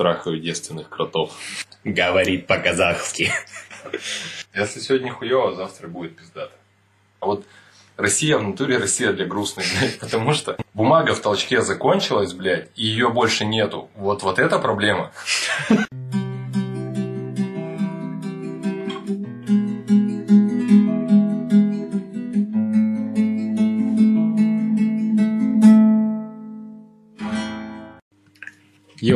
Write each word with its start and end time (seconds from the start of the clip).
трахаю 0.00 0.40
девственных 0.40 0.88
кротов. 0.88 1.32
Говорит 1.84 2.46
по-казахски. 2.46 3.30
Если 4.54 4.80
сегодня 4.80 5.12
хуево, 5.12 5.54
завтра 5.54 5.88
будет 5.88 6.16
пиздато. 6.16 6.52
А 7.20 7.26
вот 7.26 7.44
Россия 7.98 8.38
в 8.38 8.42
натуре 8.42 8.78
Россия 8.78 9.12
для 9.12 9.26
грустных, 9.26 9.66
блядь, 9.78 9.98
потому 9.98 10.32
что 10.32 10.56
бумага 10.72 11.14
в 11.14 11.20
толчке 11.20 11.60
закончилась, 11.60 12.32
блядь, 12.32 12.70
и 12.76 12.86
ее 12.86 13.10
больше 13.10 13.44
нету. 13.44 13.90
Вот, 13.94 14.22
вот 14.22 14.38
это 14.38 14.58
проблема. 14.58 15.12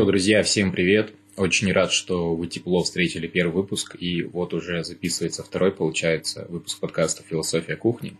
Йоу, 0.04 0.10
друзья, 0.10 0.42
всем 0.42 0.70
привет! 0.70 1.14
Очень 1.38 1.72
рад, 1.72 1.90
что 1.90 2.36
вы 2.36 2.46
тепло 2.46 2.82
встретили 2.82 3.26
первый 3.26 3.54
выпуск, 3.54 3.96
и 3.98 4.22
вот 4.22 4.52
уже 4.52 4.84
записывается 4.84 5.42
второй, 5.42 5.72
получается, 5.72 6.44
выпуск 6.50 6.78
подкаста 6.78 7.22
«Философия 7.22 7.74
кухни». 7.74 8.14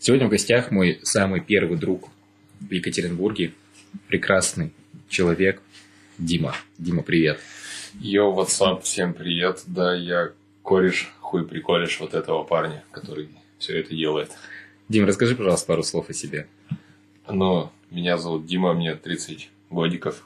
Сегодня 0.00 0.26
в 0.26 0.30
гостях 0.30 0.72
мой 0.72 0.98
самый 1.04 1.40
первый 1.40 1.78
друг 1.78 2.08
в 2.58 2.72
Екатеринбурге, 2.72 3.52
прекрасный 4.08 4.72
человек 5.08 5.62
Дима. 6.18 6.56
Дима, 6.78 7.04
привет! 7.04 7.38
Йоу, 8.00 8.36
WhatsApp, 8.36 8.82
всем 8.82 9.14
привет. 9.14 9.62
Да, 9.68 9.94
я 9.94 10.32
кореш, 10.64 11.12
хуй 11.20 11.46
приколешь 11.46 12.00
вот 12.00 12.14
этого 12.14 12.42
парня, 12.42 12.82
который 12.90 13.28
все 13.60 13.78
это 13.78 13.94
делает. 13.94 14.32
Дим, 14.88 15.06
расскажи, 15.06 15.36
пожалуйста, 15.36 15.68
пару 15.68 15.84
слов 15.84 16.10
о 16.10 16.12
себе. 16.12 16.48
Ну, 17.28 17.70
меня 17.92 18.18
зовут 18.18 18.46
Дима, 18.46 18.74
мне 18.74 18.96
30 18.96 19.48
годиков, 19.70 20.24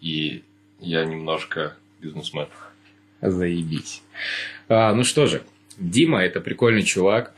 и 0.00 0.42
я 0.80 1.04
немножко 1.04 1.76
бизнесмен. 2.00 2.48
Заебись. 3.20 4.02
А, 4.68 4.94
ну 4.94 5.04
что 5.04 5.26
же, 5.26 5.42
Дима 5.76 6.22
это 6.22 6.40
прикольный 6.40 6.82
чувак. 6.82 7.34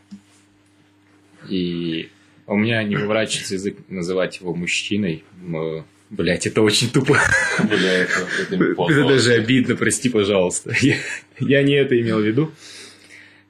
И 1.49 2.11
у 2.47 2.57
меня 2.57 2.83
не 2.83 2.97
выворачивается 2.97 3.55
язык 3.55 3.79
называть 3.89 4.41
его 4.41 4.55
мужчиной. 4.55 5.25
Но, 5.41 5.87
блять, 6.11 6.47
это 6.47 6.63
очень 6.63 6.91
тупо. 6.91 7.19
Бля, 7.63 7.93
это, 7.93 8.27
это 8.41 8.57
Это 8.89 9.09
даже 9.09 9.33
обидно, 9.35 9.77
прости, 9.77 10.09
пожалуйста. 10.11 10.75
Я, 10.81 10.97
я 11.39 11.63
не 11.63 11.75
это 11.75 11.99
имел 11.99 12.19
в 12.19 12.25
виду. 12.25 12.53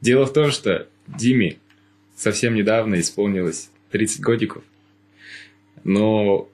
Дело 0.00 0.26
в 0.26 0.32
том, 0.32 0.50
что 0.50 0.86
Диме 1.06 1.56
совсем 2.14 2.54
недавно 2.54 3.00
исполнилось 3.00 3.70
30 3.90 4.20
годиков. 4.20 4.62
Но 5.82 6.49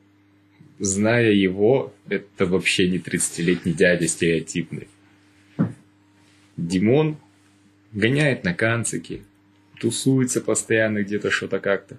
зная 0.78 1.32
его, 1.32 1.92
это 2.08 2.46
вообще 2.46 2.88
не 2.88 2.98
30-летний 2.98 3.72
дядя 3.72 4.06
стереотипный. 4.08 4.88
Димон 6.56 7.16
гоняет 7.92 8.44
на 8.44 8.54
канцике, 8.54 9.22
тусуется 9.78 10.40
постоянно 10.40 11.02
где-то 11.02 11.30
что-то 11.30 11.60
как-то. 11.60 11.98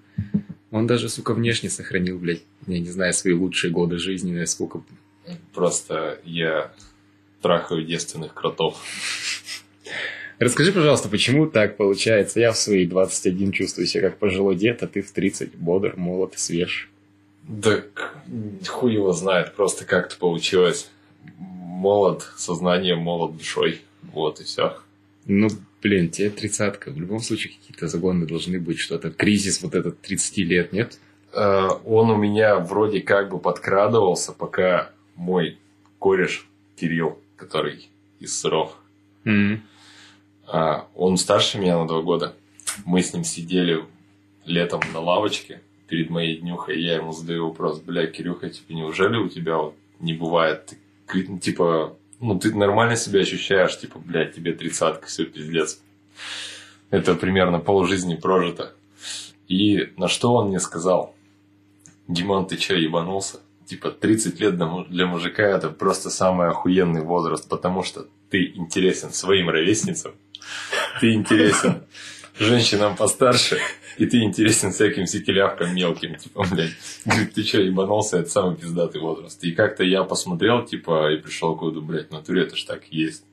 Он 0.70 0.86
даже, 0.86 1.08
сука, 1.08 1.32
внешне 1.34 1.70
сохранил, 1.70 2.18
блядь, 2.18 2.42
я 2.66 2.78
не 2.78 2.90
знаю, 2.90 3.14
свои 3.14 3.32
лучшие 3.32 3.70
годы 3.70 3.98
жизни, 3.98 4.32
насколько 4.32 4.82
Просто 5.52 6.20
я 6.24 6.72
трахаю 7.42 7.84
девственных 7.84 8.34
кротов. 8.34 8.76
Расскажи, 10.38 10.72
пожалуйста, 10.72 11.08
почему 11.08 11.46
так 11.46 11.76
получается? 11.76 12.40
Я 12.40 12.52
в 12.52 12.56
свои 12.56 12.86
21 12.86 13.52
чувствую 13.52 13.86
себя 13.86 14.08
как 14.08 14.18
пожилой 14.18 14.56
дед, 14.56 14.82
а 14.82 14.86
ты 14.86 15.02
в 15.02 15.10
30 15.10 15.56
бодр, 15.56 15.94
молод 15.96 16.34
и 16.34 16.38
свеж. 16.38 16.88
Да 17.48 17.82
хуй 18.68 18.92
его 18.92 19.12
знает, 19.12 19.54
просто 19.54 19.84
как-то 19.84 20.16
получилось. 20.18 20.90
Молод 21.38 22.22
сознанием, 22.36 22.98
молод 22.98 23.36
душой. 23.36 23.80
Вот 24.12 24.40
и 24.40 24.44
все. 24.44 24.76
Ну, 25.24 25.48
блин, 25.82 26.10
тебе 26.10 26.30
тридцатка. 26.30 26.90
В 26.90 26.98
любом 26.98 27.20
случае 27.20 27.54
какие-то 27.54 27.88
загоны 27.88 28.26
должны 28.26 28.60
быть, 28.60 28.78
что-то. 28.78 29.10
Кризис 29.10 29.62
вот 29.62 29.74
этот 29.74 30.00
30 30.02 30.38
лет, 30.38 30.72
нет? 30.72 30.98
Э, 31.32 31.68
Он 31.84 32.10
у 32.10 32.16
меня 32.16 32.58
вроде 32.58 33.00
как 33.00 33.30
бы 33.30 33.38
подкрадывался, 33.38 34.32
пока 34.32 34.90
мой 35.16 35.58
кореш 35.98 36.46
Кирилл, 36.76 37.18
который 37.36 37.88
из 38.20 38.38
сыров, 38.38 38.76
М. 39.24 39.62
а, 40.46 40.86
он 40.94 41.16
старше 41.16 41.58
меня 41.58 41.78
на 41.78 41.86
два 41.86 42.02
года. 42.02 42.34
Мы 42.84 43.02
с 43.02 43.12
ним 43.14 43.24
сидели 43.24 43.84
летом 44.44 44.80
на 44.92 45.00
лавочке 45.00 45.60
перед 45.88 46.10
моей 46.10 46.36
днюхой, 46.36 46.80
я 46.80 46.96
ему 46.96 47.12
задаю 47.12 47.48
вопрос, 47.48 47.80
бля, 47.80 48.06
Кирюха, 48.06 48.50
типа, 48.50 48.72
неужели 48.72 49.16
у 49.16 49.28
тебя 49.28 49.56
вот 49.56 49.74
не 50.00 50.12
бывает, 50.12 50.74
ты, 51.06 51.38
типа, 51.38 51.96
ну, 52.20 52.38
ты 52.38 52.54
нормально 52.54 52.96
себя 52.96 53.20
ощущаешь, 53.20 53.78
типа, 53.78 53.98
блядь, 53.98 54.34
тебе 54.34 54.52
тридцатка, 54.52 55.06
все, 55.06 55.24
пиздец. 55.24 55.80
Это 56.90 57.14
примерно 57.14 57.58
полжизни 57.58 58.14
прожито. 58.14 58.74
И 59.46 59.92
на 59.96 60.08
что 60.08 60.34
он 60.34 60.48
мне 60.48 60.60
сказал, 60.60 61.14
Диман, 62.06 62.46
ты 62.46 62.56
че, 62.56 62.78
ебанулся? 62.78 63.40
Типа, 63.66 63.90
30 63.90 64.40
лет 64.40 64.56
для 64.56 65.06
мужика 65.06 65.42
это 65.42 65.68
просто 65.68 66.10
самый 66.10 66.48
охуенный 66.48 67.02
возраст, 67.02 67.48
потому 67.48 67.82
что 67.82 68.06
ты 68.30 68.46
интересен 68.54 69.10
своим 69.10 69.48
ровесницам, 69.48 70.12
ты 71.00 71.12
интересен 71.12 71.84
женщинам 72.38 72.96
постарше, 72.96 73.58
и 73.96 74.06
ты 74.06 74.22
интересен 74.22 74.72
всяким 74.72 75.06
секелявкам 75.06 75.74
мелким, 75.74 76.14
типа, 76.16 76.46
блядь. 76.50 76.74
Говорит, 77.04 77.34
ты 77.34 77.42
что, 77.42 77.60
ебанулся, 77.60 78.18
это 78.18 78.30
самый 78.30 78.56
пиздатый 78.56 79.00
возраст. 79.00 79.42
И 79.44 79.52
как-то 79.52 79.84
я 79.84 80.04
посмотрел, 80.04 80.64
типа, 80.64 81.12
и 81.12 81.18
пришел 81.18 81.56
к 81.56 81.62
выводу, 81.62 81.82
блядь, 81.82 82.08
в 82.08 82.12
натуре 82.12 82.42
это 82.42 82.56
ж 82.56 82.64
так 82.64 82.84
есть. 82.90 83.24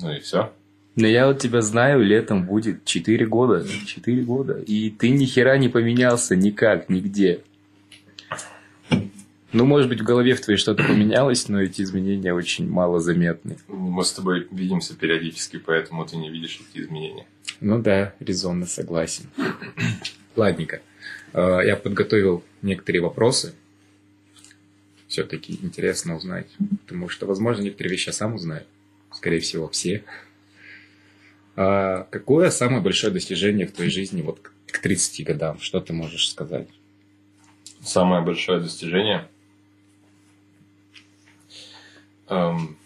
Ну 0.00 0.12
и 0.12 0.20
все. 0.20 0.52
Но 0.96 1.06
я 1.06 1.26
вот 1.26 1.40
тебя 1.40 1.60
знаю, 1.60 2.04
летом 2.04 2.46
будет 2.46 2.84
4 2.84 3.26
года. 3.26 3.66
4 3.86 4.22
года. 4.22 4.58
И 4.66 4.90
ты 4.90 5.10
ни 5.10 5.24
хера 5.24 5.58
не 5.58 5.68
поменялся 5.68 6.36
никак, 6.36 6.88
нигде. 6.88 7.40
Ну, 9.54 9.64
может 9.66 9.88
быть, 9.88 10.00
в 10.00 10.04
голове 10.04 10.34
в 10.34 10.40
твоей 10.40 10.58
что-то 10.58 10.82
поменялось, 10.82 11.48
но 11.48 11.62
эти 11.62 11.80
изменения 11.82 12.34
очень 12.34 12.68
мало 12.68 12.98
заметны. 13.00 13.56
Мы 13.68 14.04
с 14.04 14.12
тобой 14.12 14.48
видимся 14.50 14.94
периодически, 14.96 15.58
поэтому 15.58 16.04
ты 16.04 16.16
не 16.16 16.28
видишь 16.28 16.60
эти 16.60 16.82
изменения. 16.82 17.24
Ну 17.60 17.78
да, 17.80 18.14
резонно 18.18 18.66
согласен. 18.66 19.26
Ладненько. 20.36 20.82
Э, 21.32 21.60
Я 21.64 21.76
подготовил 21.76 22.42
некоторые 22.62 23.00
вопросы. 23.02 23.54
Все-таки 25.06 25.56
интересно 25.62 26.16
узнать. 26.16 26.48
Потому 26.84 27.08
что, 27.08 27.26
возможно, 27.26 27.62
некоторые 27.62 27.92
вещи 27.92 28.08
я 28.08 28.12
сам 28.12 28.34
узнаю. 28.34 28.64
Скорее 29.12 29.38
всего, 29.38 29.68
все. 29.68 30.02
А 31.54 32.08
Какое 32.10 32.50
самое 32.50 32.82
большое 32.82 33.12
достижение 33.12 33.68
в 33.68 33.72
твоей 33.72 33.90
жизни 33.92 34.20
вот 34.22 34.40
к- 34.40 34.52
к 34.66 34.78
30 34.80 35.22
годам? 35.22 35.60
Что 35.60 35.80
ты 35.80 35.92
можешь 35.92 36.28
сказать? 36.28 36.66
Самое 37.84 38.20
большое 38.24 38.58
достижение. 38.60 39.28
Эм, 42.28 42.76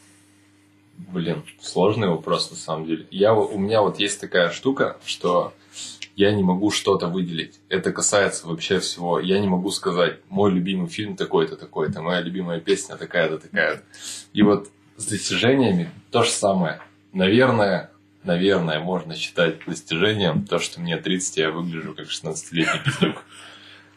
блин, 0.97 1.45
сложный 1.61 2.09
вопрос 2.09 2.51
на 2.51 2.57
самом 2.57 2.87
деле. 2.87 3.07
Я, 3.11 3.35
у 3.35 3.59
меня 3.59 3.83
вот 3.83 3.99
есть 4.01 4.21
такая 4.21 4.51
штука, 4.51 4.99
что 5.05 5.53
я 6.17 6.33
не 6.33 6.43
могу 6.43 6.71
что-то 6.71 7.07
выделить. 7.07 7.61
Это 7.69 7.93
касается 7.93 8.49
вообще 8.49 8.81
всего. 8.81 9.21
Я 9.21 9.39
не 9.39 9.47
могу 9.47 9.71
сказать, 9.71 10.19
мой 10.29 10.51
любимый 10.51 10.89
фильм 10.89 11.17
такой-то, 11.17 11.57
такой-то, 11.57 12.03
моя 12.03 12.21
любимая 12.21 12.61
песня 12.61 12.97
такая-то, 12.97 13.39
такая-то. 13.39 13.83
И 14.33 14.43
вот 14.43 14.69
с 14.97 15.07
достижениями 15.07 15.91
то 16.11 16.25
же 16.25 16.31
самое. 16.31 16.81
Наверное, 17.13 17.91
наверное, 18.25 18.81
можно 18.81 19.15
считать 19.15 19.65
достижением 19.65 20.45
то, 20.45 20.59
что 20.59 20.81
мне 20.81 20.97
30, 20.97 21.37
я 21.37 21.51
выгляжу 21.51 21.95
как 21.95 22.09
16-летний 22.09 22.81
пиздюк. 22.85 23.23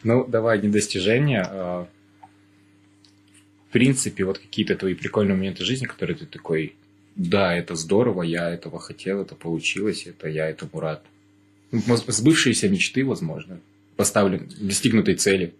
Ну, 0.04 0.24
давай 0.24 0.60
не 0.60 0.68
достижения, 0.68 1.44
а 1.48 1.88
принципе, 3.72 4.24
вот 4.24 4.38
какие-то 4.38 4.76
твои 4.76 4.94
прикольные 4.94 5.34
моменты 5.34 5.64
жизни, 5.64 5.86
которые 5.86 6.16
ты 6.16 6.26
такой, 6.26 6.76
да, 7.16 7.54
это 7.54 7.74
здорово, 7.74 8.22
я 8.22 8.50
этого 8.50 8.78
хотел, 8.78 9.20
это 9.20 9.34
получилось, 9.34 10.06
это 10.06 10.28
я 10.28 10.48
этому 10.48 10.80
рад. 10.80 11.02
Ну, 11.70 11.96
Сбывшиеся 11.96 12.68
мечты, 12.68 13.04
возможно, 13.04 13.60
поставлены, 13.96 14.46
достигнутой 14.60 15.14
цели. 15.14 15.54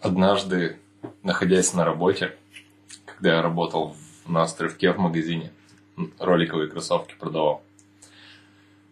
однажды, 0.00 0.76
находясь 1.22 1.74
на 1.74 1.84
работе, 1.84 2.36
когда 3.06 3.36
я 3.36 3.42
работал 3.42 3.96
на 4.26 4.42
островке 4.42 4.92
в 4.92 4.98
магазине, 4.98 5.50
роликовые 6.18 6.68
кроссовки 6.68 7.14
продавал, 7.18 7.62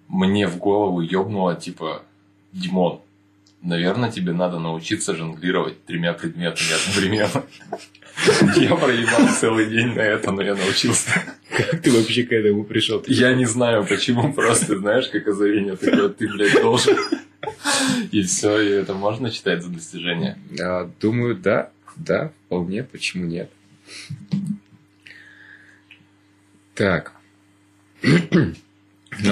мне 0.09 0.47
в 0.47 0.59
голову 0.59 1.01
ёбнуло, 1.01 1.55
типа, 1.57 2.03
Димон, 2.53 3.01
наверное, 3.62 4.11
тебе 4.11 4.32
надо 4.32 4.58
научиться 4.58 5.14
жонглировать 5.14 5.85
тремя 5.85 6.12
предметами 6.12 6.73
одновременно. 6.73 7.44
Я 8.56 8.76
проебал 8.76 9.29
целый 9.38 9.67
день 9.67 9.94
на 9.94 10.00
это, 10.00 10.32
но 10.32 10.43
я 10.43 10.55
научился. 10.55 11.11
Как 11.50 11.82
ты 11.82 11.91
вообще 11.91 12.23
к 12.25 12.32
этому 12.32 12.64
пришел? 12.64 13.05
Я 13.06 13.35
не 13.35 13.44
знаю, 13.44 13.87
почему, 13.87 14.32
просто, 14.32 14.79
знаешь, 14.79 15.08
как 15.08 15.29
озарение 15.29 15.76
такое, 15.76 16.08
ты, 16.08 16.26
блядь, 16.26 16.55
должен. 16.55 16.97
И 18.11 18.23
все, 18.23 18.58
и 18.61 18.69
это 18.70 18.94
можно 18.94 19.31
считать 19.31 19.62
за 19.62 19.69
достижение. 19.69 20.38
А, 20.61 20.91
Думаю, 21.00 21.37
да, 21.37 21.70
да, 21.97 22.32
вполне, 22.47 22.82
почему 22.85 23.26
нет. 23.26 23.50
Так. 26.75 27.12
ну 28.03 28.55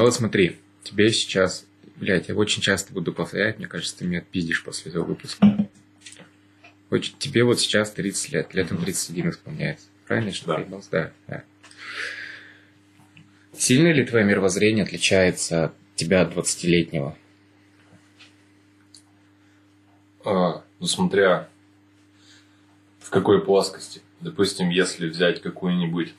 вот 0.00 0.14
смотри, 0.14 0.56
тебе 0.82 1.12
сейчас... 1.12 1.66
Блядь, 2.04 2.28
я 2.28 2.34
очень 2.34 2.60
часто 2.60 2.92
буду 2.92 3.14
повторять, 3.14 3.56
мне 3.56 3.66
кажется, 3.66 3.96
ты 3.96 4.04
меня 4.04 4.18
отпиздишь 4.18 4.62
после 4.62 4.90
этого 4.90 5.04
выпуска. 5.04 5.70
Очень, 6.90 7.16
тебе 7.18 7.44
вот 7.44 7.58
сейчас 7.60 7.92
30 7.92 8.30
лет, 8.30 8.52
летом 8.52 8.76
31 8.76 9.30
исполняется. 9.30 9.86
Правильно, 10.06 10.30
что 10.30 10.48
Да. 10.48 10.80
Да, 10.90 11.12
да. 11.28 11.44
Сильно 13.56 13.90
ли 13.90 14.04
твое 14.04 14.22
мировоззрение 14.22 14.84
отличается 14.84 15.64
от 15.64 15.74
тебя 15.94 16.20
от 16.20 16.36
20-летнего? 16.36 17.16
А, 20.26 20.62
ну, 20.80 20.86
смотря 20.86 21.48
в 22.98 23.08
какой 23.08 23.42
плоскости. 23.42 24.02
Допустим, 24.20 24.68
если 24.68 25.08
взять 25.08 25.40
какую-нибудь 25.40 26.12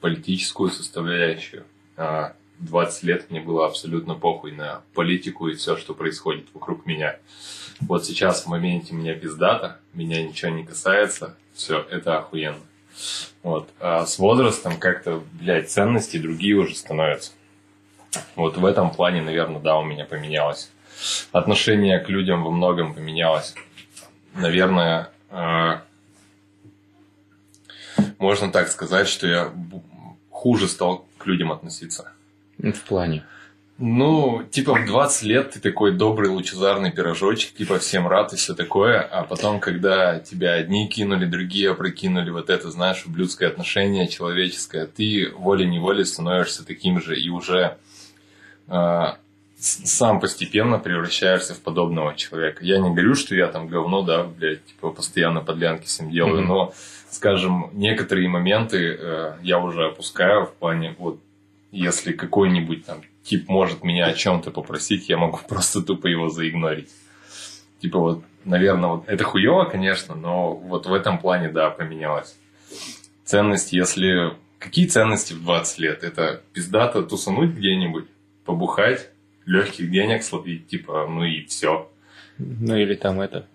политическую 0.00 0.70
составляющую, 0.70 1.64
а, 1.96 2.36
20 2.62 3.02
лет 3.02 3.30
мне 3.30 3.40
было 3.40 3.66
абсолютно 3.66 4.14
похуй 4.14 4.52
на 4.52 4.82
политику 4.94 5.48
и 5.48 5.54
все, 5.54 5.76
что 5.76 5.94
происходит 5.94 6.46
вокруг 6.54 6.86
меня. 6.86 7.18
Вот 7.80 8.04
сейчас 8.04 8.44
в 8.44 8.46
моменте 8.48 8.94
меня 8.94 9.14
пиздата, 9.14 9.80
меня 9.92 10.22
ничего 10.22 10.52
не 10.52 10.64
касается, 10.64 11.36
все, 11.54 11.84
это 11.90 12.18
охуенно. 12.18 12.60
Вот. 13.42 13.68
А 13.80 14.06
с 14.06 14.18
возрастом 14.18 14.78
как-то, 14.78 15.22
блядь, 15.32 15.70
ценности 15.70 16.18
другие 16.18 16.54
уже 16.54 16.74
становятся. 16.76 17.32
Вот 18.36 18.56
в 18.56 18.64
этом 18.64 18.90
плане, 18.90 19.22
наверное, 19.22 19.60
да, 19.60 19.78
у 19.78 19.84
меня 19.84 20.04
поменялось. 20.04 20.70
Отношение 21.32 21.98
к 21.98 22.08
людям 22.08 22.44
во 22.44 22.50
многом 22.50 22.94
поменялось. 22.94 23.54
Наверное, 24.34 25.10
э, 25.30 25.80
можно 28.18 28.52
так 28.52 28.68
сказать, 28.68 29.08
что 29.08 29.26
я 29.26 29.52
хуже 30.30 30.68
стал 30.68 31.06
к 31.18 31.26
людям 31.26 31.50
относиться. 31.50 32.12
Ну, 32.62 32.72
В 32.72 32.80
плане. 32.82 33.24
Ну, 33.78 34.44
типа 34.50 34.74
в 34.74 34.86
20 34.86 35.22
лет 35.24 35.50
ты 35.50 35.60
такой 35.60 35.92
добрый 35.92 36.30
лучезарный 36.30 36.92
пирожочек, 36.92 37.52
типа 37.54 37.78
всем 37.80 38.06
рад 38.06 38.32
и 38.32 38.36
все 38.36 38.54
такое, 38.54 39.00
а 39.00 39.24
потом, 39.24 39.58
когда 39.58 40.20
тебя 40.20 40.52
одни 40.52 40.86
кинули, 40.88 41.24
другие 41.24 41.70
опрокинули, 41.72 42.30
вот 42.30 42.48
это, 42.48 42.70
знаешь, 42.70 43.04
ублюдское 43.06 43.48
отношение 43.48 44.06
человеческое, 44.06 44.86
ты 44.86 45.32
волей-неволей 45.36 46.04
становишься 46.04 46.64
таким 46.64 47.00
же 47.02 47.18
и 47.18 47.28
уже 47.28 47.76
э, 48.68 49.02
сам 49.58 50.20
постепенно 50.20 50.78
превращаешься 50.78 51.54
в 51.54 51.60
подобного 51.60 52.14
человека. 52.14 52.64
Я 52.64 52.78
не 52.78 52.90
говорю, 52.90 53.14
что 53.16 53.34
я 53.34 53.48
там 53.48 53.66
говно, 53.68 54.02
да, 54.02 54.22
блядь, 54.22 54.64
типа 54.66 54.90
постоянно 54.90 55.40
подлянки 55.40 55.86
всем 55.86 56.10
делаю, 56.10 56.42
Мгм. 56.42 56.48
но, 56.48 56.74
скажем, 57.10 57.70
некоторые 57.72 58.28
моменты 58.28 58.96
э, 58.96 59.32
я 59.42 59.58
уже 59.58 59.86
опускаю 59.86 60.46
в 60.46 60.52
плане, 60.52 60.94
вот, 60.98 61.18
если 61.72 62.12
какой-нибудь 62.12 62.84
там 62.84 63.00
тип 63.24 63.48
может 63.48 63.82
меня 63.82 64.06
о 64.06 64.12
чем-то 64.12 64.50
попросить, 64.52 65.08
я 65.08 65.16
могу 65.16 65.40
просто 65.48 65.82
тупо 65.82 66.06
его 66.06 66.28
заигнорить. 66.28 66.90
Типа 67.80 67.98
вот, 67.98 68.24
наверное, 68.44 68.90
вот 68.90 69.08
это 69.08 69.24
хуево, 69.24 69.64
конечно, 69.64 70.14
но 70.14 70.54
вот 70.54 70.86
в 70.86 70.92
этом 70.92 71.18
плане, 71.18 71.48
да, 71.48 71.70
поменялось. 71.70 72.36
Ценности, 73.24 73.74
если... 73.74 74.36
Какие 74.58 74.86
ценности 74.86 75.32
в 75.32 75.42
20 75.42 75.78
лет? 75.80 76.04
Это 76.04 76.40
пиздато 76.52 77.02
тусануть 77.02 77.50
где-нибудь, 77.50 78.04
побухать, 78.44 79.10
легких 79.44 79.90
денег 79.90 80.22
словить, 80.22 80.68
типа, 80.68 81.08
ну 81.08 81.24
и 81.24 81.44
все. 81.46 81.90
Ну 82.38 82.76
или 82.76 82.94
там 82.94 83.20
это, 83.20 83.48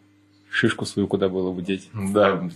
шишку 0.49 0.85
свою 0.85 1.07
куда 1.07 1.29
было 1.29 1.53
бы 1.53 1.61
деть. 1.61 1.89
Да, 1.93 2.49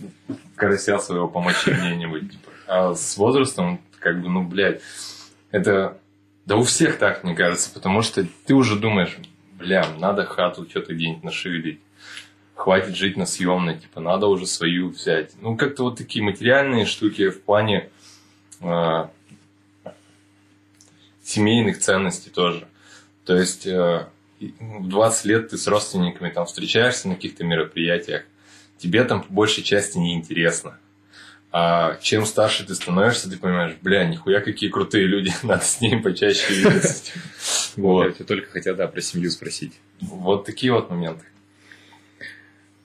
карася 0.54 0.98
своего 0.98 1.28
помочи 1.28 1.70
где-нибудь. 1.70 2.30
Типа. 2.32 2.50
А 2.66 2.94
с 2.94 3.16
возрастом, 3.16 3.80
как 3.98 4.20
бы, 4.20 4.28
ну, 4.28 4.46
блядь, 4.46 4.82
это... 5.52 5.98
Да 6.44 6.56
у 6.56 6.64
всех 6.64 6.98
так, 6.98 7.22
мне 7.22 7.36
кажется, 7.36 7.70
потому 7.72 8.02
что 8.02 8.26
ты 8.46 8.54
уже 8.54 8.76
думаешь, 8.76 9.16
бля, 9.52 9.86
надо 10.00 10.24
хату 10.24 10.66
что-то 10.68 10.92
где-нибудь 10.92 11.22
нашевелить. 11.22 11.78
Хватит 12.56 12.96
жить 12.96 13.16
на 13.16 13.26
съемной, 13.26 13.78
типа, 13.78 14.00
надо 14.00 14.26
уже 14.26 14.46
свою 14.46 14.88
взять. 14.88 15.32
Ну, 15.40 15.56
как-то 15.56 15.84
вот 15.84 15.98
такие 15.98 16.24
материальные 16.24 16.84
штуки 16.84 17.30
в 17.30 17.42
плане 17.42 17.90
э, 18.60 19.06
семейных 21.22 21.78
ценностей 21.78 22.30
тоже. 22.30 22.66
То 23.24 23.36
есть 23.36 23.66
э, 23.66 24.08
и 24.42 24.54
в 24.58 24.88
20 24.88 25.24
лет 25.26 25.50
ты 25.50 25.56
с 25.56 25.68
родственниками 25.68 26.28
там 26.28 26.46
встречаешься 26.46 27.08
на 27.08 27.14
каких-то 27.14 27.44
мероприятиях, 27.44 28.24
тебе 28.78 29.04
там 29.04 29.22
по 29.22 29.32
большей 29.32 29.62
части 29.62 29.98
неинтересно. 29.98 30.78
А 31.54 31.98
чем 32.00 32.24
старше 32.24 32.66
ты 32.66 32.74
становишься, 32.74 33.28
ты 33.28 33.36
понимаешь, 33.36 33.76
бля, 33.82 34.04
нихуя 34.04 34.40
какие 34.40 34.70
крутые 34.70 35.06
люди, 35.06 35.30
надо 35.42 35.62
с 35.62 35.80
ними 35.82 36.00
почаще 36.00 36.52
видеться. 36.54 37.12
Вот. 37.74 38.20
Я 38.20 38.26
только 38.26 38.50
хотел, 38.50 38.76
да, 38.76 38.86
про 38.86 39.00
семью 39.00 39.30
спросить. 39.30 39.72
Вот 40.02 40.44
такие 40.44 40.72
вот 40.72 40.90
моменты. 40.90 41.24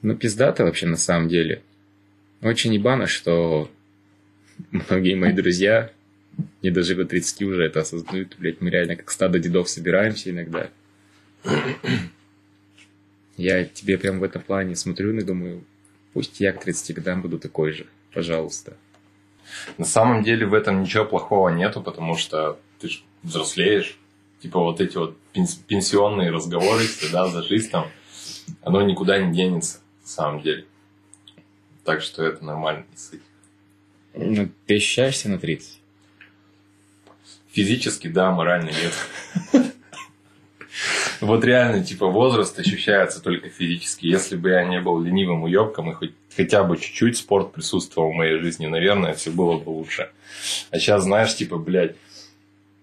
Ну, 0.01 0.15
пиздато 0.15 0.63
вообще 0.63 0.85
на 0.85 0.95
самом 0.95 1.27
деле. 1.27 1.61
Очень 2.41 2.73
ебано, 2.73 3.05
что 3.05 3.69
многие 4.71 5.15
мои 5.15 5.33
друзья, 5.33 5.91
не 6.61 6.71
дожив 6.71 6.97
до 6.97 7.05
30 7.05 7.41
уже 7.41 7.65
это 7.65 7.81
осознают. 7.81 8.37
Блять, 8.39 8.61
мы 8.61 8.69
реально 8.69 8.95
как 8.95 9.11
стадо 9.11 9.39
дедов 9.39 9.67
собираемся 9.67 10.29
иногда. 10.29 10.69
Я 13.35 13.65
тебе 13.65 13.97
прям 13.97 14.19
в 14.19 14.23
этом 14.23 14.41
плане 14.41 14.77
смотрю 14.77 15.13
и 15.17 15.21
думаю, 15.21 15.65
пусть 16.13 16.39
я 16.39 16.53
к 16.53 16.63
30 16.63 16.95
годам 16.95 17.21
буду 17.21 17.39
такой 17.39 17.73
же. 17.73 17.87
Пожалуйста. 18.17 18.75
На 19.77 19.85
самом 19.85 20.23
деле 20.23 20.47
в 20.47 20.55
этом 20.55 20.81
ничего 20.81 21.05
плохого 21.05 21.49
нету, 21.49 21.83
потому 21.83 22.17
что 22.17 22.57
ты 22.79 22.89
ж 22.89 23.03
взрослеешь. 23.21 23.99
Типа 24.39 24.59
вот 24.59 24.81
эти 24.81 24.97
вот 24.97 25.15
пенс- 25.35 25.59
пенсионные 25.67 26.31
разговоры, 26.31 26.85
да, 27.11 27.27
за 27.27 27.43
жизнь 27.43 27.69
там, 27.69 27.85
оно 28.63 28.81
никуда 28.81 29.19
не 29.19 29.31
денется, 29.31 29.81
на 30.01 30.07
самом 30.07 30.41
деле. 30.41 30.65
Так 31.83 32.01
что 32.01 32.25
это 32.25 32.43
нормально. 32.43 32.85
Ну, 34.15 34.49
ты 34.65 34.77
ощущаешься 34.77 35.29
на 35.29 35.37
30? 35.37 35.79
Физически, 37.51 38.07
да, 38.07 38.31
морально 38.31 38.71
нет. 38.71 38.93
Вот 41.21 41.43
реально, 41.43 41.83
типа, 41.83 42.07
возраст 42.07 42.57
ощущается 42.59 43.21
только 43.21 43.49
физически. 43.49 44.05
Если 44.05 44.35
бы 44.35 44.49
я 44.49 44.63
не 44.63 44.79
был 44.79 45.01
ленивым 45.01 45.43
уебком 45.43 45.89
и 45.89 45.93
хоть 45.95 46.13
хотя 46.37 46.63
бы 46.63 46.77
чуть-чуть 46.77 47.17
спорт 47.17 47.51
присутствовал 47.51 48.11
в 48.11 48.15
моей 48.15 48.39
жизни, 48.39 48.67
наверное, 48.67 49.15
все 49.15 49.31
было 49.31 49.57
бы 49.57 49.69
лучше. 49.71 50.11
А 50.69 50.79
сейчас, 50.79 51.03
знаешь, 51.03 51.35
типа, 51.35 51.57
блядь, 51.57 51.95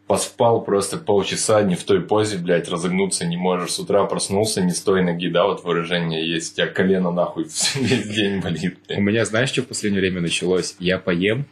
поспал 0.09 0.63
просто 0.63 0.99
полчаса, 0.99 1.63
не 1.63 1.77
в 1.77 1.85
той 1.85 2.01
позе, 2.01 2.37
блядь, 2.39 2.69
разогнуться 2.69 3.25
не 3.25 3.37
можешь. 3.37 3.71
С 3.71 3.79
утра 3.79 4.05
проснулся, 4.05 4.61
не 4.61 4.73
с 4.73 4.81
той 4.81 5.03
ноги, 5.03 5.29
да, 5.29 5.47
вот 5.47 5.65
выражение 5.65 6.29
есть. 6.29 6.53
У 6.53 6.57
тебя 6.57 6.67
колено 6.67 7.13
нахуй 7.13 7.45
весь 7.77 8.09
день 8.09 8.41
болит. 8.41 8.77
У 8.85 8.89
блядь. 8.89 8.99
меня, 8.99 9.25
знаешь, 9.25 9.51
что 9.51 9.63
в 9.63 9.67
последнее 9.69 10.01
время 10.01 10.21
началось? 10.21 10.75
Я 10.81 10.99
поем, 10.99 11.47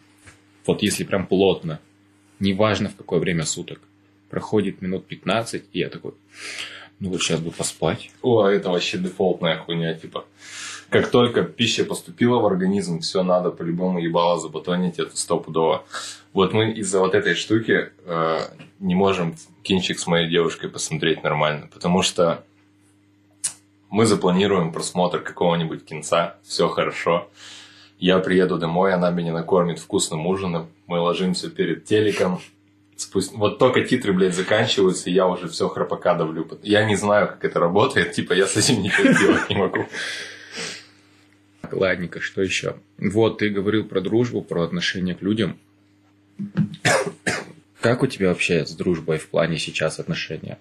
вот 0.66 0.82
если 0.82 1.04
прям 1.04 1.26
плотно, 1.26 1.78
неважно 2.40 2.88
в 2.88 2.96
какое 2.96 3.20
время 3.20 3.44
суток, 3.44 3.80
проходит 4.28 4.82
минут 4.82 5.06
15, 5.06 5.64
и 5.72 5.78
я 5.78 5.88
такой, 5.88 6.12
ну 6.98 7.10
вот 7.10 7.22
сейчас 7.22 7.40
бы 7.40 7.52
поспать. 7.52 8.10
О, 8.22 8.46
это 8.46 8.70
вообще 8.70 8.98
дефолтная 8.98 9.56
хуйня, 9.58 9.94
типа. 9.94 10.24
Как 10.92 11.10
только 11.10 11.42
пища 11.42 11.84
поступила 11.84 12.38
в 12.38 12.44
организм, 12.44 13.00
все 13.00 13.22
надо 13.22 13.50
по-любому 13.50 13.98
ебало 13.98 14.38
забатонить, 14.38 14.98
это 14.98 15.16
стопудово. 15.16 15.86
Вот 16.34 16.52
мы 16.52 16.70
из-за 16.72 17.00
вот 17.00 17.14
этой 17.14 17.34
штуки 17.34 17.90
э, 18.04 18.38
не 18.78 18.94
можем 18.94 19.34
кинчик 19.62 19.98
с 19.98 20.06
моей 20.06 20.28
девушкой 20.28 20.68
посмотреть 20.68 21.22
нормально, 21.22 21.70
потому 21.72 22.02
что 22.02 22.44
мы 23.88 24.04
запланируем 24.04 24.70
просмотр 24.70 25.20
какого-нибудь 25.20 25.86
кинца, 25.86 26.36
все 26.42 26.68
хорошо. 26.68 27.30
Я 27.98 28.18
приеду 28.18 28.58
домой, 28.58 28.92
она 28.92 29.10
меня 29.10 29.32
накормит 29.32 29.78
вкусным 29.78 30.26
ужином, 30.26 30.68
мы 30.86 31.00
ложимся 31.00 31.48
перед 31.48 31.86
телеком, 31.86 32.38
Спусть... 32.96 33.32
Вот 33.32 33.58
только 33.58 33.80
титры, 33.80 34.12
блядь, 34.12 34.34
заканчиваются, 34.34 35.10
и 35.10 35.14
я 35.14 35.26
уже 35.26 35.48
все 35.48 35.68
храпака 35.68 36.14
давлю. 36.14 36.46
Я 36.62 36.84
не 36.84 36.94
знаю, 36.94 37.28
как 37.28 37.44
это 37.44 37.58
работает, 37.58 38.12
типа 38.12 38.34
я 38.34 38.46
с 38.46 38.56
этим 38.56 38.82
ничего 38.82 39.12
сделать 39.12 39.48
не 39.48 39.56
могу. 39.56 39.86
Так, 41.72 41.80
Ладненько, 41.80 42.20
что 42.20 42.42
еще? 42.42 42.76
Вот, 42.98 43.38
ты 43.38 43.48
говорил 43.48 43.84
про 43.84 44.02
дружбу, 44.02 44.42
про 44.42 44.62
отношение 44.62 45.14
к 45.14 45.22
людям. 45.22 45.58
Как 47.80 48.02
у 48.02 48.06
тебя 48.06 48.28
вообще 48.28 48.66
с 48.66 48.72
дружбой 48.72 49.18
в 49.18 49.28
плане 49.28 49.58
сейчас 49.58 49.98
отношения? 49.98 50.58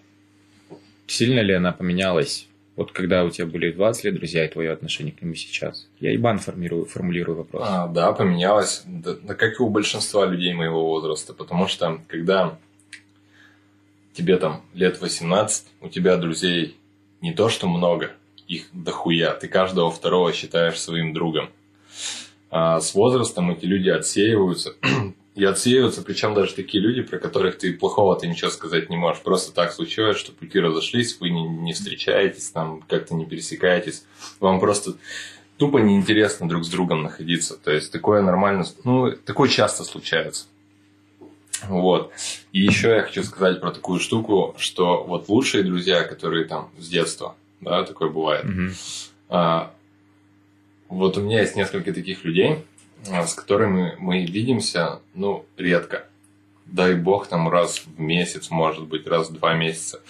Сильно 1.07 1.41
ли 1.41 1.53
она 1.53 1.73
поменялась? 1.73 2.47
Вот 2.77 2.93
когда 2.93 3.25
у 3.25 3.29
тебя 3.29 3.45
были 3.45 3.71
20 3.71 4.05
лет 4.05 4.15
друзья 4.15 4.45
и 4.45 4.49
твое 4.49 4.71
отношение 4.71 5.13
к 5.13 5.21
ним 5.21 5.35
сейчас? 5.35 5.89
Я 5.99 6.13
ебан 6.13 6.39
формирую, 6.39 6.85
формулирую 6.85 7.39
вопрос. 7.39 7.63
А, 7.67 7.87
да, 7.87 8.13
поменялось. 8.13 8.83
Да, 8.85 9.15
да 9.15 9.35
как 9.35 9.59
и 9.59 9.63
у 9.63 9.69
большинства 9.69 10.25
людей 10.25 10.53
моего 10.53 10.85
возраста. 10.85 11.33
Потому 11.33 11.67
что, 11.67 12.01
когда 12.07 12.57
тебе 14.13 14.37
там 14.37 14.63
лет 14.73 15.01
18, 15.01 15.65
у 15.81 15.89
тебя 15.89 16.15
друзей 16.15 16.77
не 17.19 17.33
то 17.33 17.49
что 17.49 17.67
много, 17.67 18.11
их 18.51 18.65
дохуя. 18.74 19.34
Ты 19.34 19.48
каждого 19.48 19.89
второго 19.89 20.34
считаешь 20.34 20.79
своим 20.79 21.13
другом. 21.13 21.50
А 22.50 22.81
с 22.81 22.93
возрастом 22.93 23.50
эти 23.51 23.65
люди 23.65 23.89
отсеиваются. 23.89 24.74
И 25.36 25.46
отсеиваются, 25.46 26.01
причем 26.01 26.34
даже 26.34 26.53
такие 26.53 26.84
люди, 26.84 27.01
про 27.01 27.17
которых 27.17 27.58
ты 27.58 27.72
плохого 27.72 28.20
ты 28.20 28.27
ничего 28.27 28.51
сказать 28.51 28.89
не 28.89 28.98
можешь. 28.98 29.24
Просто 29.24 29.53
так 29.53 29.72
случилось, 29.72 30.17
что 30.17 30.34
пути 30.34 30.60
разошлись, 30.60 31.17
вы 31.22 31.29
не, 31.29 31.48
не 31.48 31.72
встречаетесь, 31.72 32.51
там 32.51 32.81
как-то 32.89 33.15
не 33.15 33.25
пересекаетесь. 33.25 34.03
Вам 34.41 34.60
просто 34.60 34.96
тупо 35.58 35.77
неинтересно 35.77 36.50
друг 36.50 36.65
с 36.65 36.70
другом 36.70 37.03
находиться. 37.03 37.55
То 37.55 37.72
есть 37.72 37.93
такое 37.93 38.22
нормально, 38.22 38.65
ну, 38.84 39.12
такое 39.12 39.48
часто 39.48 39.86
случается. 39.86 40.48
Вот. 41.70 42.12
И 42.51 42.60
еще 42.60 42.89
я 42.89 43.03
хочу 43.03 43.24
сказать 43.24 43.62
про 43.62 43.72
такую 43.72 44.01
штуку, 44.01 44.53
что 44.58 45.05
вот 45.05 45.29
лучшие 45.29 45.63
друзья, 45.63 46.03
которые 46.03 46.43
там 46.43 46.70
с 46.77 46.89
детства, 46.89 47.36
да, 47.61 47.83
такое 47.83 48.09
бывает. 48.09 48.43
Мгм. 48.45 48.73
А, 49.29 49.73
вот 50.89 51.17
у 51.17 51.21
меня 51.21 51.41
есть 51.41 51.55
несколько 51.55 51.93
таких 51.93 52.25
людей, 52.25 52.65
а, 53.09 53.25
с 53.25 53.33
которыми 53.33 53.95
мы 53.97 54.25
видимся, 54.25 54.99
ну, 55.13 55.45
редко. 55.57 56.05
Дай 56.65 56.95
бог, 56.95 57.27
там 57.27 57.49
раз 57.49 57.79
в 57.79 57.99
месяц, 57.99 58.49
может 58.49 58.85
быть, 58.87 59.07
раз 59.07 59.29
в 59.29 59.33
два 59.33 59.53
месяца. 59.53 60.01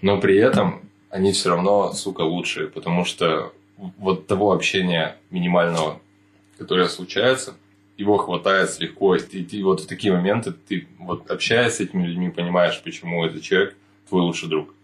Но 0.00 0.20
при 0.20 0.36
этом 0.36 0.82
они 1.10 1.32
все 1.32 1.50
равно, 1.50 1.92
сука, 1.92 2.22
лучшие, 2.22 2.68
потому 2.68 3.04
что 3.04 3.52
вот 3.76 4.26
того 4.26 4.52
общения 4.52 5.16
минимального, 5.30 6.00
которое 6.58 6.88
случается, 6.88 7.54
его 7.96 8.16
хватает 8.16 8.78
легко. 8.80 9.16
И 9.16 9.20
ты, 9.20 9.44
ты 9.44 9.62
вот 9.62 9.80
в 9.80 9.86
такие 9.86 10.12
моменты, 10.12 10.52
ты 10.52 10.86
вот 10.98 11.30
общаясь 11.30 11.74
с 11.74 11.80
этими 11.80 12.06
людьми, 12.06 12.30
понимаешь, 12.30 12.80
почему 12.82 13.24
этот 13.24 13.42
человек 13.42 13.76
твой 14.08 14.22
лучший 14.22 14.48
друг. 14.48 14.74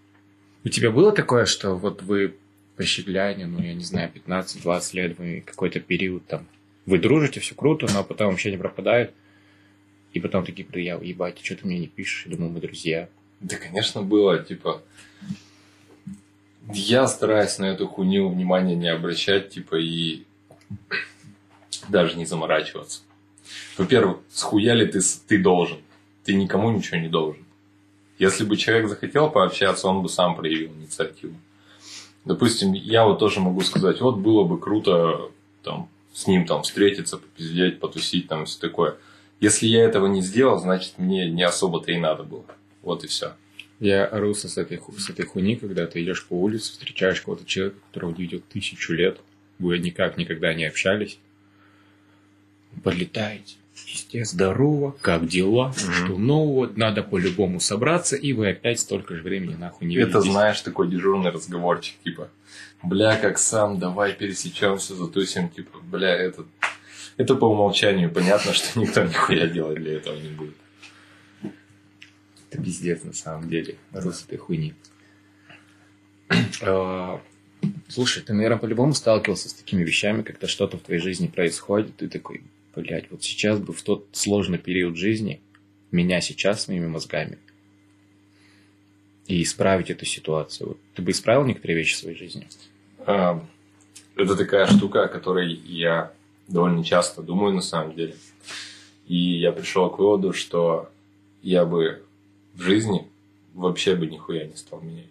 У 0.65 0.69
тебя 0.69 0.91
было 0.91 1.13
такое, 1.13 1.45
что 1.45 1.77
вот 1.77 2.03
вы 2.03 2.37
по 2.77 2.85
щегляне, 2.85 3.47
ну, 3.47 3.61
я 3.61 3.75
не 3.75 3.85
знаю, 3.85 4.11
15-20 4.15 4.97
лет, 4.97 5.19
вы 5.19 5.43
какой-то 5.45 5.79
период 5.81 6.27
там, 6.27 6.47
вы 6.87 6.99
дружите, 6.99 7.41
все 7.41 7.55
круто, 7.55 7.87
но 7.93 8.03
потом 8.03 8.31
вообще 8.31 8.51
не 8.51 8.57
пропадает, 8.57 9.13
и 10.13 10.21
потом 10.21 10.45
такие, 10.45 10.67
я 10.83 10.95
ебать, 10.95 11.39
что 11.43 11.57
ты 11.57 11.67
мне 11.67 11.79
не 11.79 11.87
пишешь? 11.87 12.27
Я 12.27 12.37
думаю, 12.37 12.53
мы 12.53 12.61
друзья. 12.61 13.09
Да, 13.41 13.57
конечно, 13.57 14.03
было, 14.03 14.39
типа... 14.39 14.83
Я 16.73 17.07
стараюсь 17.09 17.59
на 17.59 17.67
эту 17.67 17.87
хуйню 17.87 18.31
внимания 18.31 18.75
не 18.75 18.89
обращать, 18.89 19.51
типа, 19.51 19.77
и 19.77 20.25
даже 21.89 22.17
не 22.17 22.25
заморачиваться. 22.25 23.03
Во-первых, 23.77 24.21
схуяли 24.31 24.87
ты, 24.87 25.01
ты 25.29 25.39
должен. 25.43 25.79
Ты 26.25 26.33
никому 26.35 26.71
ничего 26.71 26.97
не 26.97 27.09
должен. 27.09 27.44
Если 28.19 28.45
бы 28.45 28.57
человек 28.57 28.89
захотел 28.89 29.31
пообщаться, 29.31 29.89
он 29.89 30.03
бы 30.03 30.09
сам 30.09 30.37
проявил 30.37 30.73
инициативу. 30.73 31.35
Допустим, 32.25 32.73
я 32.73 33.05
вот 33.05 33.19
тоже 33.19 33.41
могу 33.41 33.61
сказать, 33.61 34.01
вот 34.01 34.17
было 34.17 34.45
бы 34.45 34.59
круто 34.59 35.31
там, 35.63 35.89
с 36.13 36.27
ним 36.27 36.47
там 36.47 36.63
встретиться, 36.63 37.19
попиздеть, 37.19 37.81
потусить, 37.81 38.29
там, 38.29 38.45
и 38.45 38.47
все 38.47 38.61
такое. 38.61 38.97
Если 39.41 39.67
я 39.67 39.85
этого 39.85 40.07
не 40.07 40.23
сделал, 40.23 40.59
значит, 40.59 40.95
мне 40.99 41.29
не 41.29 41.43
особо-то 41.43 41.93
и 41.93 41.99
надо 41.99 42.23
было. 42.23 42.45
Вот 42.83 43.05
и 43.05 43.09
все. 43.09 43.35
Я 43.81 44.07
орался 44.07 44.49
с 44.49 44.57
этой, 44.57 44.81
с 44.97 45.11
этой 45.11 45.27
хуйни, 45.27 45.57
когда 45.57 45.87
ты 45.87 46.03
идешь 46.03 46.25
по 46.25 46.35
улице, 46.35 46.73
встречаешь 46.73 47.21
кого-то 47.21 47.45
человека, 47.45 47.79
которого 47.89 48.15
видел 48.15 48.41
тысячу 48.49 48.95
лет, 48.95 49.19
вы 49.59 49.79
никак 49.79 50.17
никогда 50.17 50.55
не 50.55 50.65
общались, 50.65 51.19
подлетаете. 52.83 53.57
Здорово, 54.13 54.93
как 55.01 55.27
дела, 55.27 55.73
что 55.73 56.17
нового, 56.17 56.71
надо 56.77 57.03
по-любому 57.03 57.59
собраться, 57.59 58.15
и 58.15 58.33
вы 58.33 58.51
опять 58.51 58.79
столько 58.79 59.17
же 59.17 59.23
времени 59.23 59.57
нахуй 59.57 59.89
не 59.89 59.97
Это 59.97 60.19
видитесь. 60.19 60.31
знаешь 60.31 60.61
такой 60.61 60.89
дежурный 60.89 61.31
разговорчик, 61.31 61.97
типа, 62.05 62.29
бля, 62.83 63.17
как 63.17 63.39
сам, 63.39 63.79
давай 63.81 64.13
пересечемся, 64.13 64.95
затусим, 64.95 65.49
типа, 65.49 65.79
бля, 65.83 66.15
это, 66.15 66.45
это 67.17 67.35
по 67.35 67.47
умолчанию 67.47 68.11
понятно, 68.11 68.53
что 68.53 68.79
никто 68.79 69.03
нихуя 69.03 69.49
делать 69.49 69.79
для 69.81 69.95
этого 69.95 70.17
не 70.17 70.29
будет. 70.29 70.55
Это 72.51 72.63
пиздец 72.63 73.03
на 73.03 73.13
самом 73.13 73.49
деле, 73.49 73.77
с 73.93 74.25
этой 74.25 74.39
хуйни. 74.39 74.75
А, 76.63 77.21
Слушай, 77.89 78.23
ты, 78.23 78.33
наверное, 78.33 78.59
по-любому 78.59 78.95
сталкивался 78.95 79.49
с 79.49 79.55
такими 79.55 79.83
вещами, 79.83 80.23
когда 80.23 80.47
что-то 80.47 80.77
в 80.79 80.83
твоей 80.83 81.01
жизни 81.01 81.27
происходит, 81.27 81.97
ты 81.97 82.09
такой, 82.09 82.43
блядь, 82.77 83.11
вот 83.11 83.23
сейчас 83.23 83.59
бы 83.59 83.73
в 83.73 83.83
тот 83.83 84.07
сложный 84.13 84.59
период 84.59 84.97
жизни 84.97 85.41
меня 85.91 86.21
сейчас 86.21 86.63
своими 86.63 86.87
мозгами 86.87 87.39
и 89.27 89.43
исправить 89.43 89.91
эту 89.91 90.05
ситуацию. 90.05 90.71
Вот 90.71 90.79
ты 90.95 91.03
бы 91.03 91.11
исправил 91.11 91.45
некоторые 91.45 91.79
вещи 91.79 91.95
в 91.95 91.99
своей 91.99 92.17
жизни? 92.17 92.47
А, 93.07 93.43
Это 94.17 94.37
такая 94.37 94.67
штука, 94.67 95.05
о 95.05 95.09
которой 95.09 95.53
я 95.53 96.13
довольно 96.49 96.85
часто 96.85 97.23
думаю 97.23 97.55
на 97.55 97.63
самом 97.63 97.95
деле. 97.95 98.17
И 99.07 99.39
я 99.39 99.53
пришел 99.53 99.91
к 99.91 99.99
выводу, 99.99 100.33
что 100.33 100.91
я 101.43 101.65
бы 101.65 102.03
в 102.55 102.63
жизни 102.63 103.07
вообще 103.55 103.95
бы 103.95 104.07
нихуя 104.07 104.47
не 104.47 104.57
стал 104.57 104.81
менять. 104.81 105.11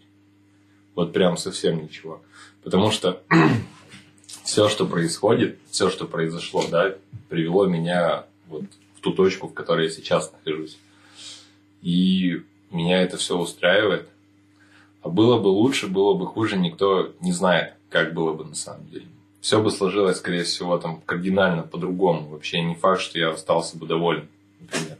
Вот 0.95 1.13
прям 1.13 1.37
совсем 1.37 1.81
ничего. 1.83 2.21
Потому 2.63 2.91
что 2.91 3.23
все, 4.43 4.69
что 4.69 4.85
происходит, 4.85 5.59
все, 5.69 5.89
что 5.89 6.05
произошло, 6.05 6.65
да, 6.69 6.95
привело 7.33 7.65
меня 7.65 8.25
вот 8.47 8.65
в 8.95 9.01
ту 9.01 9.11
точку, 9.11 9.47
в 9.47 9.55
которой 9.55 9.85
я 9.87 9.91
сейчас 9.91 10.31
нахожусь. 10.31 10.77
И 11.81 12.43
меня 12.69 13.01
это 13.01 13.17
все 13.17 13.35
устраивает. 13.35 14.07
А 15.01 15.09
было 15.09 15.39
бы 15.39 15.47
лучше, 15.47 15.87
было 15.87 16.13
бы 16.13 16.27
хуже, 16.27 16.57
никто 16.57 17.11
не 17.21 17.31
знает, 17.31 17.73
как 17.89 18.13
было 18.13 18.33
бы 18.33 18.45
на 18.45 18.53
самом 18.53 18.87
деле. 18.89 19.07
Все 19.41 19.59
бы 19.59 19.71
сложилось, 19.71 20.17
скорее 20.17 20.43
всего, 20.43 20.77
там 20.77 21.01
кардинально 21.01 21.63
по-другому. 21.63 22.29
Вообще 22.29 22.61
не 22.61 22.75
факт, 22.75 23.01
что 23.01 23.17
я 23.17 23.31
остался 23.31 23.79
бы 23.79 23.87
доволен, 23.87 24.27
например. 24.59 24.99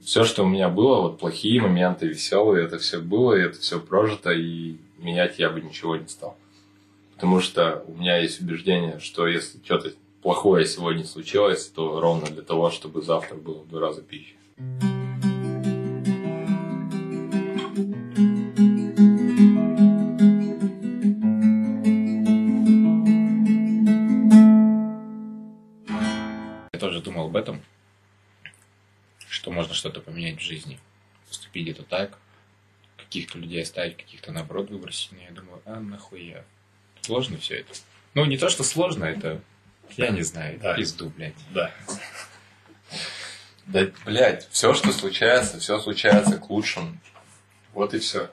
Все, 0.00 0.22
что 0.22 0.44
у 0.44 0.48
меня 0.48 0.68
было, 0.68 1.00
вот 1.02 1.18
плохие 1.18 1.60
моменты, 1.60 2.06
веселые, 2.06 2.64
это 2.64 2.78
все 2.78 3.00
было, 3.00 3.34
и 3.34 3.42
это 3.42 3.58
все 3.58 3.80
прожито, 3.80 4.30
и 4.30 4.76
менять 4.98 5.40
я 5.40 5.50
бы 5.50 5.60
ничего 5.60 5.96
не 5.96 6.06
стал. 6.06 6.36
Потому 7.16 7.40
что 7.40 7.84
у 7.88 7.94
меня 7.94 8.18
есть 8.18 8.40
убеждение, 8.40 9.00
что 9.00 9.26
если 9.26 9.58
что-то 9.64 9.92
плохое 10.22 10.64
сегодня 10.64 11.04
случилось, 11.04 11.68
то 11.68 12.00
ровно 12.00 12.26
для 12.26 12.42
того, 12.42 12.70
чтобы 12.70 13.02
завтра 13.02 13.34
было 13.34 13.62
в 13.62 13.68
два 13.68 13.80
раза 13.80 14.02
пищи. 14.02 14.36
Я 26.72 26.78
тоже 26.78 27.02
думал 27.02 27.26
об 27.26 27.36
этом, 27.36 27.60
что 29.28 29.50
можно 29.50 29.74
что-то 29.74 30.00
поменять 30.00 30.38
в 30.38 30.42
жизни. 30.42 30.78
Поступить 31.28 31.64
где-то 31.64 31.82
так, 31.82 32.18
каких-то 32.96 33.38
людей 33.38 33.62
оставить, 33.62 33.96
каких-то 33.96 34.30
наоборот 34.30 34.70
выбросить. 34.70 35.12
Но 35.12 35.18
я 35.18 35.30
думаю, 35.32 35.60
а 35.64 35.80
нахуя? 35.80 36.44
Сложно 37.00 37.38
все 37.38 37.56
это. 37.56 37.72
Ну, 38.14 38.24
не 38.26 38.36
то, 38.36 38.48
что 38.48 38.62
сложно, 38.62 39.04
это, 39.04 39.42
я 39.96 40.08
не 40.10 40.22
знаю, 40.22 40.58
Да. 40.60 40.74
пизду, 40.74 41.10
блядь. 41.10 41.34
Да. 41.50 41.70
Да, 43.66 43.86
блядь, 44.04 44.48
все, 44.50 44.74
что 44.74 44.92
случается, 44.92 45.58
все 45.60 45.78
случается 45.80 46.38
к 46.38 46.50
лучшему. 46.50 46.98
Вот 47.72 47.94
и 47.94 47.98
все. 47.98 48.30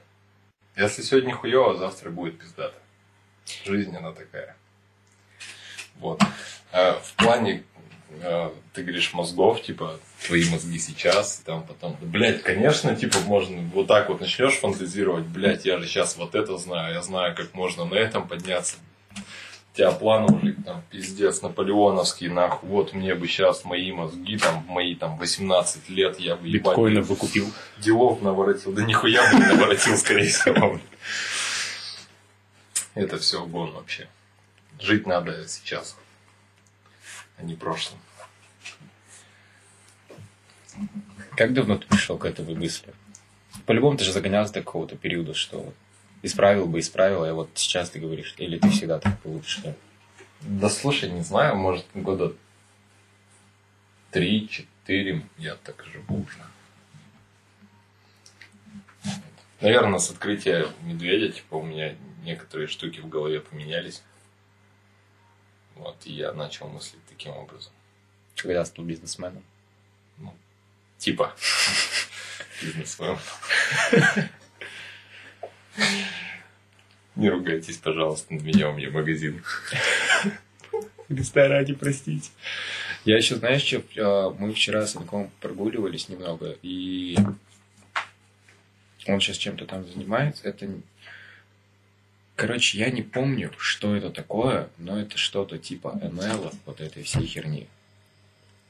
Если 0.75 1.01
сегодня 1.01 1.35
хуево, 1.35 1.77
завтра 1.77 2.09
будет 2.09 2.39
пиздато. 2.39 2.75
Жизнь 3.65 3.95
она 3.95 4.11
такая. 4.11 4.55
Вот. 5.99 6.21
А 6.71 6.93
в 6.93 7.13
плане, 7.13 7.63
э, 8.21 8.51
ты 8.73 8.81
говоришь, 8.83 9.13
мозгов, 9.13 9.61
типа, 9.61 9.99
твои 10.25 10.49
мозги 10.49 10.79
сейчас, 10.79 11.39
и 11.39 11.43
там 11.43 11.63
потом. 11.65 11.97
Да, 11.99 12.07
блядь, 12.07 12.41
конечно, 12.43 12.95
типа, 12.95 13.19
можно 13.19 13.61
вот 13.73 13.87
так 13.87 14.09
вот 14.09 14.21
начнешь 14.21 14.55
фантазировать, 14.55 15.25
блядь, 15.25 15.65
я 15.65 15.77
же 15.79 15.87
сейчас 15.87 16.15
вот 16.17 16.35
это 16.35 16.57
знаю, 16.57 16.93
я 16.95 17.01
знаю, 17.01 17.35
как 17.35 17.53
можно 17.53 17.85
на 17.85 17.95
этом 17.95 18.27
подняться. 18.27 18.77
Тебя 19.79 19.91
планы 19.91 20.35
уже 20.35 20.51
там 20.65 20.83
пиздец 20.89 21.41
наполеоновские, 21.41 22.29
нахуй. 22.31 22.67
Вот 22.67 22.93
мне 22.93 23.15
бы 23.15 23.29
сейчас 23.29 23.63
мои 23.63 23.93
мозги, 23.93 24.37
там, 24.37 24.65
мои 24.67 24.93
там 24.93 25.17
18 25.17 25.87
лет, 25.87 26.19
я 26.19 26.35
бы 26.35 26.49
ебать, 26.49 26.75
Биткоинов 26.75 27.07
выкупил. 27.07 27.49
делов 27.77 28.21
наворотил. 28.21 28.73
Да 28.73 28.83
нихуя 28.83 29.31
бы 29.31 29.39
не 29.39 29.45
наворотил, 29.45 29.95
скорее 29.95 30.27
всего. 30.27 30.81
Это 32.93 33.19
все 33.19 33.45
гон 33.45 33.71
вообще. 33.71 34.09
Жить 34.81 35.07
надо 35.07 35.47
сейчас, 35.47 35.95
а 37.37 37.43
не 37.43 37.55
прошлым. 37.55 38.01
Как 41.37 41.53
давно 41.53 41.77
ты 41.77 41.87
пришел 41.87 42.17
к 42.17 42.25
этой 42.25 42.53
мысли? 42.53 42.93
По-любому 43.65 43.97
ты 43.97 44.03
же 44.03 44.11
загонялся 44.11 44.51
до 44.51 44.59
какого-то 44.59 44.97
периода, 44.97 45.33
что 45.33 45.73
исправил 46.21 46.67
бы, 46.67 46.79
исправил, 46.79 47.23
а 47.23 47.33
вот 47.33 47.49
сейчас 47.55 47.89
ты 47.89 47.99
говоришь, 47.99 48.33
или 48.37 48.57
ты 48.57 48.69
всегда 48.69 48.99
так 48.99 49.19
был, 49.21 49.41
что 49.43 49.75
Да 50.41 50.69
слушай, 50.69 51.09
не 51.09 51.21
знаю, 51.21 51.55
может 51.55 51.85
года 51.93 52.33
три-четыре 54.11 55.25
я 55.37 55.55
так 55.55 55.85
живу 55.85 56.21
уже. 56.23 56.39
Наверное, 59.61 59.99
с 59.99 60.09
открытия 60.09 60.67
медведя, 60.83 61.33
типа, 61.33 61.55
у 61.55 61.63
меня 61.63 61.95
некоторые 62.23 62.67
штуки 62.67 63.01
в 63.01 63.09
голове 63.09 63.41
поменялись. 63.41 64.01
Вот, 65.75 65.97
и 66.05 66.13
я 66.13 66.31
начал 66.33 66.69
мыслить 66.69 67.05
таким 67.09 67.31
образом. 67.33 67.73
когда 68.35 68.63
стал 68.63 68.85
бизнесменом. 68.85 69.43
Типа. 70.97 71.33
Бизнес-вумен. 72.61 73.19
Не 77.15 77.29
ругайтесь, 77.29 77.77
пожалуйста, 77.77 78.33
на 78.33 78.39
меня, 78.39 78.69
у 78.69 78.73
меня 78.73 78.89
магазин. 78.91 79.43
Христа 81.07 81.47
ради, 81.47 81.73
простите. 81.73 82.29
Я 83.03 83.17
еще, 83.17 83.35
знаешь, 83.35 83.63
что, 83.63 83.83
а, 83.97 84.29
мы 84.37 84.53
вчера 84.53 84.85
с 84.85 84.95
Аньком 84.95 85.31
прогуливались 85.41 86.07
немного, 86.07 86.55
и 86.61 87.17
он 89.07 89.19
сейчас 89.19 89.37
чем-то 89.37 89.65
там 89.65 89.87
занимается. 89.87 90.47
Это, 90.47 90.69
короче, 92.35 92.77
я 92.77 92.91
не 92.91 93.01
помню, 93.01 93.51
что 93.57 93.95
это 93.95 94.11
такое, 94.11 94.69
но 94.77 94.99
это 94.99 95.17
что-то 95.17 95.57
типа 95.57 95.99
МЛ, 96.01 96.51
вот 96.65 96.79
этой 96.79 97.03
всей 97.03 97.25
херни. 97.25 97.67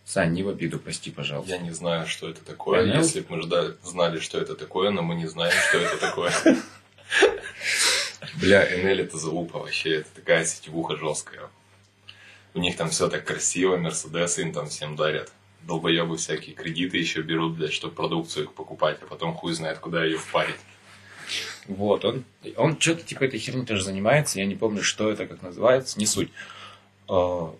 Сань, 0.05 0.33
не 0.33 0.41
в 0.41 0.49
обиду, 0.49 0.79
прости, 0.79 1.11
пожалуйста. 1.11 1.53
Я 1.53 1.59
не 1.59 1.71
знаю, 1.71 2.07
что 2.07 2.29
это 2.29 2.43
такое. 2.43 2.83
ML? 2.83 2.97
Если 2.97 3.19
бы 3.19 3.35
мы 3.35 3.43
ждали, 3.43 3.75
знали, 3.83 4.19
что 4.19 4.39
это 4.39 4.55
такое, 4.55 4.89
но 4.89 5.03
мы 5.03 5.13
не 5.13 5.27
знаем, 5.27 5.53
что 5.69 5.77
это 5.77 5.97
такое. 5.97 6.33
Бля, 8.35 8.65
НЛ 8.77 8.99
это 8.99 9.17
залупа 9.17 9.59
вообще. 9.59 9.95
Это 9.97 10.09
такая 10.15 10.45
сетевуха 10.45 10.95
жесткая. 10.95 11.49
У 12.53 12.59
них 12.59 12.77
там 12.77 12.89
все 12.89 13.09
так 13.09 13.25
красиво, 13.25 13.77
Мерседесы 13.77 14.41
им 14.41 14.53
там 14.53 14.67
всем 14.69 14.95
дарят. 14.95 15.31
Долбоебы 15.61 16.17
всякие 16.17 16.55
кредиты 16.55 16.97
еще 16.97 17.21
берут, 17.21 17.57
блядь, 17.57 17.73
чтобы 17.73 17.93
продукцию 17.93 18.45
их 18.45 18.53
покупать, 18.53 18.97
а 19.01 19.05
потом 19.05 19.33
хуй 19.33 19.53
знает, 19.53 19.79
куда 19.79 20.03
ее 20.03 20.17
впарить. 20.17 20.55
Вот, 21.67 22.05
он, 22.05 22.23
он 22.55 22.79
что-то 22.79 23.03
типа 23.03 23.25
этой 23.25 23.39
херни 23.39 23.65
тоже 23.65 23.83
занимается, 23.83 24.39
я 24.39 24.45
не 24.45 24.55
помню, 24.55 24.81
что 24.81 25.11
это, 25.11 25.27
как 25.27 25.41
называется, 25.43 25.99
не 25.99 26.07
суть. 26.07 26.31
А, 27.07 27.53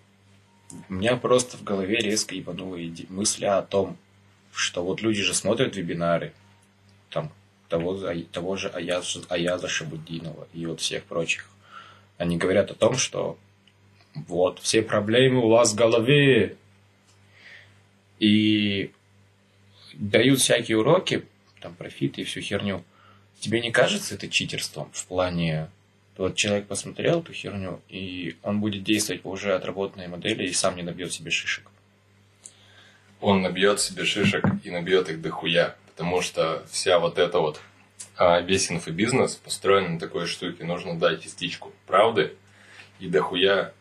У 0.88 0.92
меня 0.92 1.16
просто 1.16 1.56
в 1.56 1.62
голове 1.62 1.98
резко 1.98 2.34
ебанула 2.34 2.78
мысль 3.08 3.44
о 3.46 3.62
том, 3.62 3.96
что 4.52 4.82
вот 4.82 5.02
люди 5.02 5.22
же 5.22 5.34
смотрят 5.34 5.76
вебинары, 5.76 6.32
там, 7.10 7.30
того, 7.70 7.98
того 8.32 8.56
же 8.56 8.68
Аяза, 8.68 9.22
Аяза 9.28 9.68
Шабудинова 9.68 10.46
и 10.52 10.66
вот 10.66 10.80
всех 10.80 11.04
прочих. 11.04 11.48
Они 12.18 12.36
говорят 12.36 12.70
о 12.70 12.74
том, 12.74 12.96
что 12.96 13.38
вот, 14.14 14.58
все 14.58 14.82
проблемы 14.82 15.44
у 15.44 15.48
вас 15.48 15.72
в 15.72 15.76
голове. 15.76 16.56
И 18.18 18.90
дают 19.94 20.40
всякие 20.40 20.76
уроки, 20.78 21.24
там, 21.60 21.74
профиты 21.74 22.20
и 22.20 22.24
всю 22.24 22.40
херню. 22.40 22.84
Тебе 23.38 23.60
не 23.60 23.70
кажется 23.70 24.14
это 24.14 24.28
читерством 24.28 24.90
в 24.92 25.06
плане... 25.06 25.70
Вот 26.16 26.36
человек 26.36 26.66
посмотрел 26.66 27.20
эту 27.20 27.32
херню, 27.32 27.80
и 27.88 28.36
он 28.42 28.60
будет 28.60 28.84
действовать 28.84 29.22
по 29.22 29.28
уже 29.28 29.54
отработанной 29.54 30.06
модели 30.06 30.46
и 30.46 30.52
сам 30.52 30.76
не 30.76 30.82
набьет 30.82 31.14
себе 31.14 31.30
шишек. 31.30 31.64
Он 33.22 33.40
набьет 33.40 33.80
себе 33.80 34.04
шишек 34.04 34.44
и 34.62 34.70
набьет 34.70 35.08
их 35.08 35.22
дохуя. 35.22 35.76
Потому 36.00 36.22
что 36.22 36.62
вся 36.70 36.98
вот 36.98 37.18
эта 37.18 37.40
вот 37.40 37.60
а, 38.16 38.40
весь 38.40 38.72
инфобизнес 38.72 39.34
построен 39.34 39.92
на 39.92 40.00
такой 40.00 40.26
штуке. 40.26 40.64
Нужно 40.64 40.98
дать 40.98 41.22
частичку 41.22 41.72
правды 41.86 42.32
и 43.00 43.06
дохуя 43.06 43.74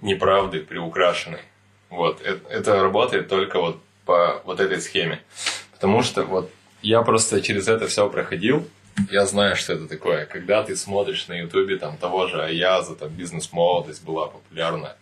неправды 0.00 0.58
приукрашенной. 0.58 1.42
Вот. 1.88 2.20
Это, 2.20 2.48
это 2.48 2.82
работает 2.82 3.28
только 3.28 3.60
вот 3.60 3.80
по 4.04 4.42
вот 4.44 4.58
этой 4.58 4.80
схеме. 4.80 5.22
Потому 5.70 6.02
что 6.02 6.24
вот 6.24 6.50
я 6.82 7.02
просто 7.02 7.40
через 7.40 7.68
это 7.68 7.86
все 7.86 8.10
проходил. 8.10 8.68
Я 9.08 9.24
знаю, 9.24 9.54
что 9.54 9.74
это 9.74 9.86
такое. 9.86 10.26
Когда 10.26 10.64
ты 10.64 10.74
смотришь 10.74 11.28
на 11.28 11.34
ютубе 11.34 11.76
там 11.76 11.96
того 11.96 12.26
же 12.26 12.42
Аяза, 12.42 12.96
там 12.96 13.10
бизнес-молодость 13.10 14.02
была 14.02 14.26
популярна. 14.26 14.96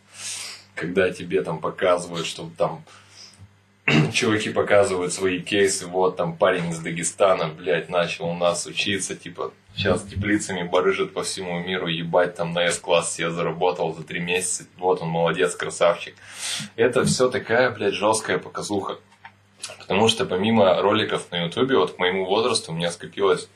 Когда 0.74 1.10
тебе 1.10 1.40
там 1.40 1.58
показывают, 1.58 2.26
что 2.26 2.50
там 2.58 2.84
чуваки 4.12 4.50
показывают 4.50 5.12
свои 5.12 5.40
кейсы, 5.40 5.86
вот 5.86 6.16
там 6.16 6.36
парень 6.36 6.70
из 6.70 6.78
Дагестана, 6.78 7.48
блядь, 7.48 7.90
начал 7.90 8.26
у 8.26 8.34
нас 8.34 8.66
учиться, 8.66 9.14
типа, 9.14 9.52
сейчас 9.76 10.02
теплицами 10.04 10.62
барыжит 10.62 11.12
по 11.12 11.22
всему 11.22 11.60
миру, 11.60 11.86
ебать, 11.86 12.34
там 12.34 12.52
на 12.54 12.64
S-класс 12.64 13.14
себе 13.14 13.30
заработал 13.30 13.94
за 13.94 14.02
три 14.02 14.20
месяца, 14.20 14.64
вот 14.78 15.02
он 15.02 15.08
молодец, 15.08 15.54
красавчик. 15.54 16.14
Это 16.76 17.04
все 17.04 17.28
такая, 17.28 17.70
блядь, 17.70 17.94
жесткая 17.94 18.38
показуха. 18.38 18.98
Потому 19.78 20.08
что 20.08 20.24
помимо 20.24 20.80
роликов 20.80 21.30
на 21.30 21.44
ютубе, 21.44 21.76
вот 21.76 21.94
к 21.94 21.98
моему 21.98 22.24
возрасту 22.24 22.72
у 22.72 22.74
меня 22.74 22.90
скопилось 22.90 23.48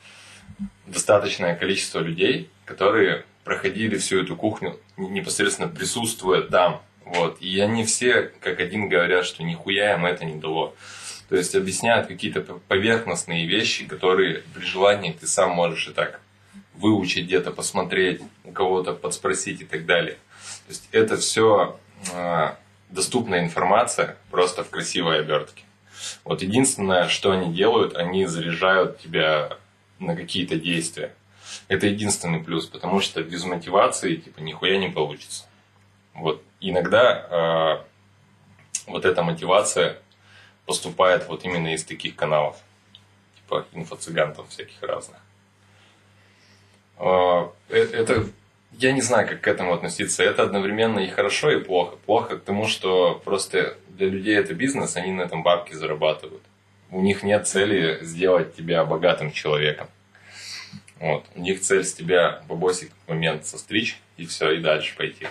достаточное 0.85 1.55
количество 1.55 1.99
людей, 1.99 2.49
которые 2.65 3.25
проходили 3.43 3.97
всю 3.97 4.21
эту 4.21 4.35
кухню, 4.35 4.79
непосредственно 4.97 5.67
присутствуя 5.67 6.41
там. 6.41 6.81
Вот. 7.09 7.41
И 7.41 7.59
они 7.59 7.85
все, 7.85 8.31
как 8.39 8.59
один, 8.59 8.87
говорят, 8.87 9.25
что 9.25 9.43
нихуя 9.43 9.95
им 9.95 10.05
это 10.05 10.25
не 10.25 10.39
дало. 10.39 10.75
То 11.27 11.35
есть 11.35 11.55
объясняют 11.55 12.07
какие-то 12.07 12.41
поверхностные 12.67 13.47
вещи, 13.47 13.85
которые 13.85 14.43
при 14.53 14.63
желании 14.63 15.11
ты 15.11 15.25
сам 15.25 15.51
можешь 15.51 15.87
и 15.87 15.91
так 15.91 16.21
выучить 16.75 17.25
где-то, 17.25 17.51
посмотреть, 17.51 18.21
у 18.43 18.51
кого-то 18.51 18.93
подспросить 18.93 19.61
и 19.61 19.65
так 19.65 19.85
далее. 19.85 20.17
То 20.67 20.69
есть 20.69 20.87
это 20.91 21.17
все 21.17 21.79
э, 22.13 22.51
доступная 22.89 23.43
информация, 23.43 24.15
просто 24.29 24.63
в 24.63 24.69
красивой 24.69 25.19
обертке. 25.19 25.63
Вот 26.23 26.43
единственное, 26.43 27.07
что 27.07 27.31
они 27.31 27.53
делают, 27.53 27.95
они 27.95 28.27
заряжают 28.27 28.99
тебя 28.99 29.57
на 29.97 30.15
какие-то 30.15 30.55
действия. 30.55 31.13
Это 31.67 31.87
единственный 31.87 32.39
плюс, 32.39 32.67
потому 32.67 33.01
что 33.01 33.23
без 33.23 33.43
мотивации 33.43 34.15
типа 34.15 34.39
нихуя 34.39 34.77
не 34.77 34.89
получится. 34.89 35.45
Вот 36.13 36.43
иногда 36.59 37.83
э, 38.85 38.89
вот 38.89 39.05
эта 39.05 39.23
мотивация 39.23 39.97
поступает 40.65 41.27
вот 41.27 41.45
именно 41.45 41.73
из 41.73 41.83
таких 41.83 42.15
каналов, 42.15 42.57
типа 43.35 43.65
инфо-цыган 43.73 44.35
всяких 44.49 44.81
разных. 44.81 45.19
Э, 46.97 47.49
это 47.69 48.25
я 48.73 48.91
не 48.91 49.01
знаю, 49.01 49.27
как 49.27 49.41
к 49.41 49.47
этому 49.47 49.73
относиться. 49.73 50.23
Это 50.23 50.43
одновременно 50.43 50.99
и 50.99 51.09
хорошо, 51.09 51.51
и 51.51 51.59
плохо. 51.59 51.97
Плохо 52.05 52.37
к 52.37 52.43
тому, 52.43 52.67
что 52.67 53.21
просто 53.25 53.77
для 53.89 54.07
людей 54.07 54.37
это 54.37 54.53
бизнес, 54.53 54.95
они 54.95 55.11
на 55.11 55.23
этом 55.23 55.43
бабки 55.43 55.73
зарабатывают. 55.73 56.43
У 56.91 57.01
них 57.01 57.23
нет 57.23 57.47
цели 57.47 57.99
сделать 58.01 58.55
тебя 58.55 58.85
богатым 58.85 59.31
человеком. 59.31 59.87
Вот. 60.99 61.25
У 61.35 61.41
них 61.41 61.61
цель 61.61 61.83
с 61.83 61.93
тебя 61.93 62.41
бабосик 62.47 62.91
в 63.05 63.09
момент 63.09 63.45
состричь 63.45 63.99
и 64.17 64.25
все, 64.25 64.51
и 64.51 64.59
дальше 64.59 64.95
пойти. 64.95 65.27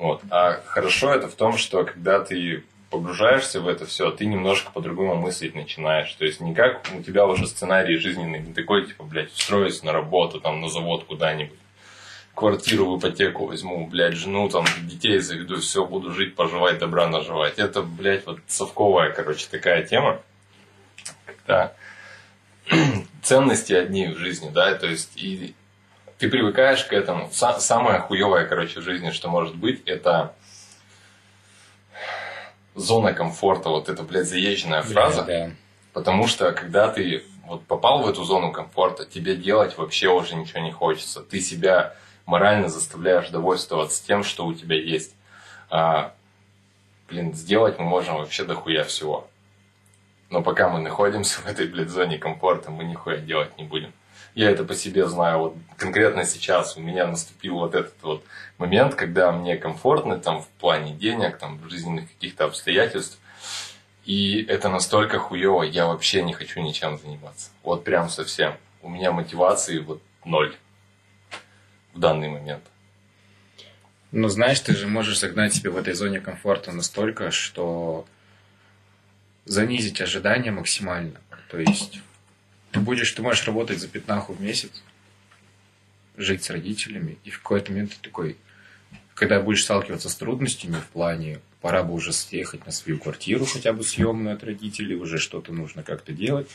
Вот. 0.00 0.22
А 0.30 0.62
хорошо 0.64 1.12
это 1.12 1.28
в 1.28 1.34
том, 1.34 1.58
что 1.58 1.84
когда 1.84 2.20
ты 2.20 2.64
погружаешься 2.88 3.60
в 3.60 3.68
это 3.68 3.84
все, 3.84 4.10
ты 4.10 4.24
немножко 4.24 4.72
по-другому 4.72 5.14
мыслить 5.14 5.54
начинаешь. 5.54 6.10
То 6.14 6.24
есть 6.24 6.40
не 6.40 6.54
как 6.54 6.88
у 6.98 7.02
тебя 7.02 7.26
уже 7.26 7.46
сценарий 7.46 7.98
жизненный, 7.98 8.40
не 8.40 8.54
такой, 8.54 8.86
типа, 8.86 9.04
блядь, 9.04 9.30
устроюсь 9.30 9.82
на 9.82 9.92
работу, 9.92 10.40
там, 10.40 10.62
на 10.62 10.70
завод 10.70 11.04
куда-нибудь 11.04 11.58
квартиру 12.34 12.86
в 12.86 12.98
ипотеку 12.98 13.44
возьму, 13.44 13.86
блядь, 13.86 14.14
жену, 14.14 14.48
там, 14.48 14.64
детей 14.84 15.18
заведу, 15.18 15.60
все, 15.60 15.84
буду 15.84 16.12
жить, 16.12 16.34
поживать, 16.34 16.78
добра 16.78 17.06
наживать. 17.06 17.58
Это, 17.58 17.82
блядь, 17.82 18.24
вот 18.24 18.38
совковая, 18.46 19.12
короче, 19.12 19.46
такая 19.50 19.82
тема, 19.82 20.22
когда 21.26 21.74
ценности 23.22 23.74
одни 23.74 24.08
в 24.08 24.16
жизни, 24.16 24.48
да, 24.48 24.74
то 24.74 24.86
есть 24.86 25.12
и 25.16 25.54
ты 26.20 26.28
привыкаешь 26.28 26.84
к 26.84 26.92
этому. 26.92 27.30
Са- 27.32 27.58
самое 27.60 27.98
хуевое, 27.98 28.46
короче, 28.46 28.80
в 28.80 28.82
жизни, 28.82 29.10
что 29.10 29.28
может 29.28 29.56
быть, 29.56 29.82
это 29.86 30.34
зона 32.74 33.14
комфорта, 33.14 33.70
вот 33.70 33.88
это, 33.88 34.02
блядь, 34.02 34.28
заезженная 34.28 34.82
фраза. 34.82 35.22
Да. 35.22 35.50
Потому 35.94 36.26
что 36.26 36.52
когда 36.52 36.88
ты 36.88 37.24
вот 37.46 37.64
попал 37.66 38.02
в 38.02 38.08
эту 38.08 38.22
зону 38.24 38.52
комфорта, 38.52 39.06
тебе 39.06 39.34
делать 39.34 39.78
вообще 39.78 40.08
уже 40.08 40.36
ничего 40.36 40.60
не 40.60 40.72
хочется. 40.72 41.22
Ты 41.22 41.40
себя 41.40 41.94
морально 42.26 42.68
заставляешь 42.68 43.30
довольствоваться 43.30 44.06
тем, 44.06 44.22
что 44.22 44.44
у 44.44 44.52
тебя 44.52 44.76
есть. 44.76 45.14
А, 45.70 46.12
блин, 47.08 47.32
сделать 47.32 47.78
мы 47.78 47.86
можем 47.86 48.16
вообще 48.16 48.44
дохуя 48.44 48.84
всего. 48.84 49.26
Но 50.28 50.42
пока 50.42 50.68
мы 50.68 50.80
находимся 50.80 51.40
в 51.40 51.46
этой, 51.46 51.66
блядь, 51.66 51.88
зоне 51.88 52.18
комфорта, 52.18 52.70
мы 52.70 52.84
нихуя 52.84 53.16
делать 53.16 53.56
не 53.56 53.64
будем. 53.64 53.94
Я 54.40 54.50
это 54.52 54.64
по 54.64 54.74
себе 54.74 55.06
знаю. 55.06 55.38
Вот 55.38 55.56
конкретно 55.76 56.24
сейчас 56.24 56.74
у 56.78 56.80
меня 56.80 57.06
наступил 57.06 57.56
вот 57.56 57.74
этот 57.74 57.94
вот 58.00 58.24
момент, 58.56 58.94
когда 58.94 59.32
мне 59.32 59.58
комфортно 59.58 60.18
там 60.18 60.40
в 60.40 60.48
плане 60.48 60.94
денег, 60.94 61.36
там 61.36 61.58
в 61.58 61.68
жизненных 61.68 62.08
каких-то 62.08 62.46
обстоятельств. 62.46 63.18
И 64.06 64.42
это 64.48 64.70
настолько 64.70 65.18
хуево, 65.18 65.62
я 65.62 65.84
вообще 65.84 66.22
не 66.22 66.32
хочу 66.32 66.62
ничем 66.62 66.98
заниматься. 66.98 67.50
Вот 67.62 67.84
прям 67.84 68.08
совсем. 68.08 68.54
У 68.80 68.88
меня 68.88 69.12
мотивации 69.12 69.78
вот 69.80 70.00
ноль 70.24 70.56
в 71.92 71.98
данный 71.98 72.30
момент. 72.30 72.62
Ну, 74.10 74.28
знаешь, 74.28 74.60
ты 74.60 74.74
же 74.74 74.88
можешь 74.88 75.18
загнать 75.18 75.52
себя 75.52 75.70
в 75.70 75.76
этой 75.76 75.92
зоне 75.92 76.18
комфорта 76.18 76.72
настолько, 76.72 77.30
что 77.30 78.06
занизить 79.44 80.00
ожидания 80.00 80.50
максимально. 80.50 81.20
То 81.50 81.58
есть 81.58 82.00
ты 82.72 82.80
будешь, 82.80 83.10
ты 83.12 83.22
можешь 83.22 83.46
работать 83.46 83.78
за 83.78 83.88
пятнаху 83.88 84.32
в 84.32 84.40
месяц, 84.40 84.82
жить 86.16 86.44
с 86.44 86.50
родителями, 86.50 87.18
и 87.24 87.30
в 87.30 87.38
какой-то 87.38 87.72
момент 87.72 87.92
ты 87.92 87.96
такой, 88.02 88.36
когда 89.14 89.40
будешь 89.40 89.64
сталкиваться 89.64 90.08
с 90.08 90.14
трудностями 90.14 90.76
в 90.76 90.86
плане, 90.86 91.40
пора 91.60 91.82
бы 91.82 91.94
уже 91.94 92.12
съехать 92.12 92.66
на 92.66 92.72
свою 92.72 92.98
квартиру, 92.98 93.44
хотя 93.44 93.72
бы 93.72 93.82
съемную 93.82 94.34
от 94.34 94.44
родителей, 94.44 94.96
уже 94.96 95.18
что-то 95.18 95.52
нужно 95.52 95.82
как-то 95.82 96.12
делать. 96.12 96.48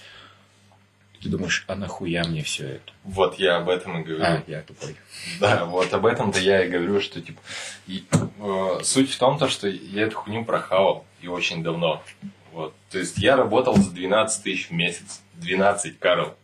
Ты 1.22 1.30
думаешь, 1.30 1.64
а 1.68 1.76
нахуя 1.76 2.24
мне 2.24 2.44
все 2.44 2.68
это? 2.68 2.92
Вот 3.04 3.40
я 3.40 3.58
об 3.58 3.70
этом 3.70 4.02
и 4.02 4.04
говорю. 4.04 4.24
А, 4.24 4.44
я 4.48 4.62
тупой. 4.62 4.96
Да, 5.40 5.66
вот 5.66 5.92
об 5.94 6.06
этом-то 6.06 6.40
я 6.40 6.64
и 6.64 6.70
говорю, 6.70 7.02
что 7.02 7.20
типа 7.20 7.42
и, 7.88 8.04
э, 8.12 8.80
суть 8.84 9.12
в 9.12 9.18
том, 9.18 9.40
то, 9.40 9.48
что 9.48 9.68
я 9.68 10.04
эту 10.04 10.18
хуйню 10.18 10.46
прохавал 10.46 11.06
и 11.22 11.28
очень 11.28 11.64
давно. 11.64 12.04
Вот. 12.52 12.76
То 12.92 13.00
есть 13.00 13.18
я 13.18 13.36
работал 13.36 13.76
за 13.76 13.92
12 13.92 14.44
тысяч 14.44 14.70
в 14.70 14.72
месяц. 14.72 15.22
12, 15.38 16.00
Карл. 16.00 16.36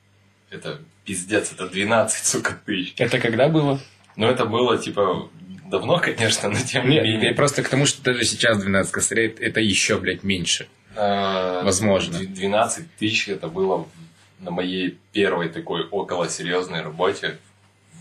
Это 0.50 0.80
пиздец, 1.06 1.52
это 1.52 1.68
12, 1.68 2.26
сука, 2.26 2.60
тысяч. 2.66 2.94
Это 2.98 3.20
когда 3.20 3.48
было? 3.48 3.80
Ну, 4.16 4.28
это 4.28 4.46
было, 4.46 4.78
типа, 4.78 5.30
давно, 5.66 6.00
конечно, 6.00 6.50
но 6.50 6.58
тем 6.60 6.90
не 6.90 7.00
менее. 7.00 7.30
я 7.30 7.34
просто 7.34 7.64
к 7.64 7.70
тому, 7.70 7.86
что 7.86 8.04
даже 8.04 8.24
сейчас 8.26 8.60
12 8.60 8.92
косарей, 8.92 9.30
это 9.30 9.60
еще, 9.60 9.98
блядь, 9.98 10.24
меньше. 10.24 10.68
А, 10.96 11.64
Возможно. 11.64 12.20
12 12.20 12.96
тысяч 12.98 13.30
это 13.30 13.48
было 13.48 13.88
на 14.40 14.52
моей 14.52 14.98
первой 15.14 15.50
такой 15.50 15.88
около 15.88 16.28
серьезной 16.30 16.82
работе 16.82 17.38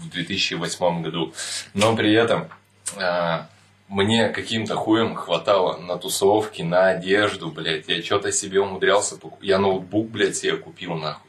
в 0.00 0.08
2008 0.10 1.02
году. 1.02 1.32
Но 1.74 1.94
при 1.94 2.12
этом 2.12 2.48
а, 2.96 3.48
мне 3.90 4.28
каким-то 4.28 4.76
хуем 4.76 5.16
хватало 5.16 5.76
на 5.78 5.96
тусовки, 5.98 6.62
на 6.62 6.90
одежду, 6.90 7.50
блядь. 7.50 7.88
Я 7.88 8.00
что-то 8.02 8.30
себе 8.32 8.60
умудрялся 8.60 9.16
покупать. 9.16 9.46
Я 9.46 9.58
ноутбук, 9.58 10.08
блядь, 10.10 10.36
себе 10.36 10.56
купил, 10.56 10.94
нахуй. 10.94 11.28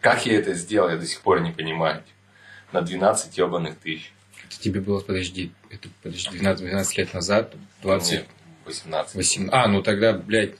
Как 0.00 0.26
я 0.26 0.38
это 0.38 0.52
сделал, 0.54 0.90
я 0.90 0.96
до 0.98 1.06
сих 1.06 1.20
пор 1.22 1.40
не 1.40 1.50
понимаю. 1.52 2.02
На 2.70 2.82
12 2.82 3.36
ебаных 3.38 3.76
тысяч. 3.78 4.12
Это 4.46 4.60
тебе 4.60 4.80
было, 4.80 5.00
подожди, 5.00 5.52
это, 5.70 5.88
подожди, 6.02 6.28
12, 6.30 6.64
12 6.66 6.98
лет 6.98 7.14
назад, 7.14 7.54
20, 7.82 8.12
Нет, 8.12 8.26
18. 8.66 9.14
18. 9.14 9.54
А, 9.54 9.66
ну 9.68 9.82
тогда, 9.82 10.12
блядь, 10.12 10.54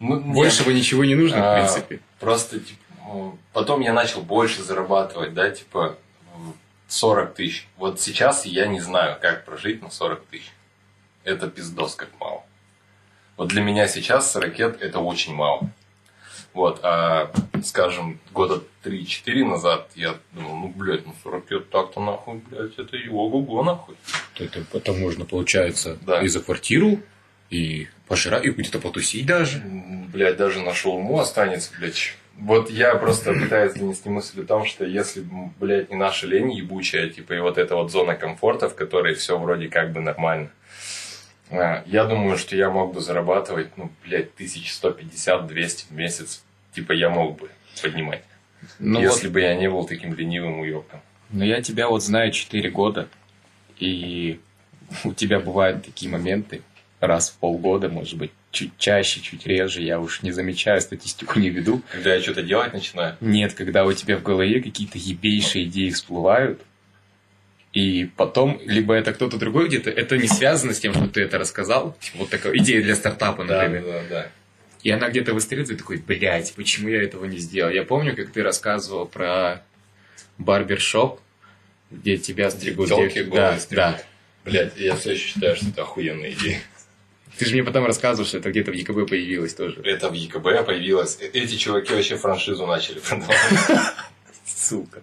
Ну, 0.00 0.18
нет. 0.20 0.34
большего 0.34 0.70
ничего 0.70 1.04
не 1.04 1.14
нужно, 1.14 1.38
в 1.38 1.42
А, 1.42 1.54
принципе. 1.58 2.00
Просто, 2.18 2.60
типа, 2.60 3.36
потом 3.52 3.80
я 3.80 3.92
начал 3.92 4.22
больше 4.22 4.62
зарабатывать, 4.62 5.34
да, 5.34 5.50
типа, 5.50 5.98
м, 6.34 6.54
40 6.88 7.34
тысяч. 7.34 7.66
Вот 7.76 8.00
сейчас 8.00 8.46
я 8.46 8.66
не 8.66 8.80
знаю, 8.80 9.18
как 9.20 9.44
прожить 9.44 9.82
на 9.82 9.90
40 9.90 10.24
тысяч. 10.26 10.50
Это 11.24 11.48
пиздос 11.48 11.94
как 11.94 12.10
мало. 12.20 12.42
Вот 13.36 13.48
для 13.48 13.62
меня 13.62 13.88
сейчас 13.88 14.30
40 14.32 14.60
это 14.60 15.00
очень 15.00 15.34
мало. 15.34 15.70
Вот, 16.52 16.80
а, 16.84 17.32
скажем, 17.64 18.20
года 18.32 18.62
3-4 18.84 19.44
назад 19.44 19.90
я 19.96 20.14
думал, 20.32 20.54
ну, 20.56 20.68
блядь, 20.68 21.04
ну 21.04 21.12
40 21.24 21.50
лет 21.50 21.70
так-то 21.70 22.00
нахуй, 22.00 22.40
блядь, 22.48 22.78
это 22.78 22.96
его 22.96 23.26
ого 23.26 23.64
нахуй. 23.64 23.96
Это, 24.38 24.64
это 24.72 24.92
можно, 24.92 25.24
получается, 25.24 25.98
Да. 26.02 26.22
и 26.22 26.28
за 26.28 26.40
квартиру, 26.40 27.00
и 27.50 27.88
пожрать, 28.06 28.44
и 28.44 28.50
где-то 28.50 28.78
потусить 28.78 29.26
даже. 29.26 29.60
Блядь, 30.12 30.36
даже 30.36 30.60
на 30.60 30.72
шаурму 30.74 31.18
останется, 31.18 31.72
блядь. 31.76 32.14
Вот 32.38 32.70
я 32.70 32.94
просто 32.96 33.32
пытаюсь 33.32 33.74
донести 33.74 34.08
мысль 34.08 34.42
о 34.42 34.46
том, 34.46 34.64
что 34.64 34.84
если, 34.84 35.24
блядь, 35.58 35.90
не 35.90 35.96
наша 35.96 36.26
лень 36.28 36.52
ебучая, 36.52 37.08
типа, 37.08 37.32
и 37.32 37.40
вот 37.40 37.58
эта 37.58 37.74
вот 37.74 37.90
зона 37.90 38.14
комфорта, 38.14 38.68
в 38.68 38.76
которой 38.76 39.14
все 39.14 39.36
вроде 39.38 39.68
как 39.68 39.92
бы 39.92 40.00
нормально, 40.00 40.50
я 41.50 42.04
думаю, 42.04 42.36
что 42.36 42.56
я 42.56 42.70
мог 42.70 42.94
бы 42.94 43.00
зарабатывать, 43.00 43.76
ну, 43.76 43.90
блядь, 44.04 44.30
1150-200 44.38 45.88
в 45.88 45.92
месяц. 45.92 46.42
Типа, 46.72 46.92
я 46.92 47.10
мог 47.10 47.38
бы 47.38 47.50
поднимать. 47.82 48.22
Ну 48.78 49.00
если 49.00 49.26
вот, 49.26 49.34
бы 49.34 49.40
я 49.42 49.54
не 49.54 49.68
был 49.68 49.84
таким 49.84 50.14
ленивым 50.14 50.60
уёбком. 50.60 51.00
но 51.30 51.44
я 51.44 51.60
тебя 51.60 51.88
вот 51.88 52.02
знаю 52.02 52.32
4 52.32 52.70
года, 52.70 53.08
и 53.78 54.40
у 55.04 55.12
тебя 55.12 55.40
бывают 55.40 55.84
такие 55.84 56.10
моменты, 56.10 56.62
раз 57.00 57.30
в 57.30 57.38
полгода, 57.38 57.88
может 57.88 58.18
быть, 58.18 58.30
чуть 58.50 58.76
чаще, 58.78 59.20
чуть 59.20 59.46
реже, 59.46 59.82
я 59.82 60.00
уж 60.00 60.22
не 60.22 60.32
замечаю, 60.32 60.80
статистику 60.80 61.38
не 61.38 61.50
веду. 61.50 61.82
Когда 61.90 62.14
я 62.14 62.22
что-то 62.22 62.42
делать 62.42 62.72
начинаю, 62.72 63.16
Нет, 63.20 63.54
когда 63.54 63.84
у 63.84 63.92
тебя 63.92 64.16
в 64.16 64.22
голове 64.22 64.62
какие-то 64.62 64.98
ебейшие 64.98 65.64
идеи 65.66 65.90
всплывают, 65.90 66.62
и 67.74 68.08
потом, 68.16 68.60
либо 68.64 68.94
это 68.94 69.12
кто-то 69.12 69.36
другой 69.36 69.68
где-то, 69.68 69.90
это 69.90 70.16
не 70.16 70.28
связано 70.28 70.72
с 70.72 70.80
тем, 70.80 70.94
что 70.94 71.06
ты 71.08 71.20
это 71.22 71.38
рассказал, 71.38 71.96
типа 72.00 72.18
вот 72.20 72.30
такая 72.30 72.56
идея 72.58 72.82
для 72.82 72.94
стартапа, 72.94 73.44
да, 73.44 73.62
например. 73.68 73.84
да, 73.84 74.02
да. 74.08 74.28
И 74.82 74.90
она 74.90 75.08
где-то 75.10 75.34
выстреливает, 75.34 75.70
и 75.72 75.76
такой, 75.76 75.96
блядь, 75.96 76.52
почему 76.54 76.88
я 76.88 77.02
этого 77.02 77.24
не 77.24 77.38
сделал? 77.38 77.70
Я 77.70 77.82
помню, 77.84 78.14
как 78.14 78.30
ты 78.32 78.42
рассказывал 78.42 79.06
про 79.06 79.62
барбершоп, 80.38 81.20
где 81.90 82.16
тебя 82.16 82.50
стригут. 82.50 82.88
Тёлки 82.88 83.20
где- 83.20 83.24
да, 83.24 83.58
стригут. 83.58 83.84
да. 83.84 84.02
Блядь, 84.44 84.76
я 84.76 84.94
все 84.96 85.12
еще 85.12 85.26
считаю, 85.28 85.56
что 85.56 85.68
это 85.68 85.82
охуенная 85.82 86.32
идея. 86.32 86.60
Ты 87.38 87.46
же 87.46 87.52
мне 87.54 87.64
потом 87.64 87.86
рассказывал, 87.86 88.26
что 88.28 88.38
это 88.38 88.50
где-то 88.50 88.70
в 88.70 88.74
ЕКБ 88.74 89.08
появилось 89.08 89.54
тоже. 89.54 89.80
Это 89.82 90.08
в 90.10 90.12
ЕКБ 90.12 90.66
появилось. 90.66 91.18
Э- 91.20 91.30
Эти 91.32 91.56
чуваки 91.56 91.92
вообще 91.94 92.16
франшизу 92.16 92.66
начали 92.66 92.98
продавать. 93.00 93.38
Сука. 94.46 95.02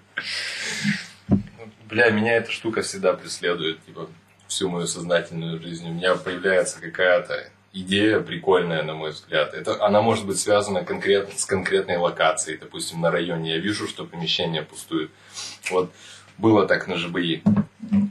Бля, 1.92 2.10
меня 2.10 2.38
эта 2.38 2.50
штука 2.52 2.84
всегда 2.84 3.12
преследует, 3.14 3.86
типа, 3.86 4.10
всю 4.48 4.70
мою 4.70 4.88
сознательную 4.88 5.62
жизнь. 5.62 5.90
У 5.90 5.94
меня 5.94 6.16
появляется 6.16 6.80
какая-то 6.80 7.50
идея 7.74 8.22
прикольная, 8.22 8.82
на 8.84 8.94
мой 8.94 9.12
взгляд. 9.12 9.54
Это, 9.54 9.84
она 9.86 10.02
может 10.02 10.26
быть 10.26 10.40
связана 10.40 10.86
конкретно 10.86 11.38
с 11.38 11.44
конкретной 11.44 11.98
локацией, 11.98 12.58
допустим, 12.58 13.02
на 13.02 13.12
районе. 13.12 13.56
Я 13.56 13.58
вижу, 13.58 13.90
что 13.90 14.06
помещение 14.06 14.62
пустует. 14.62 15.12
Вот 15.70 15.92
было 16.38 16.66
так 16.66 16.88
на 16.88 16.96
ЖБИ. 16.96 17.44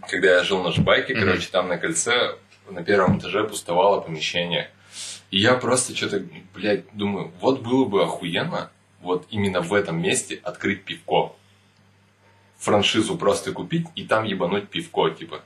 Когда 0.09 0.29
я 0.37 0.45
жил 0.45 0.63
на 0.63 0.73
Жбайке, 0.73 1.15
Мгм. 1.15 1.25
короче, 1.25 1.49
там 1.51 1.69
на 1.69 1.79
кольце 1.79 2.37
на 2.69 2.85
первом 2.85 3.19
этаже 3.19 3.45
пустовало 3.45 4.03
помещение. 4.03 4.71
И 5.31 5.39
я 5.39 5.55
просто 5.55 5.97
что-то, 5.97 6.23
блядь, 6.55 6.85
думаю, 6.93 7.33
вот 7.41 7.63
было 7.63 7.87
бы 7.87 8.03
охуенно 8.03 8.71
вот 9.01 9.27
именно 9.31 9.63
в 9.63 9.73
этом 9.73 10.03
месте 10.03 10.39
открыть 10.43 10.85
пивко 10.85 11.35
франшизу 12.61 13.17
просто 13.17 13.53
купить 13.53 13.87
и 13.97 14.05
там 14.05 14.25
ебануть 14.25 14.69
пивко, 14.69 15.11
типа. 15.11 15.43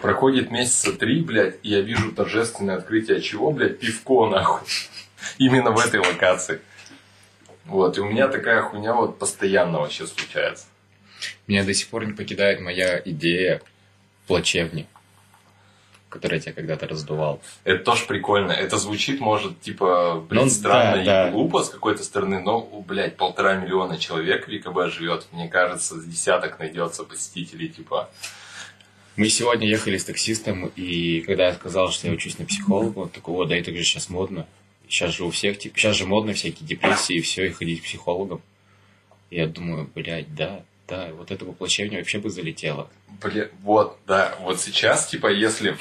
Проходит 0.00 0.50
месяца 0.50 0.92
три, 0.92 1.20
блядь, 1.22 1.58
и 1.62 1.70
я 1.70 1.80
вижу 1.80 2.12
торжественное 2.12 2.76
открытие 2.76 3.20
чего, 3.20 3.50
блядь, 3.50 3.78
пивко, 3.78 4.26
нахуй. 4.26 4.66
Именно 5.38 5.72
в 5.72 5.78
этой 5.78 6.00
локации. 6.00 6.60
Вот, 7.64 7.98
и 7.98 8.00
у 8.00 8.04
меня 8.04 8.28
такая 8.28 8.62
хуйня 8.62 8.94
вот 8.94 9.18
постоянно 9.18 9.80
вообще 9.80 10.06
случается. 10.06 10.66
Меня 11.46 11.64
до 11.64 11.74
сих 11.74 11.88
пор 11.88 12.06
не 12.06 12.12
покидает 12.12 12.60
моя 12.60 13.00
идея 13.04 13.60
плачевни, 14.26 14.86
которая 16.08 16.38
я 16.38 16.42
тебя 16.42 16.52
когда-то 16.52 16.86
раздувал. 16.86 17.40
Это 17.64 17.84
тоже 17.84 18.06
прикольно. 18.06 18.52
Это 18.52 18.78
звучит, 18.78 19.20
может, 19.20 19.60
типа, 19.60 20.24
блин, 20.28 20.44
Ну, 20.44 20.50
странно 20.50 20.96
да, 20.96 21.02
и 21.02 21.04
да. 21.04 21.30
глупо 21.30 21.62
с 21.62 21.68
какой-то 21.68 22.02
стороны, 22.04 22.40
но, 22.40 22.60
блядь, 22.86 23.16
полтора 23.16 23.54
миллиона 23.56 23.98
человек 23.98 24.48
в 24.48 24.58
ВКБ 24.58 24.92
живет. 24.92 25.26
Мне 25.32 25.48
кажется, 25.48 26.00
с 26.00 26.04
десяток 26.04 26.58
найдется 26.58 27.04
посетителей, 27.04 27.68
типа. 27.68 28.08
Мы 29.16 29.28
сегодня 29.30 29.66
ехали 29.66 29.96
с 29.96 30.04
таксистом, 30.04 30.66
и 30.76 31.22
когда 31.22 31.46
я 31.46 31.54
сказал, 31.54 31.90
что 31.90 32.06
я 32.06 32.12
учусь 32.12 32.38
на 32.38 32.44
психолога, 32.44 32.98
он 32.98 33.08
такой, 33.08 33.34
о, 33.34 33.44
да 33.46 33.56
это 33.56 33.74
же 33.74 33.82
сейчас 33.82 34.10
модно. 34.10 34.46
Сейчас 34.88 35.12
же 35.14 35.24
у 35.24 35.30
всех, 35.30 35.58
типа, 35.58 35.78
сейчас 35.78 35.96
же 35.96 36.06
модно 36.06 36.34
всякие 36.34 36.68
депрессии 36.68 37.16
и 37.16 37.20
все, 37.20 37.46
и 37.46 37.50
ходить 37.50 37.80
к 37.80 37.84
психологам. 37.84 38.40
И 39.30 39.36
я 39.36 39.46
думаю, 39.46 39.90
блядь, 39.94 40.34
да, 40.34 40.62
да, 40.86 41.08
вот 41.16 41.30
это 41.30 41.44
воплощение 41.44 41.98
вообще 41.98 42.18
бы 42.18 42.30
залетело. 42.30 42.88
Бля, 43.22 43.48
вот, 43.62 43.98
да, 44.06 44.36
вот 44.42 44.60
сейчас, 44.60 45.06
типа, 45.08 45.32
если, 45.32 45.76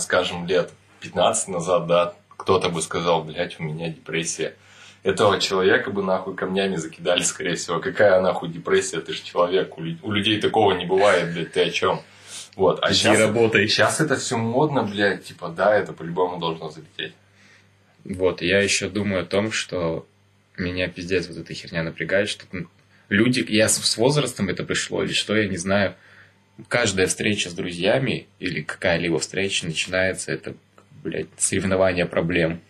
скажем, 0.00 0.46
лет 0.46 0.70
15 1.00 1.48
назад, 1.48 1.86
да, 1.86 2.14
кто-то 2.36 2.68
бы 2.68 2.80
сказал, 2.82 3.24
блядь, 3.24 3.58
у 3.60 3.62
меня 3.62 3.88
депрессия. 3.88 4.54
Этого 5.02 5.40
человека 5.40 5.90
бы 5.90 6.02
нахуй 6.02 6.34
камнями 6.34 6.76
закидали, 6.76 7.22
скорее 7.22 7.54
всего. 7.56 7.80
Какая 7.80 8.20
нахуй 8.20 8.50
депрессия? 8.50 9.00
Ты 9.00 9.14
же 9.14 9.22
человек. 9.22 9.78
У, 9.78 9.82
лю- 9.82 9.98
у 10.02 10.12
людей 10.12 10.40
такого 10.40 10.72
не 10.72 10.84
бывает, 10.84 11.32
блядь, 11.32 11.52
ты 11.52 11.62
о 11.62 11.70
чем? 11.70 12.02
Вот. 12.56 12.80
А 12.82 12.92
сейчас, 12.92 13.18
работай. 13.18 13.66
сейчас 13.66 14.00
это 14.00 14.16
все 14.16 14.36
модно, 14.36 14.82
блядь, 14.82 15.24
типа, 15.24 15.48
да, 15.48 15.74
это 15.74 15.94
по-любому 15.94 16.38
должно 16.38 16.68
залететь. 16.68 17.14
Вот, 18.04 18.42
я 18.42 18.60
еще 18.60 18.88
думаю 18.88 19.22
о 19.22 19.26
том, 19.26 19.52
что 19.52 20.06
меня 20.56 20.88
пиздец 20.88 21.28
вот 21.28 21.38
эта 21.38 21.54
херня 21.54 21.82
напрягает, 21.82 22.28
что 22.28 22.44
люди, 23.08 23.44
я 23.48 23.68
с 23.68 23.96
возрастом 23.96 24.48
это 24.48 24.64
пришло, 24.64 25.02
или 25.02 25.12
что, 25.12 25.36
я 25.36 25.48
не 25.48 25.56
знаю, 25.56 25.94
каждая 26.68 27.06
встреча 27.06 27.50
с 27.50 27.54
друзьями 27.54 28.26
или 28.38 28.62
какая-либо 28.62 29.18
встреча 29.18 29.66
начинается, 29.66 30.32
это, 30.32 30.54
блядь, 31.02 31.28
соревнование 31.38 32.06
проблем. 32.06 32.60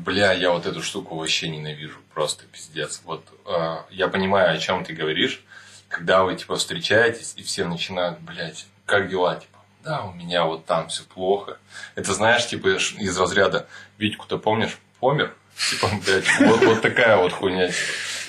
Бля, 0.00 0.32
я 0.32 0.50
вот 0.50 0.66
эту 0.66 0.82
штуку 0.82 1.16
вообще 1.16 1.48
ненавижу, 1.48 1.98
просто 2.12 2.44
пиздец. 2.46 3.00
Вот 3.04 3.26
э, 3.46 3.76
я 3.90 4.08
понимаю, 4.08 4.54
о 4.54 4.58
чем 4.58 4.84
ты 4.84 4.92
говоришь, 4.92 5.42
когда 5.88 6.24
вы 6.24 6.36
типа 6.36 6.56
встречаетесь 6.56 7.34
и 7.36 7.42
все 7.42 7.64
начинают, 7.64 8.20
блядь, 8.20 8.66
как 8.84 9.08
дела, 9.08 9.36
типа, 9.36 9.58
да, 9.82 10.02
у 10.02 10.12
меня 10.12 10.44
вот 10.44 10.66
там 10.66 10.88
все 10.88 11.04
плохо. 11.04 11.58
Это 11.94 12.12
знаешь, 12.12 12.46
типа 12.46 12.76
из 12.76 13.18
разряда 13.18 13.66
Витьку-то 13.98 14.38
помнишь, 14.38 14.78
помер? 15.00 15.34
Типа, 15.70 15.88
блядь, 16.04 16.40
вот, 16.40 16.64
вот 16.64 16.82
такая 16.82 17.16
вот 17.16 17.32
хуйня. 17.32 17.68
типа. 17.68 17.78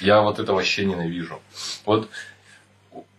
Я 0.02 0.22
вот 0.22 0.40
это 0.40 0.54
вообще 0.54 0.86
ненавижу. 0.86 1.42
Вот 1.86 2.10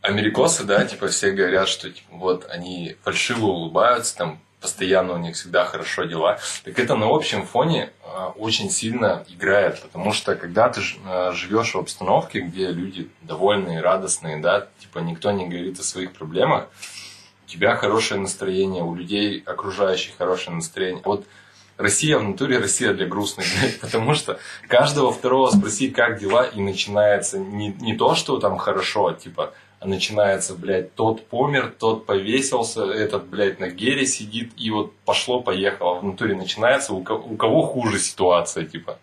америкосы, 0.04 0.64
да, 0.64 0.84
типа 0.84 1.08
все 1.08 1.32
говорят, 1.32 1.68
что 1.68 1.90
типа, 1.90 2.08
вот 2.12 2.46
они 2.50 2.96
фальшиво 3.02 3.46
улыбаются, 3.46 4.16
там 4.16 4.40
постоянно 4.60 5.14
у 5.14 5.18
них 5.18 5.34
всегда 5.34 5.64
хорошо 5.64 6.04
дела. 6.04 6.38
Так 6.64 6.78
это 6.78 6.94
на 6.94 7.06
общем 7.06 7.46
фоне 7.46 7.90
а, 8.02 8.28
очень 8.36 8.70
сильно 8.70 9.24
играет, 9.28 9.80
потому 9.82 10.12
что 10.12 10.36
когда 10.36 10.68
ты 10.68 10.80
а, 11.06 11.32
живешь 11.32 11.74
в 11.74 11.78
обстановке, 11.78 12.40
где 12.40 12.68
люди 12.70 13.10
довольные, 13.22 13.80
радостные, 13.80 14.38
да, 14.38 14.68
типа 14.78 15.00
никто 15.00 15.32
не 15.32 15.46
говорит 15.46 15.80
о 15.80 15.82
своих 15.82 16.12
проблемах, 16.12 16.68
у 17.46 17.50
тебя 17.50 17.76
хорошее 17.76 18.20
настроение, 18.20 18.82
у 18.82 18.94
людей 18.94 19.42
окружающих 19.44 20.16
хорошее 20.16 20.56
настроение. 20.56 21.02
Вот 21.04 21.26
Россия 21.76 22.18
в 22.18 22.22
натуре 22.22 22.58
Россия 22.58 22.94
для 22.94 23.06
грустных, 23.06 23.46
потому 23.80 24.14
что 24.14 24.38
каждого 24.68 25.12
второго 25.12 25.50
спросить, 25.50 25.94
как 25.94 26.18
дела, 26.18 26.44
и 26.44 26.60
начинается 26.60 27.38
не, 27.38 27.68
не 27.80 27.96
то, 27.96 28.14
что 28.14 28.38
там 28.38 28.56
хорошо, 28.56 29.12
типа, 29.12 29.52
а 29.73 29.73
начинается, 29.84 30.54
блядь, 30.54 30.94
тот 30.94 31.26
помер, 31.26 31.72
тот 31.78 32.06
повесился, 32.06 32.84
этот, 32.84 33.26
блядь, 33.26 33.60
на 33.60 33.68
гере 33.68 34.06
сидит, 34.06 34.52
и 34.56 34.70
вот 34.70 34.94
пошло-поехало. 35.04 36.00
В 36.00 36.04
натуре 36.04 36.34
начинается, 36.34 36.92
у 36.94 37.02
кого, 37.02 37.24
у 37.24 37.36
кого 37.36 37.62
хуже 37.62 37.98
ситуация, 37.98 38.64
типа. 38.64 38.98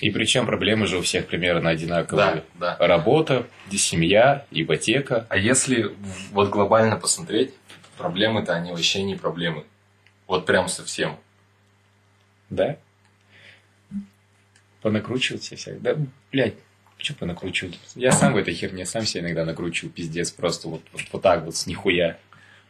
И 0.00 0.10
причем 0.10 0.46
проблемы 0.46 0.86
же 0.86 0.98
у 0.98 1.02
всех 1.02 1.26
примерно 1.26 1.70
одинаковые. 1.70 2.44
Да, 2.54 2.76
да. 2.78 2.86
Работа, 2.86 3.46
семья, 3.72 4.44
ипотека. 4.50 5.26
А 5.30 5.38
если 5.38 5.94
вот 6.32 6.50
глобально 6.50 6.96
посмотреть, 6.96 7.54
проблемы-то 7.96 8.52
они 8.52 8.72
вообще 8.72 9.02
не 9.02 9.14
проблемы. 9.14 9.64
Вот 10.26 10.44
прям 10.44 10.68
совсем. 10.68 11.16
Да? 12.50 12.76
Понакручивать 14.82 15.42
все 15.42 15.56
всех. 15.56 15.80
Да, 15.80 15.96
блядь, 16.30 16.56
что 16.98 17.14
понакручивать? 17.14 17.78
Я 17.94 18.12
сам 18.12 18.32
в 18.32 18.36
этой 18.36 18.54
херне, 18.54 18.86
сам 18.86 19.04
себе 19.04 19.22
иногда 19.22 19.44
накручиваю, 19.44 19.92
пиздец, 19.92 20.30
просто 20.30 20.68
вот, 20.68 20.82
вот, 20.92 21.02
вот 21.12 21.22
так 21.22 21.44
вот, 21.44 21.56
с 21.56 21.66
нихуя. 21.66 22.18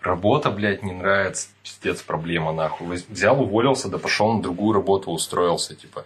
Работа, 0.01 0.51
блядь, 0.51 0.83
не 0.83 0.93
нравится, 0.93 1.49
пиздец, 1.62 2.03
проблема, 2.03 2.53
нахуй. 2.53 3.03
Взял, 3.09 3.41
уволился, 3.41 3.89
да 3.89 3.99
пошел 3.99 4.33
на 4.33 4.43
другую 4.43 4.75
работу, 4.75 5.11
устроился, 5.11 5.75
типа. 5.75 6.05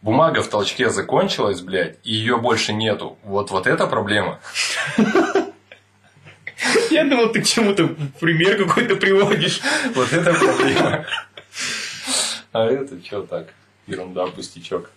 Бумага 0.00 0.42
в 0.42 0.48
толчке 0.48 0.90
закончилась, 0.90 1.60
блядь, 1.60 1.98
и 2.04 2.14
ее 2.14 2.38
больше 2.38 2.72
нету. 2.72 3.18
Вот, 3.24 3.50
вот 3.50 3.66
это 3.66 3.86
проблема. 3.86 4.38
Я 6.90 7.04
думал, 7.04 7.30
ты 7.30 7.42
к 7.42 7.46
чему-то 7.46 7.88
пример 8.20 8.56
какой-то 8.64 8.96
приводишь. 8.96 9.60
Вот 9.94 10.12
это 10.12 10.32
проблема. 10.34 11.06
А 12.52 12.64
это 12.64 13.04
что 13.04 13.22
так? 13.22 13.52
Ерунда, 13.86 14.26
пустячок. 14.26 14.90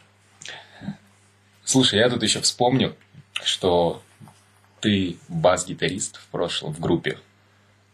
Слушай, 1.72 2.00
я 2.00 2.10
тут 2.10 2.22
еще 2.22 2.42
вспомню, 2.42 2.98
что 3.46 4.04
ты 4.82 5.16
бас-гитарист 5.30 6.18
в 6.18 6.28
прошлом, 6.28 6.74
в 6.74 6.82
группе. 6.82 7.18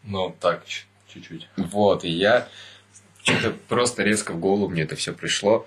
Ну, 0.02 0.34
так, 0.40 0.64
чуть-чуть. 1.06 1.46
Вот, 1.56 2.02
и 2.02 2.08
я 2.08 2.48
что-то 3.22 3.52
просто 3.68 4.02
резко 4.02 4.32
в 4.32 4.40
голову 4.40 4.68
мне 4.68 4.82
это 4.82 4.96
все 4.96 5.12
пришло. 5.12 5.64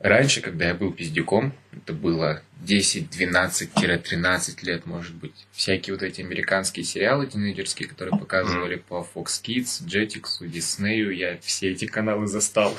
Раньше, 0.00 0.40
когда 0.40 0.64
я 0.64 0.74
был 0.74 0.92
пиздюком, 0.92 1.52
это 1.70 1.92
было 1.92 2.42
10, 2.62 3.16
12-13 3.16 4.64
лет, 4.64 4.86
может 4.86 5.14
быть, 5.14 5.46
всякие 5.52 5.94
вот 5.94 6.02
эти 6.02 6.20
американские 6.20 6.84
сериалы 6.84 7.28
тинейджерские, 7.28 7.88
которые 7.88 8.18
показывали 8.18 8.74
по 8.74 9.06
Fox 9.14 9.40
Kids, 9.40 9.86
Jetix, 9.86 10.40
Disney, 10.40 11.14
я 11.14 11.38
все 11.42 11.70
эти 11.70 11.84
каналы 11.84 12.26
застал. 12.26 12.76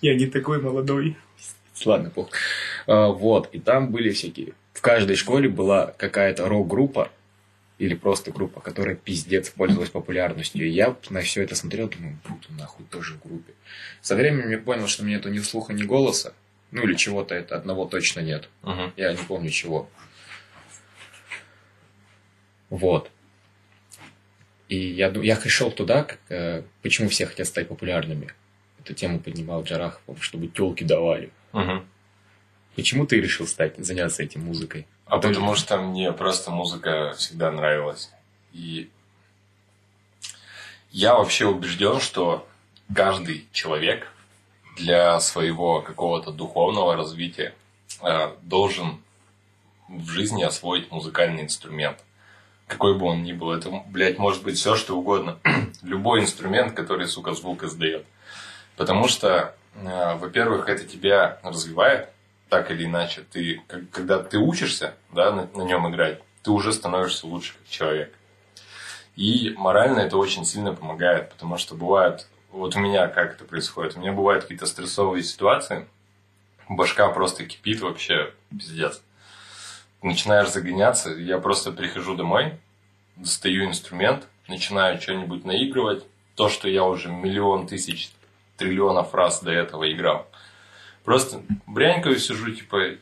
Я 0.00 0.14
не 0.14 0.26
такой 0.26 0.62
молодой. 0.62 1.16
Ладно, 1.84 2.10
пох. 2.10 2.30
А, 2.86 3.08
вот, 3.08 3.48
и 3.52 3.58
там 3.58 3.90
были 3.90 4.10
всякие... 4.10 4.52
В 4.72 4.80
каждой 4.80 5.16
школе 5.16 5.48
была 5.48 5.94
какая-то 5.96 6.48
рок-группа, 6.48 7.10
или 7.78 7.94
просто 7.94 8.30
группа, 8.30 8.60
которая 8.60 8.94
пиздец 8.94 9.50
пользовалась 9.50 9.90
популярностью. 9.90 10.66
И 10.66 10.70
я 10.70 10.96
на 11.10 11.20
все 11.22 11.42
это 11.42 11.54
смотрел, 11.54 11.88
думаю, 11.88 12.18
буду 12.28 12.46
нахуй 12.58 12.86
тоже 12.86 13.14
в 13.14 13.22
группе. 13.22 13.52
Со 14.00 14.14
временем 14.14 14.50
я 14.50 14.58
понял, 14.58 14.86
что 14.86 15.04
меня 15.04 15.16
нету 15.16 15.28
ни 15.28 15.38
слуха, 15.38 15.72
ни 15.72 15.82
голоса. 15.82 16.34
Ну 16.70 16.82
или 16.82 16.94
чего-то 16.94 17.34
это 17.34 17.56
одного 17.56 17.86
точно 17.86 18.20
нет. 18.20 18.48
Угу. 18.62 18.92
Я 18.96 19.12
не 19.12 19.18
помню 19.18 19.50
чего. 19.50 19.88
Вот. 22.70 23.10
И 24.68 24.76
я, 24.76 25.08
я 25.08 25.40
шел 25.40 25.70
туда, 25.70 26.04
как, 26.04 26.18
э, 26.30 26.62
почему 26.82 27.08
все 27.08 27.26
хотят 27.26 27.46
стать 27.46 27.68
популярными. 27.68 28.28
Эту 28.80 28.94
тему 28.94 29.20
поднимал 29.20 29.62
Джарахов, 29.62 30.24
чтобы 30.24 30.48
телки 30.48 30.84
давали. 30.84 31.30
Угу. 31.54 31.84
Почему 32.76 33.06
ты 33.06 33.20
решил 33.20 33.46
стать, 33.46 33.76
заняться 33.78 34.22
этим 34.22 34.44
музыкой? 34.44 34.86
А 35.06 35.18
Ты... 35.18 35.28
потому 35.28 35.54
что 35.54 35.78
мне 35.78 36.12
просто 36.12 36.50
музыка 36.50 37.14
всегда 37.16 37.50
нравилась. 37.50 38.10
И 38.52 38.90
я 40.90 41.14
вообще 41.14 41.46
убежден, 41.46 42.00
что 42.00 42.46
каждый 42.92 43.46
человек 43.52 44.08
для 44.76 45.20
своего 45.20 45.80
какого-то 45.80 46.32
духовного 46.32 46.96
развития 46.96 47.54
э, 48.02 48.32
должен 48.42 49.00
в 49.88 50.08
жизни 50.08 50.42
освоить 50.42 50.90
музыкальный 50.90 51.42
инструмент. 51.42 51.98
Какой 52.66 52.98
бы 52.98 53.06
он 53.06 53.22
ни 53.22 53.32
был. 53.32 53.52
Это, 53.52 53.70
блядь, 53.86 54.18
может 54.18 54.42
быть 54.42 54.56
все, 54.56 54.74
что 54.74 54.96
угодно. 54.96 55.38
Любой 55.82 56.20
инструмент, 56.20 56.74
который, 56.74 57.06
сука, 57.06 57.34
звук 57.34 57.62
издает. 57.62 58.04
Потому 58.76 59.06
что 59.06 59.54
во-первых, 59.74 60.68
это 60.68 60.84
тебя 60.84 61.38
развивает, 61.42 62.10
так 62.48 62.70
или 62.70 62.84
иначе. 62.84 63.22
Ты, 63.30 63.62
когда 63.90 64.22
ты 64.22 64.38
учишься 64.38 64.94
да, 65.12 65.32
на, 65.32 65.48
на 65.54 65.62
нем 65.62 65.88
играть, 65.90 66.20
ты 66.42 66.50
уже 66.50 66.72
становишься 66.72 67.26
лучше 67.26 67.54
как 67.54 67.68
человек. 67.68 68.14
И 69.16 69.54
морально 69.56 70.00
это 70.00 70.16
очень 70.16 70.44
сильно 70.44 70.72
помогает, 70.72 71.30
потому 71.30 71.56
что 71.56 71.74
бывает, 71.74 72.26
вот 72.50 72.76
у 72.76 72.80
меня 72.80 73.08
как 73.08 73.34
это 73.34 73.44
происходит, 73.44 73.96
у 73.96 74.00
меня 74.00 74.12
бывают 74.12 74.44
какие-то 74.44 74.66
стрессовые 74.66 75.22
ситуации, 75.22 75.86
башка 76.68 77.08
просто 77.08 77.46
кипит 77.46 77.80
вообще, 77.80 78.32
пиздец. 78.50 79.02
Начинаешь 80.02 80.50
загоняться, 80.50 81.10
я 81.10 81.38
просто 81.38 81.72
прихожу 81.72 82.14
домой, 82.14 82.58
достаю 83.16 83.64
инструмент, 83.64 84.26
начинаю 84.48 85.00
что-нибудь 85.00 85.44
наигрывать, 85.44 86.04
то, 86.34 86.48
что 86.48 86.68
я 86.68 86.84
уже 86.84 87.08
миллион 87.08 87.66
тысяч 87.66 88.10
триллионов 88.56 89.14
раз 89.14 89.42
до 89.42 89.52
этого 89.52 89.90
играл. 89.92 90.26
Просто 91.04 91.42
брянькаю 91.66 92.18
сижу, 92.18 92.50
типа, 92.54 92.96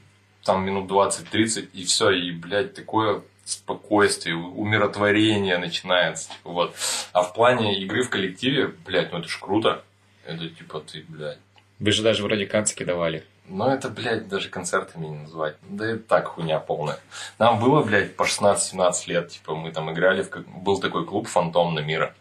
там 0.45 0.65
минут 0.65 0.91
20-30, 0.91 1.69
и 1.73 1.85
все, 1.85 2.11
и, 2.11 2.33
блядь, 2.33 2.75
такое 2.75 3.23
спокойствие, 3.45 4.37
умиротворение 4.37 5.59
начинается. 5.59 6.31
Типа, 6.31 6.51
вот. 6.51 6.75
А 7.13 7.23
в 7.23 7.33
плане 7.35 7.81
игры 7.81 8.03
в 8.03 8.11
коллективе, 8.11 8.69
блядь, 8.69 9.13
ну 9.13 9.19
это 9.19 9.29
ж 9.29 9.39
круто. 9.41 9.85
Это 10.25 10.49
типа 10.49 10.81
ты, 10.81 11.05
блядь. 11.09 11.39
Вы 11.79 11.91
же 11.93 12.03
даже 12.03 12.23
вроде 12.23 12.47
канцки 12.47 12.85
давали. 12.85 13.25
Ну, 13.49 13.67
это, 13.67 13.89
блядь, 13.89 14.29
даже 14.29 14.49
концертами 14.49 15.07
не 15.07 15.19
назвать. 15.19 15.57
Да 15.63 15.93
и 15.93 15.99
так 15.99 16.29
хуйня 16.29 16.61
полная. 16.61 17.01
Нам 17.39 17.59
было, 17.59 17.83
блядь, 17.83 18.15
по 18.15 18.23
16-17 18.23 18.93
лет. 19.09 19.31
Типа, 19.31 19.57
мы 19.57 19.73
там 19.73 19.93
играли 19.93 20.23
в... 20.23 20.31
Был 20.63 20.81
такой 20.81 21.05
клуб 21.05 21.27
«Фантом 21.27 21.75
на 21.75 21.81
мира». 21.81 22.15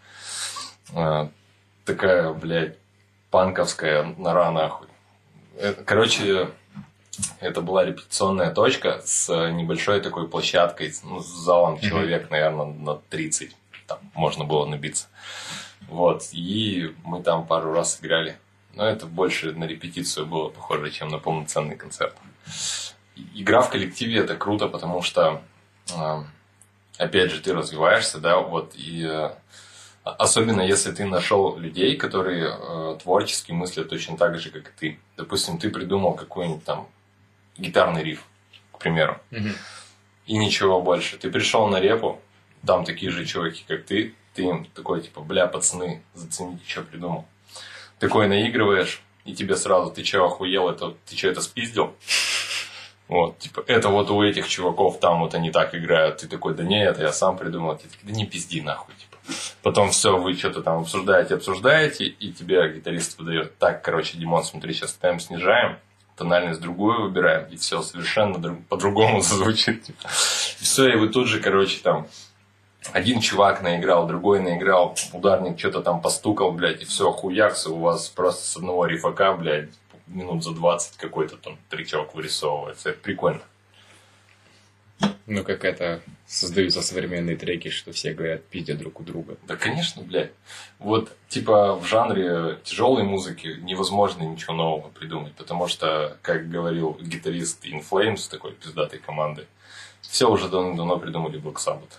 А, 0.95 1.29
такая, 1.85 2.33
блядь, 2.33 2.77
панковская 3.31 4.03
нора 4.17 4.51
нахуй. 4.51 4.87
Короче, 5.85 6.49
это 7.39 7.61
была 7.61 7.85
репетиционная 7.85 8.51
точка 8.51 9.01
с 9.03 9.27
небольшой 9.51 10.01
такой 10.01 10.27
площадкой, 10.27 10.93
ну, 11.03 11.19
с 11.21 11.27
залом 11.27 11.79
человек, 11.79 12.29
наверное, 12.29 12.65
на 12.65 12.95
30. 13.09 13.55
Там 13.87 13.99
можно 14.13 14.43
было 14.43 14.65
набиться. 14.65 15.07
Вот. 15.87 16.29
И 16.31 16.93
мы 17.03 17.23
там 17.23 17.45
пару 17.45 17.73
раз 17.73 17.99
играли. 18.01 18.37
Но 18.73 18.85
это 18.87 19.05
больше 19.05 19.51
на 19.51 19.65
репетицию 19.65 20.25
было 20.25 20.49
похоже, 20.49 20.91
чем 20.91 21.09
на 21.09 21.17
полноценный 21.17 21.75
концерт. 21.75 22.15
Игра 23.33 23.61
в 23.61 23.69
коллективе 23.69 24.19
это 24.19 24.35
круто, 24.35 24.67
потому 24.67 25.01
что, 25.01 25.41
а, 25.93 26.23
опять 26.97 27.31
же, 27.31 27.41
ты 27.41 27.53
развиваешься, 27.53 28.19
да, 28.19 28.39
вот, 28.39 28.73
и 28.75 29.05
э, 29.05 29.31
Особенно 30.03 30.61
если 30.61 30.91
ты 30.91 31.05
нашел 31.05 31.57
людей, 31.57 31.95
которые 31.95 32.49
э, 32.49 32.97
творчески 33.01 33.51
мыслят 33.51 33.89
точно 33.89 34.17
так 34.17 34.39
же, 34.39 34.49
как 34.49 34.69
и 34.69 34.71
ты. 34.79 34.99
Допустим, 35.15 35.59
ты 35.59 35.69
придумал 35.69 36.15
какой-нибудь 36.15 36.63
там 36.63 36.87
гитарный 37.57 38.03
риф, 38.03 38.25
к 38.71 38.79
примеру, 38.79 39.19
угу. 39.31 39.49
и 40.25 40.37
ничего 40.37 40.81
больше. 40.81 41.17
Ты 41.17 41.29
пришел 41.29 41.67
на 41.67 41.79
репу, 41.79 42.19
там 42.65 42.83
такие 42.83 43.11
же 43.11 43.25
чуваки, 43.25 43.63
как 43.67 43.85
ты, 43.85 44.15
ты 44.33 44.43
им 44.43 44.65
такой, 44.73 45.01
типа, 45.01 45.21
бля, 45.21 45.45
пацаны, 45.45 46.01
зацените, 46.15 46.63
что 46.65 46.81
придумал. 46.81 47.25
Такой 47.99 48.27
наигрываешь, 48.27 49.03
и 49.25 49.35
тебе 49.35 49.55
сразу, 49.55 49.91
ты 49.91 50.03
что, 50.03 50.25
охуел, 50.25 50.69
это, 50.69 50.95
ты 51.05 51.15
что, 51.15 51.27
это 51.27 51.41
спиздил? 51.41 51.93
Вот, 53.07 53.37
типа, 53.39 53.63
это 53.67 53.89
вот 53.89 54.09
у 54.09 54.23
этих 54.23 54.47
чуваков 54.47 54.99
там 54.99 55.19
вот 55.19 55.35
они 55.35 55.51
так 55.51 55.75
играют. 55.75 56.17
Ты 56.19 56.27
такой, 56.27 56.55
да 56.55 56.63
не, 56.63 56.81
это 56.81 57.01
я 57.01 57.11
сам 57.11 57.37
придумал. 57.37 57.75
Ты 57.75 57.89
такой, 57.89 58.09
да 58.09 58.11
не 58.13 58.25
пизди 58.25 58.61
нахуй. 58.61 58.95
Типа. 58.95 59.10
Потом 59.61 59.91
все, 59.91 60.17
вы 60.17 60.33
что-то 60.33 60.61
там 60.61 60.81
обсуждаете, 60.81 61.35
обсуждаете, 61.35 62.05
и 62.05 62.31
тебе 62.31 62.71
гитарист 62.73 63.17
выдает. 63.17 63.57
Так, 63.57 63.83
короче, 63.83 64.17
Димон, 64.17 64.43
смотри, 64.43 64.73
сейчас 64.73 64.93
темп 64.93 65.21
снижаем. 65.21 65.77
тональность 66.15 66.61
другую 66.61 67.03
выбираем, 67.03 67.47
и 67.49 67.55
все 67.55 67.81
совершенно 67.81 68.37
друг, 68.37 68.65
по-другому 68.67 69.21
звучит. 69.21 69.83
Типа. 69.83 70.07
Все, 70.09 70.89
и 70.89 70.95
вы 70.95 71.09
тут 71.09 71.27
же, 71.27 71.39
короче, 71.39 71.79
там 71.81 72.07
один 72.93 73.21
чувак 73.21 73.61
наиграл, 73.61 74.07
другой 74.07 74.39
наиграл, 74.39 74.95
ударник 75.13 75.59
что-то 75.59 75.81
там 75.81 76.01
постукал, 76.01 76.51
блядь, 76.51 76.81
и 76.81 76.85
все, 76.85 77.11
хуякс, 77.11 77.67
у 77.67 77.77
вас 77.77 78.09
просто 78.09 78.45
с 78.45 78.57
одного 78.57 78.85
рифака, 78.85 79.33
блядь, 79.33 79.69
минут 80.07 80.43
за 80.43 80.51
20 80.51 80.97
какой-то 80.97 81.37
там 81.37 81.57
тречок 81.69 82.13
вырисовывается. 82.15 82.89
Это 82.89 82.99
прикольно. 82.99 83.41
Ну, 85.27 85.43
как 85.43 85.63
это 85.63 86.01
создаются 86.27 86.81
современные 86.81 87.37
треки, 87.37 87.69
что 87.69 87.91
все 87.93 88.13
говорят, 88.13 88.43
пиздят 88.45 88.79
друг 88.79 88.99
у 88.99 89.03
друга. 89.03 89.37
Да, 89.47 89.55
конечно, 89.55 90.01
блядь. 90.01 90.31
Вот, 90.79 91.15
типа, 91.29 91.75
в 91.75 91.85
жанре 91.85 92.59
тяжелой 92.63 93.03
музыки 93.03 93.57
невозможно 93.61 94.23
ничего 94.23 94.53
нового 94.53 94.89
придумать, 94.89 95.33
потому 95.33 95.67
что, 95.67 96.17
как 96.21 96.49
говорил 96.49 96.97
гитарист 97.01 97.65
In 97.65 97.83
Flames, 97.89 98.29
такой 98.29 98.51
пиздатой 98.51 98.99
команды, 98.99 99.47
все 100.01 100.29
уже 100.29 100.49
давно-давно 100.49 100.99
придумали 100.99 101.39
Black 101.39 101.55
Sabbath. 101.55 101.93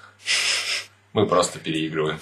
Мы 1.12 1.26
просто 1.26 1.58
переигрываем. 1.58 2.18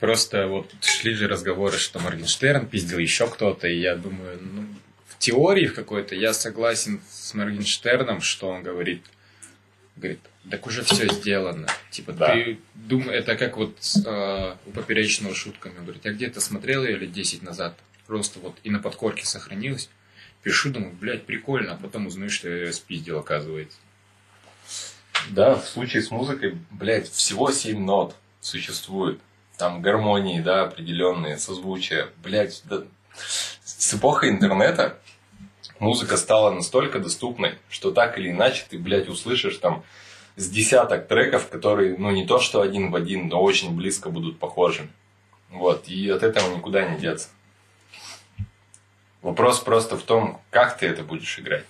Просто 0.00 0.46
вот 0.46 0.72
шли 0.80 1.14
же 1.14 1.26
разговоры, 1.26 1.78
что 1.78 1.98
Моргенштерн 1.98 2.66
пиздил 2.66 2.98
еще 2.98 3.26
кто-то, 3.28 3.66
и 3.66 3.78
я 3.78 3.96
думаю, 3.96 4.38
ну, 4.40 4.66
теории 5.26 5.66
в 5.66 5.74
какой-то 5.74 6.14
я 6.14 6.32
согласен 6.32 7.00
с 7.10 7.34
Моргенштерном, 7.34 8.20
что 8.20 8.46
он 8.48 8.62
говорит, 8.62 9.02
говорит, 9.96 10.20
так 10.48 10.64
уже 10.68 10.84
все 10.84 11.12
сделано. 11.12 11.66
Типа, 11.90 12.12
Да. 12.12 12.32
ты 12.32 12.60
думаешь, 12.74 13.10
это 13.22 13.34
как 13.34 13.56
вот 13.56 13.76
э, 14.06 14.54
у 14.66 14.70
поперечного 14.70 15.34
шутками. 15.34 15.80
Говорит, 15.80 16.04
я 16.04 16.12
где-то 16.12 16.40
смотрел 16.40 16.84
ее 16.84 16.96
лет 16.96 17.10
10 17.10 17.42
назад, 17.42 17.76
просто 18.06 18.38
вот 18.38 18.56
и 18.62 18.70
на 18.70 18.78
подкорке 18.78 19.26
сохранилось. 19.26 19.90
Пишу, 20.44 20.70
думаю, 20.70 20.92
блядь, 20.92 21.26
прикольно, 21.26 21.72
а 21.72 21.76
потом 21.76 22.06
узнаю, 22.06 22.30
что 22.30 22.48
я 22.48 22.66
ее 22.66 22.72
спиздил, 22.72 23.18
оказывается. 23.18 23.78
Да, 25.30 25.56
в 25.56 25.66
случае 25.66 26.02
с 26.02 26.12
музыкой, 26.12 26.56
блядь, 26.70 27.10
всего 27.10 27.50
7 27.50 27.80
нот 27.84 28.14
существует. 28.40 29.18
Там 29.58 29.82
гармонии, 29.82 30.40
да, 30.40 30.62
определенные, 30.62 31.36
созвучия. 31.36 32.10
Блядь, 32.22 32.62
да. 32.66 32.84
с 33.64 33.94
эпохой 33.94 34.30
интернета 34.30 35.00
музыка 35.78 36.16
стала 36.16 36.50
настолько 36.50 36.98
доступной, 36.98 37.54
что 37.68 37.90
так 37.90 38.18
или 38.18 38.30
иначе 38.30 38.64
ты, 38.68 38.78
блядь, 38.78 39.08
услышишь 39.08 39.56
там 39.56 39.84
с 40.36 40.48
десяток 40.48 41.08
треков, 41.08 41.48
которые, 41.48 41.96
ну, 41.98 42.10
не 42.10 42.26
то 42.26 42.38
что 42.38 42.60
один 42.60 42.90
в 42.90 42.96
один, 42.96 43.28
но 43.28 43.42
очень 43.42 43.74
близко 43.74 44.10
будут 44.10 44.38
похожими. 44.38 44.90
Вот, 45.50 45.88
и 45.88 46.08
от 46.10 46.22
этого 46.22 46.54
никуда 46.54 46.88
не 46.88 46.98
деться. 46.98 47.28
Вопрос 49.22 49.60
просто 49.60 49.96
в 49.96 50.02
том, 50.02 50.40
как 50.50 50.78
ты 50.78 50.86
это 50.86 51.02
будешь 51.02 51.38
играть. 51.38 51.64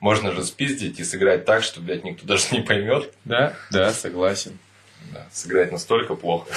Можно 0.00 0.32
же 0.32 0.42
спиздить 0.44 0.98
и 0.98 1.04
сыграть 1.04 1.44
так, 1.44 1.62
что, 1.62 1.80
блядь, 1.80 2.04
никто 2.04 2.26
даже 2.26 2.46
не 2.52 2.62
поймет. 2.62 3.12
Да, 3.24 3.54
да, 3.70 3.92
согласен. 3.92 4.58
Да, 5.12 5.26
сыграть 5.30 5.72
настолько 5.72 6.14
плохо. 6.14 6.50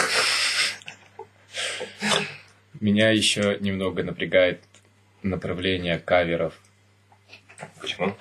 Меня 2.79 3.11
еще 3.11 3.57
немного 3.59 4.03
напрягает 4.03 4.61
направление 5.23 5.99
каверов. 5.99 6.53
Почему? 7.79 8.15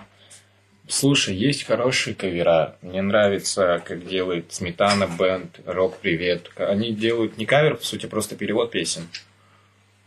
Слушай, 0.89 1.37
есть 1.37 1.65
хорошие 1.65 2.15
кавера. 2.15 2.77
Мне 2.83 3.03
нравится, 3.03 3.83
как 3.85 4.07
делает 4.07 4.53
Сметана 4.53 5.07
Бенд, 5.07 5.61
Рок 5.65 5.99
Привет. 5.99 6.51
Они 6.57 6.93
делают 6.93 7.39
не 7.39 7.47
кавер, 7.47 7.77
по 7.77 7.85
сути, 7.85 8.07
просто 8.07 8.37
перевод 8.37 8.71
песен. 8.71 9.09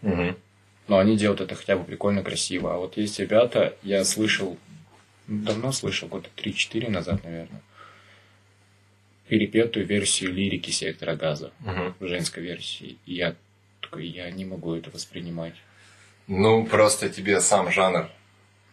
Угу. 0.01 0.35
Но 0.87 0.97
они 0.99 1.17
делают 1.17 1.41
это 1.41 1.55
хотя 1.55 1.75
бы 1.77 1.83
прикольно, 1.83 2.23
красиво. 2.23 2.75
А 2.75 2.77
вот 2.77 2.97
есть 2.97 3.19
ребята, 3.19 3.75
я 3.81 4.03
слышал, 4.03 4.57
давно 5.27 5.71
слышал, 5.71 6.07
года 6.07 6.29
3-4 6.35 6.89
назад, 6.89 7.23
наверное, 7.23 7.61
перепетую 9.27 9.87
версию 9.87 10.33
лирики 10.33 10.69
Сектора 10.69 11.15
Газа, 11.15 11.51
Угу. 11.65 12.07
женской 12.07 12.43
версии. 12.43 12.97
И 13.05 13.15
я 13.15 13.35
такой, 13.81 14.05
я 14.05 14.29
не 14.29 14.45
могу 14.45 14.75
это 14.75 14.91
воспринимать. 14.91 15.55
Ну, 16.27 16.65
просто 16.65 17.09
тебе 17.09 17.39
сам 17.41 17.71
жанр 17.71 18.09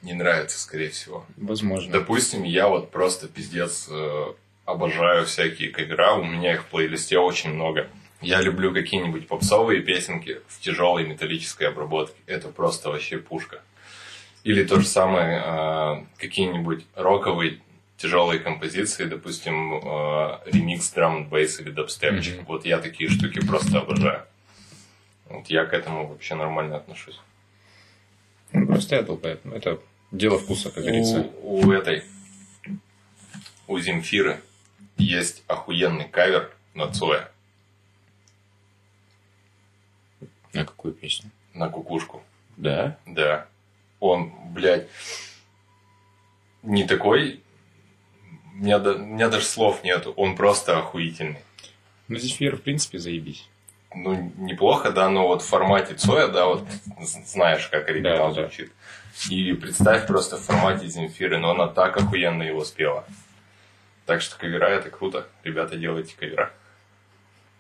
не 0.03 0.15
нравится, 0.15 0.59
скорее 0.59 0.91
всего. 0.91 1.25
Возможно. 1.37 1.93
Допустим, 1.93 2.43
я 2.45 2.69
вот 2.69 2.91
просто 2.91 3.29
пиздец 3.29 3.89
э, 3.91 4.33
обожаю 4.65 5.27
всякие 5.27 5.71
кавера, 5.71 6.15
у 6.15 6.25
меня 6.25 6.55
их 6.55 6.63
в 6.63 6.67
плейлисте 6.67 7.19
очень 7.19 7.51
много. 7.51 7.89
Я 8.21 8.41
люблю 8.41 8.73
какие-нибудь 8.73 9.27
попсовые 9.27 9.83
песенки 9.83 10.41
в 10.47 10.61
тяжелой 10.61 11.07
металлической 11.07 11.65
обработке. 11.65 12.17
Это 12.27 12.49
просто 12.49 12.91
вообще 12.91 13.19
пушка. 13.19 13.63
Или 14.45 14.65
то 14.65 14.81
же 14.81 14.87
самое, 14.87 15.43
э, 15.45 16.05
какие-нибудь 16.19 16.85
роковые 16.95 17.61
тяжелые 17.97 18.41
композиции, 18.41 19.05
допустим, 19.05 19.75
э, 19.75 20.39
ремикс 20.47 20.91
драм 20.91 21.29
бейс 21.29 21.61
или 21.61 21.71
дабстепчик. 21.71 22.39
Мгм. 22.39 22.45
Вот 22.47 22.67
я 22.67 22.79
такие 22.79 23.09
штуки 23.09 23.45
просто 23.47 23.79
обожаю. 23.79 24.25
Вот 25.29 25.47
я 25.49 25.65
к 25.65 25.73
этому 25.73 26.09
вообще 26.09 26.35
нормально 26.35 26.77
отношусь. 26.77 27.21
Ну, 28.73 28.77
Просто 28.77 28.97
я 28.97 29.03
долбаю. 29.03 29.39
Это 29.53 29.79
дело 30.13 30.39
вкуса, 30.39 30.71
как 30.71 30.83
говорится. 30.83 31.31
У, 31.43 31.67
у 31.67 31.73
этой, 31.73 32.05
у 33.67 33.79
Земфиры 33.79 34.41
есть 34.97 35.45
охуенный 35.47 36.09
кавер 36.09 36.51
на 36.73 36.91
Цоя, 36.91 37.31
На 40.55 40.65
какую 40.65 40.95
песню? 40.95 41.31
на 41.53 41.69
кукушку. 41.69 42.23
Да? 42.57 42.97
Да. 43.05 43.47
Он, 44.01 44.33
блядь, 44.55 44.89
не 46.63 46.85
такой... 46.85 47.43
У 48.55 48.57
меня, 48.57 48.79
у 48.79 48.99
меня 48.99 49.29
даже 49.29 49.45
слов 49.45 49.85
нету. 49.85 50.13
Он 50.17 50.35
просто 50.35 50.79
охуительный. 50.79 51.41
Ну, 52.09 52.19
Фер, 52.19 52.57
в 52.57 52.63
принципе, 52.63 52.99
заебись. 52.99 53.49
Ну, 53.95 54.33
неплохо, 54.39 54.91
да, 54.91 55.09
но 55.09 55.27
вот 55.27 55.43
в 55.43 55.47
формате 55.47 55.95
Цоя, 55.95 56.29
да, 56.29 56.47
вот 56.47 56.67
знаешь, 57.01 57.69
как 57.69 57.89
оригинал 57.89 58.17
Да, 58.17 58.19
да, 58.29 58.35
да. 58.35 58.43
звучит. 58.49 58.73
И 59.31 59.53
представь 59.53 60.07
просто 60.07 60.37
в 60.39 60.41
формате 60.43 60.87
Земфиры, 60.89 61.39
но 61.39 61.51
она 61.51 61.69
так 61.69 61.97
охуенно 61.97 62.43
его 62.43 62.65
спела. 62.65 63.05
Так 64.07 64.21
что 64.23 64.37
кавера 64.37 64.67
это 64.67 64.91
круто. 64.91 65.29
Ребята, 65.45 65.77
делайте 65.77 66.15
кавера. 66.19 66.53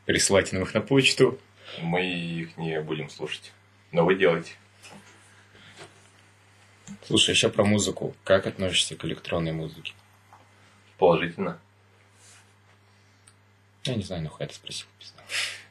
Присылайте 0.06 0.56
нам 0.56 0.64
их 0.64 0.74
на 0.74 0.80
почту. 0.80 1.38
Мы 1.80 2.04
их 2.06 2.56
не 2.56 2.80
будем 2.80 3.08
слушать. 3.10 3.52
Но 3.92 4.04
вы 4.04 4.14
делаете. 4.16 4.52
Слушай, 7.06 7.30
еще 7.30 7.48
про 7.48 7.64
музыку. 7.64 8.14
Как 8.24 8.46
относишься 8.46 8.96
к 8.96 9.04
электронной 9.04 9.52
музыке? 9.52 9.92
Положительно. 10.98 11.58
Я 13.84 13.94
не 13.96 14.02
знаю, 14.02 14.22
нахуй 14.22 14.44
это 14.46 14.54
спросил. 14.54 14.86
пизда. 14.98 15.22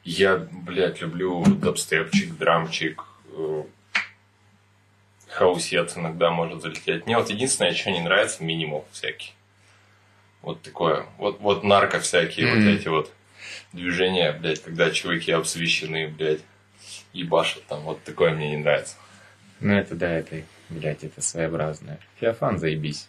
Я, 0.04 0.36
блядь, 0.36 1.00
люблю 1.00 1.44
дабстепчик, 1.46 2.36
драмчик, 2.36 3.04
э, 3.36 3.62
хаусец 5.28 5.96
иногда 5.96 6.30
может 6.30 6.62
залететь. 6.62 7.06
Мне 7.06 7.16
вот 7.16 7.30
единственное, 7.30 7.72
что 7.72 7.90
не 7.90 8.00
нравится, 8.00 8.42
минимал 8.42 8.84
всякий. 8.90 9.32
Вот 10.42 10.60
такое. 10.62 11.06
Вот, 11.18 11.40
вот 11.40 11.62
нарко 11.62 12.00
всякие 12.00 12.46
Мгм. 12.46 12.58
вот 12.64 12.68
эти 12.74 12.88
вот 12.88 13.12
движения, 13.72 14.32
блядь, 14.32 14.62
когда 14.62 14.90
чуваки 14.90 15.30
обсвищенные, 15.30 16.08
блядь, 16.08 16.40
ебашат 17.12 17.64
там. 17.66 17.82
Вот 17.82 18.02
такое 18.02 18.32
мне 18.34 18.50
не 18.50 18.56
нравится. 18.56 18.96
Ну, 19.60 19.72
это 19.74 19.94
да, 19.94 20.10
это, 20.10 20.42
блядь, 20.68 21.04
это 21.04 21.22
своеобразное. 21.22 22.00
Феофан, 22.18 22.58
заебись. 22.58 23.08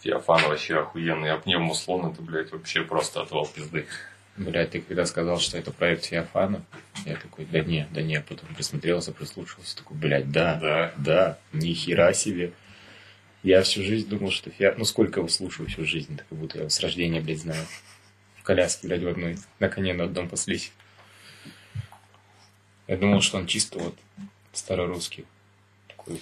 Феофан 0.00 0.42
вообще 0.42 0.78
охуенный, 0.80 1.32
а 1.32 1.38
Пневмослон 1.38 2.12
это, 2.12 2.20
блядь, 2.20 2.52
вообще 2.52 2.82
просто 2.82 3.22
отвал 3.22 3.46
пизды. 3.46 3.86
Блядь, 4.36 4.70
ты 4.70 4.80
когда 4.80 5.06
сказал, 5.06 5.38
что 5.40 5.56
это 5.56 5.70
проект 5.70 6.04
Феофана, 6.04 6.62
я 7.06 7.16
такой, 7.16 7.46
да 7.46 7.60
не, 7.60 7.88
да 7.90 8.02
не, 8.02 8.20
потом 8.20 8.54
присмотрелся, 8.54 9.12
прислушался, 9.12 9.76
такой, 9.78 9.96
блядь, 9.96 10.30
да, 10.30 10.56
Да. 10.56 10.92
да, 10.98 11.38
ни 11.52 11.72
хера 11.72 12.12
себе. 12.12 12.52
Я 13.42 13.62
всю 13.62 13.82
жизнь 13.82 14.08
думал, 14.08 14.30
что 14.30 14.50
Феофан... 14.50 14.80
Ну, 14.80 14.84
сколько 14.84 15.20
его 15.20 15.28
слушаю 15.28 15.68
всю 15.68 15.86
жизнь, 15.86 16.16
так 16.16 16.26
как 16.28 16.38
будто 16.38 16.58
я 16.58 16.62
его 16.62 16.70
с 16.70 16.80
рождения, 16.80 17.20
блядь, 17.20 17.40
знаю. 17.40 17.64
В 18.36 18.42
коляске, 18.42 18.88
блядь, 18.88 19.02
в 19.02 19.08
одной, 19.08 19.38
на 19.58 19.68
коне 19.68 19.94
на 19.94 20.04
одном 20.04 20.28
паслись. 20.28 20.72
Я 22.86 22.96
думал, 22.96 23.20
что 23.22 23.38
он 23.38 23.46
чисто 23.46 23.78
вот 23.78 23.96
старорусский. 24.52 25.24
Такой, 25.88 26.20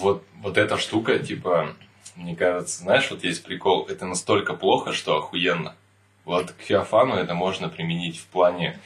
вот, 0.00 0.24
вот 0.36 0.58
эта 0.58 0.76
штука, 0.76 1.18
типа, 1.18 1.74
мне 2.16 2.36
кажется, 2.36 2.80
знаешь, 2.80 3.10
вот 3.10 3.24
есть 3.24 3.42
прикол, 3.44 3.86
это 3.86 4.04
настолько 4.04 4.54
плохо, 4.54 4.92
что 4.92 5.16
охуенно. 5.16 5.74
Вот 6.28 6.52
к 6.52 6.60
Феофану 6.60 7.14
это 7.14 7.32
можно 7.32 7.70
применить 7.70 8.18
в 8.18 8.26
плане, 8.26 8.78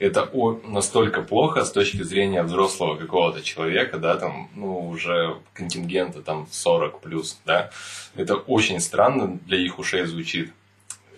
это 0.00 0.28
настолько 0.64 1.22
плохо 1.22 1.64
с 1.64 1.70
точки 1.70 2.02
зрения 2.02 2.42
взрослого 2.42 2.96
какого-то 2.96 3.42
человека, 3.42 3.96
да, 3.98 4.16
там, 4.16 4.50
ну, 4.56 4.88
уже 4.88 5.38
контингента 5.54 6.20
там 6.20 6.48
40 6.50 7.00
плюс, 7.00 7.38
да. 7.46 7.70
Это 8.16 8.34
очень 8.34 8.80
странно 8.80 9.38
для 9.46 9.58
их 9.58 9.78
ушей 9.78 10.04
звучит. 10.04 10.52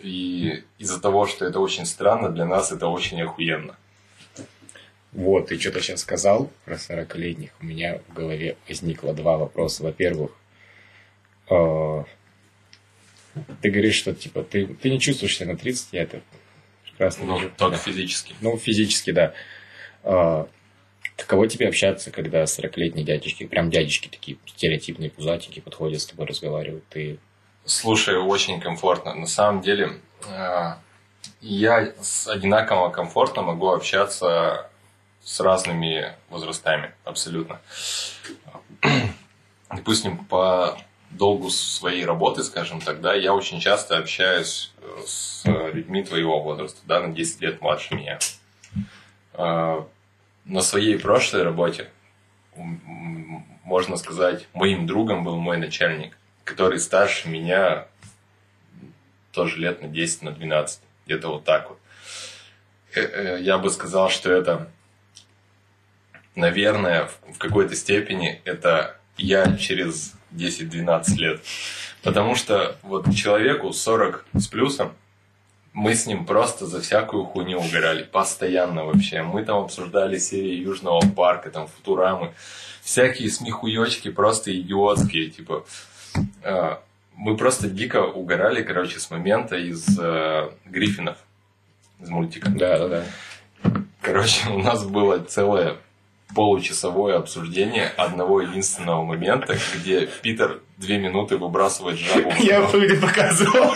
И 0.03 0.62
из-за 0.77 1.01
того, 1.01 1.27
что 1.27 1.47
это 1.47 1.59
очень 1.59 1.87
странно, 1.87 2.29
для 2.29 2.45
нас 2.45 2.70
это 2.70 2.89
очень 2.89 3.23
охуенно. 3.23 3.75
Вот, 5.12 5.47
ты 5.47 5.59
что-то 5.59 5.81
сейчас 5.81 6.01
сказал 6.01 6.51
про 6.66 6.75
40-летних. 6.75 7.51
У 7.62 7.64
меня 7.64 8.01
в 8.09 8.12
голове 8.12 8.59
возникло 8.68 9.14
два 9.14 9.39
вопроса. 9.39 9.85
Во-первых, 9.85 10.33
э, 11.49 12.05
ты 13.61 13.70
говоришь, 13.70 13.95
что 13.95 14.14
типа 14.14 14.43
ты, 14.43 14.66
ты 14.66 14.91
не 14.91 15.01
чувствуешь 15.01 15.37
себя 15.37 15.53
на 15.53 15.57
30, 15.59 15.89
я 15.93 16.03
это 16.03 16.20
прекрасно 16.85 17.24
Ну, 17.24 17.37
вижу. 17.39 17.51
только 17.57 17.76
Да. 17.76 17.83
физически. 17.83 18.35
Ну, 18.41 18.57
физически, 18.59 19.11
да. 19.12 19.33
А, 20.05 20.47
каково 21.16 21.49
тебе 21.49 21.68
общаться, 21.68 22.11
когда 22.11 22.43
40-летние 22.45 23.05
дядечки, 23.05 23.47
прям 23.47 23.70
дядечки 23.70 24.09
такие 24.09 24.37
стереотипные, 24.47 25.11
пузатенькие, 25.11 25.62
подходят 25.62 26.01
с 26.01 26.07
тобой, 26.07 26.26
разговаривают? 26.26 26.85
Ты 26.89 27.18
Слушай, 27.64 28.16
очень 28.16 28.61
комфортно. 28.61 29.14
На 29.14 29.26
самом 29.26 29.62
деле, 29.62 30.01
э, 30.28 30.74
я 31.41 31.93
с 32.01 32.26
одинаково 32.26 32.91
комфортно 32.91 33.43
могу 33.43 33.68
общаться 33.70 34.68
с 35.22 35.39
разными 35.39 36.12
возрастами, 36.28 36.93
абсолютно. 37.05 37.61
Допустим, 39.70 40.18
по 40.24 40.76
долгу 41.13 41.51
своей 41.51 42.05
работы, 42.05 42.43
скажем 42.43 42.81
так, 42.81 43.01
да, 43.01 43.15
я 43.15 43.35
очень 43.35 43.61
часто 43.61 43.99
общаюсь 43.99 44.73
э, 44.79 45.03
с 45.07 45.43
людьми 45.45 46.03
твоего 46.03 46.43
возраста, 46.43 46.81
да, 46.87 47.01
на 47.01 47.13
10 47.15 47.41
лет 47.41 47.61
младше 47.61 47.95
меня. 47.95 48.19
Э, 49.35 49.83
На 50.45 50.61
своей 50.63 50.99
прошлой 50.99 51.45
работе, 51.45 51.89
можно 53.65 53.97
сказать, 53.97 54.49
моим 54.55 54.87
другом 54.87 55.23
был 55.25 55.37
мой 55.39 55.57
начальник, 55.57 56.17
который 56.45 56.81
старше 56.81 57.29
меня 57.29 57.87
тоже 59.31 59.59
лет 59.59 59.81
на 59.83 59.89
10, 59.89 60.23
на 60.23 60.33
12, 60.33 60.81
где-то 61.07 61.29
вот 61.29 61.45
так 61.45 61.69
вот. 61.71 61.79
Э, 62.95 63.01
э, 63.01 63.39
Я 63.41 63.59
бы 63.59 63.71
сказал, 63.71 64.11
что 64.11 64.33
это, 64.33 64.71
наверное, 66.35 67.09
в 67.33 67.39
какой-то 67.39 67.75
степени 67.77 68.41
это 68.45 68.97
я 69.17 69.57
через 69.57 70.15
10-12 70.33 71.16
лет. 71.16 71.41
Потому 72.03 72.35
что 72.35 72.76
вот 72.83 73.12
человеку 73.14 73.72
40 73.72 74.26
с 74.35 74.47
плюсом, 74.49 74.93
мы 75.72 75.95
с 75.95 76.07
ним 76.07 76.26
просто 76.26 76.66
за 76.66 76.80
всякую 76.80 77.24
хуйню 77.24 77.59
угорали. 77.59 78.03
Постоянно 78.03 78.85
вообще. 78.85 79.22
Мы 79.22 79.45
там 79.45 79.64
обсуждали 79.64 80.18
серии 80.18 80.55
Южного 80.55 81.01
парка, 81.01 81.51
там 81.51 81.66
Футурамы. 81.66 82.35
Всякие 82.83 83.30
смехуёчки 83.30 84.11
просто 84.11 84.55
идиотские. 84.59 85.30
Типа, 85.30 85.64
э, 86.43 86.76
мы 87.16 87.37
просто 87.37 87.68
дико 87.68 88.05
угорали, 88.05 88.62
короче, 88.62 88.99
с 88.99 89.11
момента 89.11 89.57
из 89.57 89.99
э, 89.99 90.51
Гриффинов. 90.66 91.16
Из 92.01 92.09
мультика. 92.11 92.51
Да, 92.51 92.78
да, 92.78 92.89
да. 92.89 93.05
Короче, 94.03 94.51
у 94.51 94.59
нас 94.59 94.85
было 94.85 95.20
целое 95.20 95.76
получасовое 96.35 97.16
обсуждение 97.16 97.87
одного 97.97 98.41
единственного 98.43 99.05
момента, 99.05 99.57
где 99.74 100.09
Питер 100.22 100.61
две 100.78 100.99
минуты 100.99 101.37
выбрасывает 101.37 101.99
жабу. 101.99 102.30
окно. 102.30 102.68
помню, 102.70 103.01
показывал. 103.01 103.72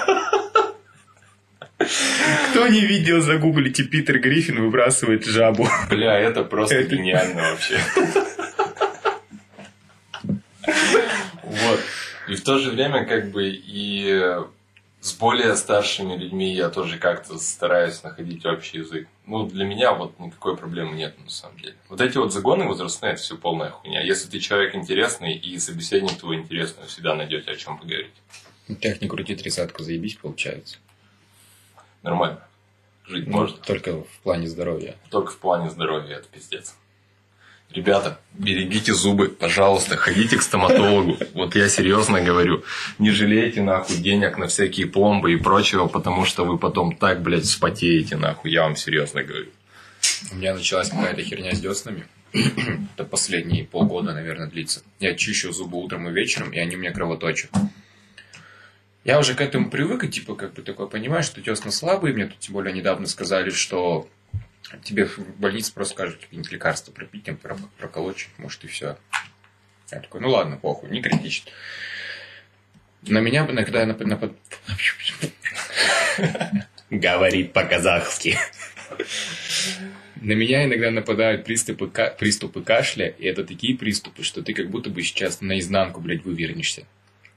Кто 2.50 2.66
не 2.68 2.80
видел, 2.80 3.20
загуглите 3.20 3.84
Питер 3.84 4.18
Гриффин 4.18 4.60
выбрасывает 4.62 5.24
жабу. 5.26 5.68
Бля, 5.90 6.18
это 6.18 6.42
просто 6.42 6.76
Это- 6.76 6.96
гениально 6.96 7.42
вообще. 7.50 7.78
Вот. 11.42 11.80
И 12.28 12.34
в 12.34 12.42
то 12.42 12.58
же 12.58 12.70
время, 12.70 13.04
как 13.04 13.30
бы, 13.30 13.46
и 13.48 14.20
с 15.06 15.12
более 15.12 15.54
старшими 15.54 16.16
людьми 16.16 16.52
я 16.52 16.68
тоже 16.68 16.98
как-то 16.98 17.38
стараюсь 17.38 18.02
находить 18.02 18.44
общий 18.44 18.78
язык. 18.78 19.06
Ну, 19.24 19.46
для 19.46 19.64
меня 19.64 19.92
вот 19.92 20.18
никакой 20.18 20.56
проблемы 20.56 20.96
нет, 20.96 21.14
на 21.22 21.30
самом 21.30 21.58
деле. 21.58 21.76
Вот 21.88 22.00
эти 22.00 22.18
вот 22.18 22.32
загоны 22.32 22.64
возрастные, 22.66 23.12
это 23.12 23.22
все 23.22 23.36
полная 23.36 23.70
хуйня. 23.70 24.02
Если 24.02 24.28
ты 24.28 24.40
человек 24.40 24.74
интересный, 24.74 25.36
и 25.36 25.58
собеседник 25.60 26.18
твой 26.18 26.36
интересный, 26.38 26.82
вы 26.82 26.88
всегда 26.88 27.14
найдете 27.14 27.52
о 27.52 27.54
чем 27.54 27.78
поговорить. 27.78 28.14
Так 28.82 29.00
не 29.00 29.06
крути 29.06 29.36
тридцатку, 29.36 29.84
заебись 29.84 30.16
получается. 30.16 30.78
Нормально. 32.02 32.42
Жить 33.06 33.28
Ну, 33.28 33.36
можно. 33.36 33.58
Только 33.58 34.02
в 34.02 34.18
плане 34.24 34.48
здоровья. 34.48 34.96
Только 35.10 35.30
в 35.30 35.38
плане 35.38 35.70
здоровья, 35.70 36.16
это 36.16 36.26
пиздец. 36.28 36.74
Ребята, 37.70 38.18
берегите 38.32 38.94
зубы, 38.94 39.28
пожалуйста, 39.28 39.96
ходите 39.96 40.38
к 40.38 40.42
стоматологу. 40.42 41.18
Вот 41.34 41.54
я 41.56 41.68
серьезно 41.68 42.22
говорю. 42.22 42.64
Не 42.98 43.10
жалейте 43.10 43.60
нахуй 43.60 43.96
денег 43.96 44.38
на 44.38 44.46
всякие 44.46 44.86
пломбы 44.86 45.32
и 45.32 45.36
прочего, 45.36 45.86
потому 45.86 46.24
что 46.24 46.44
вы 46.44 46.58
потом 46.58 46.96
так, 46.96 47.22
блядь, 47.22 47.44
вспотеете 47.44 48.16
нахуй. 48.16 48.50
Я 48.50 48.62
вам 48.62 48.76
серьезно 48.76 49.22
говорю. 49.22 49.48
У 50.32 50.36
меня 50.36 50.54
началась 50.54 50.88
какая-то 50.88 51.22
херня 51.22 51.54
с 51.54 51.60
деснами. 51.60 52.06
Это 52.32 53.04
последние 53.04 53.64
полгода, 53.64 54.12
наверное, 54.14 54.48
длится. 54.48 54.82
Я 55.00 55.14
чищу 55.14 55.52
зубы 55.52 55.78
утром 55.78 56.08
и 56.08 56.12
вечером, 56.12 56.52
и 56.52 56.58
они 56.58 56.76
у 56.76 56.78
меня 56.78 56.92
кровоточат. 56.92 57.50
Я 59.04 59.20
уже 59.20 59.34
к 59.34 59.40
этому 59.40 59.70
привык, 59.70 60.02
и 60.04 60.08
типа, 60.08 60.34
как 60.34 60.54
бы 60.54 60.62
такой 60.62 60.88
понимаю, 60.88 61.22
что 61.22 61.40
десна 61.40 61.70
слабые. 61.70 62.14
Мне 62.14 62.26
тут 62.26 62.38
тем 62.40 62.54
более 62.54 62.72
недавно 62.72 63.06
сказали, 63.06 63.50
что 63.50 64.08
тебе 64.82 65.04
в 65.06 65.18
больнице 65.38 65.72
просто 65.72 65.94
скажут 65.94 66.20
какие-нибудь 66.20 66.52
лекарства 66.52 66.92
пропить, 66.92 67.24
там, 67.24 67.36
про- 67.36 67.56
проколоть, 67.78 68.16
чуть, 68.16 68.38
может, 68.38 68.64
и 68.64 68.68
все. 68.68 68.98
Я 69.90 70.00
такой, 70.00 70.20
ну 70.20 70.30
ладно, 70.30 70.56
похуй, 70.56 70.90
не 70.90 71.00
критично. 71.00 71.50
На 73.02 73.18
меня 73.18 73.46
иногда 73.48 73.86
напад... 73.86 74.06
напад- 74.08 74.36
Говорит 76.90 77.52
по-казахски. 77.52 78.38
На 80.20 80.32
меня 80.32 80.64
иногда 80.64 80.90
нападают 80.90 81.44
приступы, 81.44 81.88
ка- 81.88 82.10
приступы 82.18 82.62
кашля, 82.62 83.08
и 83.08 83.26
это 83.26 83.44
такие 83.44 83.76
приступы, 83.76 84.22
что 84.22 84.42
ты 84.42 84.54
как 84.54 84.70
будто 84.70 84.88
бы 84.90 85.02
сейчас 85.02 85.40
наизнанку, 85.40 86.00
блядь, 86.00 86.24
вывернешься. 86.24 86.86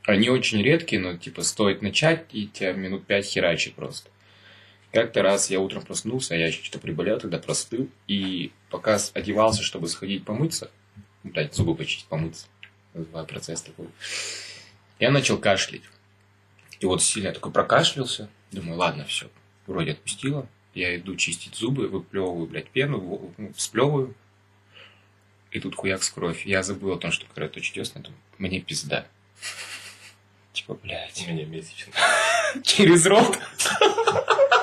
Они 0.06 0.30
очень 0.30 0.62
редкие, 0.64 1.02
но, 1.02 1.18
типа, 1.18 1.42
стоит 1.44 1.82
начать, 1.82 2.26
и 2.32 2.48
тебя 2.48 2.74
минут 2.74 3.06
пять 3.06 3.26
херачит 3.26 3.76
просто. 3.76 4.10
Как-то 4.92 5.22
раз 5.22 5.52
я 5.52 5.60
утром 5.60 5.84
проснулся, 5.84 6.36
я 6.36 6.52
что-то 6.52 6.80
приболел, 6.80 7.20
тогда 7.20 7.38
простыл, 7.38 7.88
и 8.08 8.52
пока 8.70 8.98
одевался, 9.14 9.62
чтобы 9.62 9.88
сходить 9.88 10.26
помыться, 10.26 10.72
ну, 11.24 11.32
блядь, 11.32 11.54
зубы 11.54 11.76
почистить, 11.76 12.08
помыться, 12.08 12.48
называю 12.94 13.28
процесс 13.28 13.62
такой, 13.62 13.88
я 15.00 15.12
начал 15.12 15.38
кашлять. 15.38 15.84
И 16.80 16.86
вот 16.86 17.04
сильно 17.04 17.32
такой 17.32 17.52
прокашлялся, 17.52 18.30
думаю, 18.52 18.80
ладно, 18.80 19.06
все, 19.06 19.30
вроде 19.68 19.92
отпустила, 19.92 20.48
я 20.74 20.96
иду 20.96 21.16
чистить 21.16 21.56
зубы, 21.56 21.88
выплевываю, 21.88 22.48
блядь, 22.48 22.70
пену, 22.70 23.34
ну, 23.38 23.54
всплевываю. 23.54 24.16
И 25.52 25.60
тут 25.60 25.76
хуяк 25.76 26.04
с 26.04 26.10
кровь. 26.12 26.46
Я 26.46 26.62
забыл 26.62 26.94
о 26.94 26.98
том, 26.98 27.12
что 27.12 27.26
кровоточит 27.26 27.74
десна, 27.74 28.02
думаю, 28.02 28.20
мне 28.38 28.62
пизда. 28.62 29.08
Типа, 30.54 30.76
блядь. 30.76 31.26
У 31.28 31.32
меня 31.32 31.46
месячно. 31.46 31.92
Через 32.64 33.06
рот? 33.08 33.38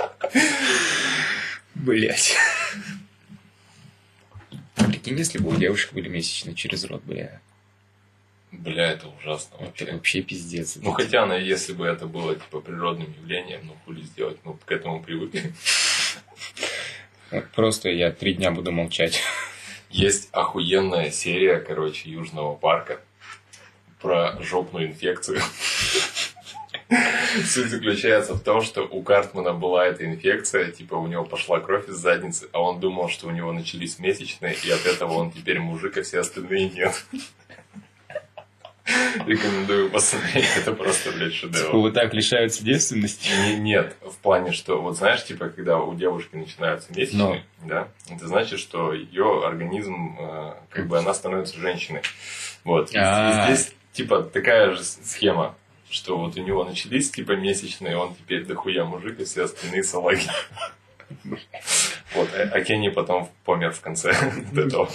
Блять. 1.74 2.36
Прикинь, 4.74 5.18
если 5.18 5.38
бы 5.38 5.50
у 5.50 5.56
девушек 5.56 5.92
были 5.92 6.08
месячные 6.08 6.54
через 6.54 6.84
рот, 6.84 7.02
бля. 7.04 7.40
Бля, 8.52 8.92
это 8.92 9.08
ужасно 9.08 9.56
Это 9.56 9.64
вообще. 9.64 9.92
вообще 9.92 10.22
пиздец. 10.22 10.76
Ну, 10.76 10.92
хотя, 10.92 11.26
ну, 11.26 11.36
если 11.36 11.72
бы 11.72 11.86
это 11.86 12.06
было, 12.06 12.34
типа, 12.34 12.60
природным 12.60 13.12
явлением, 13.20 13.60
ну, 13.64 13.76
хули 13.84 14.02
сделать, 14.02 14.38
ну, 14.44 14.58
к 14.64 14.70
этому 14.72 15.02
привыкли. 15.02 15.52
Просто 17.54 17.90
я 17.90 18.10
три 18.12 18.34
дня 18.34 18.50
буду 18.50 18.72
молчать. 18.72 19.20
Есть 19.90 20.28
охуенная 20.32 21.10
серия, 21.10 21.58
короче, 21.58 22.10
Южного 22.10 22.54
парка 22.54 23.00
про 24.00 24.40
жопную 24.42 24.88
инфекцию. 24.88 25.40
Суть 27.44 27.68
заключается 27.70 28.34
в 28.34 28.40
том, 28.40 28.62
что 28.62 28.82
у 28.82 29.02
Картмана 29.02 29.52
была 29.52 29.86
эта 29.86 30.04
инфекция, 30.06 30.70
типа 30.70 30.94
у 30.94 31.06
него 31.06 31.24
пошла 31.24 31.58
кровь 31.60 31.88
из 31.88 31.96
задницы, 31.96 32.48
а 32.52 32.60
он 32.62 32.78
думал, 32.80 33.08
что 33.08 33.26
у 33.26 33.30
него 33.30 33.52
начались 33.52 33.98
месячные, 33.98 34.54
и 34.54 34.70
от 34.70 34.86
этого 34.86 35.14
он 35.14 35.32
теперь 35.32 35.58
мужик, 35.58 35.96
а 35.98 36.02
все 36.02 36.20
остальные 36.20 36.70
нет. 36.70 37.04
Рекомендую 39.26 39.90
посмотреть, 39.90 40.46
это 40.56 40.72
просто, 40.72 41.10
блядь, 41.10 41.34
шедевр. 41.34 41.72
Вот 41.76 41.94
так 41.94 42.14
лишаются 42.14 42.62
девственности. 42.64 43.28
Не- 43.28 43.56
Нет, 43.56 43.96
в 44.00 44.16
плане, 44.18 44.52
что 44.52 44.80
вот 44.80 44.96
знаешь, 44.96 45.24
типа, 45.24 45.48
когда 45.48 45.78
у 45.80 45.92
девушки 45.96 46.36
начинаются 46.36 46.92
месячные, 46.94 47.44
да, 47.64 47.88
это 48.08 48.28
значит, 48.28 48.60
что 48.60 48.92
ее 48.92 49.44
организм, 49.44 50.16
э, 50.20 50.52
как 50.70 50.86
бы 50.86 50.98
она 50.98 51.12
становится 51.14 51.58
женщиной. 51.58 52.02
Вот. 52.62 52.92
И, 52.92 52.96
А. 52.96 53.46
здесь, 53.52 53.74
типа, 53.92 54.22
такая 54.22 54.72
же 54.76 54.84
схема, 54.84 55.56
что 55.96 56.18
вот 56.18 56.36
у 56.36 56.42
него 56.42 56.64
начались, 56.64 57.10
типа, 57.10 57.32
месячные, 57.32 57.96
он 57.96 58.14
теперь 58.14 58.44
дохуя 58.44 58.84
мужик, 58.84 59.18
и 59.18 59.24
все 59.24 59.44
остальные 59.44 59.82
салаги. 59.82 60.28
Вот, 62.14 62.28
а 62.34 62.42
а 62.52 62.60
Кенни 62.60 62.88
потом 62.88 63.30
помер 63.44 63.72
в 63.72 63.80
конце 63.80 64.10
этого. 64.56 64.90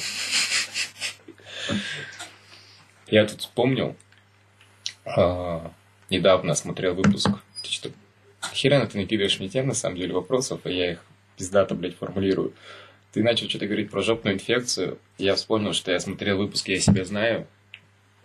Я 3.07 3.25
тут 3.25 3.41
вспомнил, 3.41 3.95
а, 5.05 5.71
недавно 6.09 6.53
смотрел 6.53 6.93
выпуск. 6.93 7.29
Ты 7.63 7.69
что, 7.69 7.89
херена 8.53 8.87
ты 8.87 8.97
накидываешь 8.97 9.39
мне 9.39 9.49
тем, 9.49 9.67
на 9.67 9.73
самом 9.73 9.97
деле, 9.97 10.13
вопросов, 10.13 10.61
а 10.63 10.69
я 10.69 10.93
их 10.93 11.05
пиздато, 11.37 11.75
блядь, 11.75 11.97
формулирую. 11.97 12.53
Ты 13.11 13.23
начал 13.23 13.49
что-то 13.49 13.65
говорить 13.65 13.89
про 13.89 14.01
жопную 14.01 14.35
инфекцию. 14.35 14.97
Я 15.17 15.35
вспомнил, 15.35 15.73
что 15.73 15.91
я 15.91 15.99
смотрел 15.99 16.37
выпуск 16.37 16.67
«Я 16.69 16.79
себя 16.79 17.03
знаю» 17.03 17.47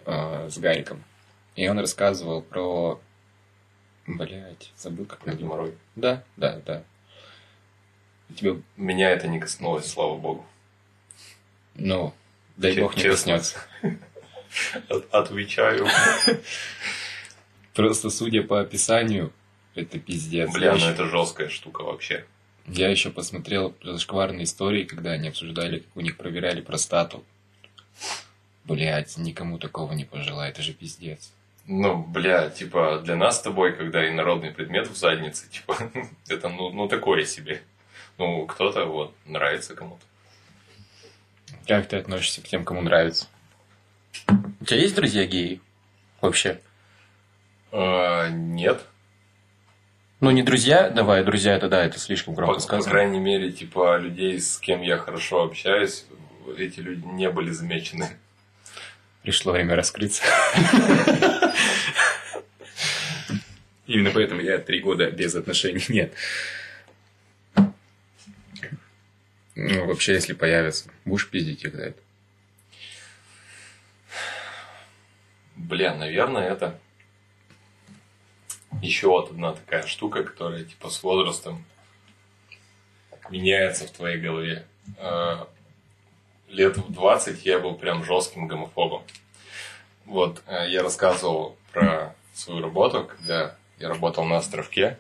э, 0.05 0.49
с 0.51 0.59
Гариком. 0.59 1.03
И 1.57 1.66
он 1.68 1.78
рассказывал 1.78 2.42
про... 2.42 3.00
Блять, 4.07 4.72
забыл, 4.76 5.04
как 5.07 5.18
Про 5.20 5.34
геморрой. 5.34 5.74
Да, 5.96 6.22
да, 6.36 6.61
да. 6.64 6.84
Тебе, 8.36 8.61
Меня 8.76 9.11
это 9.11 9.26
не 9.26 9.40
коснулось, 9.40 9.86
слава 9.90 10.16
богу. 10.16 10.46
ну, 11.74 12.14
дай 12.57 12.74
Че- 12.74 12.82
бог 12.82 12.96
не 12.96 13.02
честно. 13.02 13.32
коснется. 13.38 13.59
От- 14.88 15.12
Отвечаю. 15.14 15.86
Просто 17.74 18.11
судя 18.11 18.42
по 18.42 18.61
описанию, 18.61 19.32
это 19.74 19.98
пиздец. 19.98 20.52
Бля, 20.52 20.74
ну 20.76 20.86
это 20.86 21.07
жесткая 21.07 21.48
штука 21.48 21.82
вообще. 21.82 22.24
я 22.66 22.88
еще 22.88 23.11
посмотрел 23.11 23.74
зашкварные 23.82 24.44
истории, 24.44 24.84
когда 24.84 25.12
они 25.12 25.28
обсуждали, 25.28 25.80
как 25.80 25.96
у 25.96 26.00
них 26.00 26.16
проверяли 26.16 26.61
простату. 26.61 27.24
Блять, 28.64 29.16
никому 29.18 29.59
такого 29.59 29.92
не 29.92 30.04
пожелаю, 30.04 30.50
это 30.52 30.62
же 30.62 30.72
пиздец. 30.72 31.32
Ну, 31.69 31.97
бля, 31.99 32.49
типа, 32.49 33.01
для 33.05 33.17
нас 33.17 33.39
с 33.39 33.43
тобой, 33.43 33.73
когда 33.75 34.09
инородный 34.09 34.53
предмет 34.53 34.89
в 34.89 34.97
заднице, 34.97 35.49
типа, 35.49 35.77
это, 36.29 36.49
ну, 36.49 36.71
ну, 36.71 36.89
такое 36.89 37.25
себе. 37.25 37.62
Ну, 38.19 38.47
кто-то, 38.47 38.85
вот, 38.85 39.14
нравится 39.25 39.75
кому-то. 39.75 40.05
Как 41.67 41.89
ты 41.89 41.97
относишься 41.97 42.41
к 42.41 42.49
тем, 42.49 42.64
кому 42.64 42.83
нравится? 42.83 43.27
У 44.61 44.64
тебя 44.64 44.79
есть 44.81 44.95
друзья 44.95 45.27
геи? 45.27 45.61
Вообще? 46.21 46.61
А, 47.73 48.29
нет. 48.29 48.83
Ну, 50.21 50.31
не 50.31 50.43
друзья, 50.43 50.89
давай, 50.89 51.25
друзья, 51.25 51.55
это 51.55 51.69
да, 51.69 51.85
это 51.85 51.99
слишком 51.99 52.35
По, 52.35 52.43
громко 52.43 52.55
по 52.55 52.61
сказано. 52.61 52.91
крайней 52.91 53.19
мере, 53.19 53.51
типа, 53.51 53.99
людей, 53.99 54.41
с 54.41 54.59
кем 54.59 54.83
я 54.83 54.97
хорошо 54.99 55.43
общаюсь, 55.43 56.07
эти 56.57 56.81
люди 56.81 57.05
не 57.05 57.29
были 57.29 57.51
замечены. 57.51 58.17
Пришло 59.23 59.53
время 59.53 59.75
раскрыться. 59.75 60.23
Именно 63.87 64.11
поэтому 64.11 64.41
я 64.41 64.59
три 64.59 64.80
года 64.80 65.11
без 65.11 65.34
отношений. 65.34 65.84
Нет. 65.89 66.12
Ну, 69.55 69.87
вообще, 69.87 70.14
если 70.14 70.34
появится, 70.34 70.91
будешь 71.05 71.28
пиздить 71.28 71.64
их 71.64 71.74
за 71.74 71.82
это? 71.82 72.03
Бля, 75.55 75.95
наверное, 75.95 76.51
это 76.51 76.78
еще 78.82 79.09
вот 79.09 79.30
одна 79.30 79.55
такая 79.55 79.87
штука, 79.87 80.22
которая, 80.22 80.64
типа, 80.64 80.91
с 80.91 81.03
возрастом 81.03 81.64
меняется 83.30 83.87
в 83.87 83.91
твоей 83.91 84.18
голове. 84.18 84.66
А, 84.99 85.49
Лет 86.49 86.76
в 86.76 86.93
20 86.93 87.45
я 87.45 87.59
был 87.59 87.74
прям 87.74 88.05
жестким 88.05 88.47
гомофобом. 88.47 89.03
Вот, 90.05 90.43
э, 90.47 90.66
я 90.68 90.82
рассказывал 90.84 91.57
про 91.72 92.14
свою 92.32 92.62
работу, 92.62 93.05
когда 93.05 93.57
я 93.79 93.89
работал 93.89 94.24
на 94.24 94.39
островке 94.39 94.99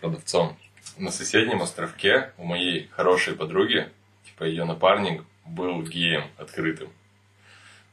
продавцом. 0.00 0.56
На 0.96 1.10
соседнем 1.10 1.62
островке 1.62 2.32
у 2.38 2.44
моей 2.44 2.88
хорошей 2.88 3.34
подруги, 3.34 3.88
типа 4.24 4.44
ее 4.44 4.64
напарник, 4.64 5.24
был 5.44 5.82
геем 5.82 6.24
открытым. 6.36 6.90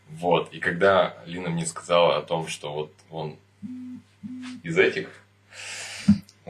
Вот, 0.10 0.54
и 0.54 0.60
когда 0.60 1.18
Лина 1.26 1.50
мне 1.50 1.66
сказала 1.66 2.18
о 2.18 2.22
том, 2.22 2.48
что 2.48 2.72
вот 2.72 2.94
он 3.10 3.38
из 4.64 4.78
этих, 4.78 5.10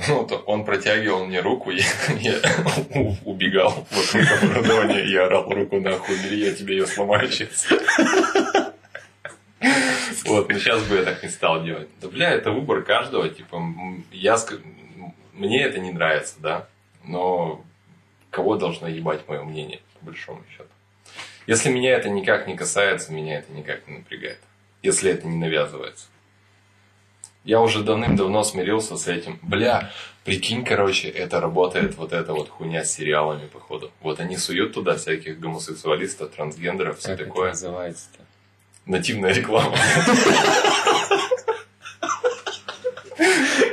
ну, 0.08 0.28
то 0.28 0.38
он 0.40 0.66
протягивал 0.66 1.26
мне 1.26 1.40
руку, 1.40 1.72
я, 1.72 1.86
я 2.20 2.42
убегал 3.24 3.88
вокруг 3.92 4.44
оборудования 4.44 5.06
и 5.06 5.16
орал 5.16 5.50
руку 5.50 5.80
нахуй, 5.80 6.18
бери, 6.18 6.46
я 6.46 6.54
тебе 6.54 6.78
ее 6.78 6.86
сломаю 6.86 7.32
сейчас. 7.32 7.68
Вот, 10.36 10.50
но 10.50 10.60
сейчас 10.60 10.84
бы 10.84 10.96
я 10.96 11.04
так 11.04 11.24
не 11.24 11.30
стал 11.30 11.64
делать. 11.64 11.88
Да, 12.02 12.10
бля, 12.10 12.32
это 12.32 12.52
выбор 12.52 12.84
каждого, 12.84 13.30
типа, 13.30 13.62
я, 14.12 14.38
мне 15.34 15.64
это 15.64 15.80
не 15.80 15.92
нравится, 15.92 16.36
да, 16.40 16.68
но 17.06 17.64
кого 18.32 18.58
должно 18.58 18.90
ебать 18.90 19.28
мое 19.30 19.44
мнение, 19.44 19.80
по 20.00 20.08
большому 20.08 20.44
счету. 20.52 20.68
Если 21.48 21.70
меня 21.70 21.92
это 21.94 22.10
никак 22.10 22.48
не 22.48 22.56
касается, 22.58 23.14
меня 23.14 23.40
это 23.40 23.54
никак 23.54 23.88
не 23.88 24.00
напрягает. 24.00 24.40
Если 24.84 25.10
это 25.10 25.26
не 25.26 25.38
навязывается. 25.38 26.08
Я 27.46 27.62
уже 27.62 27.82
давным-давно 27.84 28.44
смирился 28.44 28.98
с 28.98 29.08
этим. 29.08 29.40
Бля, 29.42 29.92
прикинь, 30.26 30.66
короче, 30.66 31.08
это 31.08 31.40
работает 31.40 31.96
вот 31.96 32.12
эта 32.12 32.34
вот 32.34 32.50
хуйня 32.50 32.84
с 32.84 32.92
сериалами, 32.92 33.48
походу. 33.48 33.92
Вот 34.02 34.20
они 34.20 34.36
суют 34.36 34.74
туда 34.74 34.96
всяких 34.96 35.40
гомосексуалистов, 35.40 36.32
трансгендеров, 36.32 36.98
все 37.00 37.10
Как 37.10 37.20
это 37.20 37.26
такое. 37.26 37.50
называется-то? 37.52 38.26
Нативная 38.86 39.34
реклама. 39.34 39.76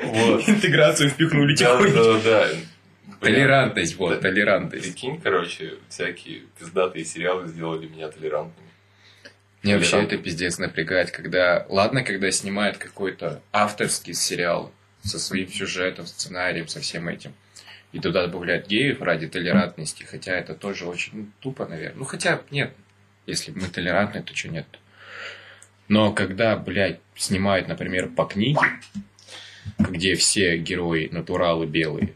Вот. 0.02 0.48
Интеграцию 0.48 1.10
впихнули 1.10 1.56
Да, 1.56 1.78
да, 1.78 2.20
да. 2.20 2.48
Бля, 3.20 3.34
Толерантность, 3.34 3.96
вот, 3.96 4.14
Да. 4.14 4.20
толерантность. 4.20 4.84
Прикинь, 4.84 5.20
короче, 5.20 5.74
всякие 5.88 6.42
пиздатые 6.58 7.04
сериалы 7.04 7.48
сделали 7.48 7.86
меня 7.86 8.08
толерантными. 8.08 8.68
Мне 9.62 9.76
вообще 9.76 10.02
это 10.02 10.18
пиздец 10.18 10.58
напрягает, 10.58 11.12
когда... 11.12 11.66
Ладно, 11.68 12.02
когда 12.02 12.30
снимают 12.30 12.78
какой-то 12.78 13.40
авторский 13.52 14.12
сериал 14.12 14.72
со 15.04 15.18
своим 15.18 15.48
сюжетом, 15.48 16.06
сценарием, 16.06 16.66
со 16.68 16.80
всем 16.80 17.08
этим. 17.08 17.32
И 17.92 18.00
туда 18.00 18.26
добавляют 18.26 18.66
геев 18.66 19.00
ради 19.00 19.28
толерантности, 19.28 20.02
хотя 20.02 20.32
это 20.32 20.54
тоже 20.54 20.86
очень 20.86 21.12
ну, 21.14 21.26
тупо, 21.40 21.66
наверное. 21.66 21.98
Ну, 21.98 22.04
хотя, 22.04 22.40
нет, 22.50 22.72
если 23.26 23.52
мы 23.52 23.68
толерантны, 23.68 24.22
то 24.22 24.34
что 24.34 24.48
нет? 24.48 24.66
Но 25.93 26.11
когда, 26.11 26.57
блядь, 26.57 27.01
снимают, 27.16 27.68
например, 27.68 28.09
по 28.09 28.24
книге, 28.24 28.62
где 29.78 30.14
все 30.14 30.57
герои 30.57 31.11
натуралы 31.12 31.66
белые, 31.66 32.14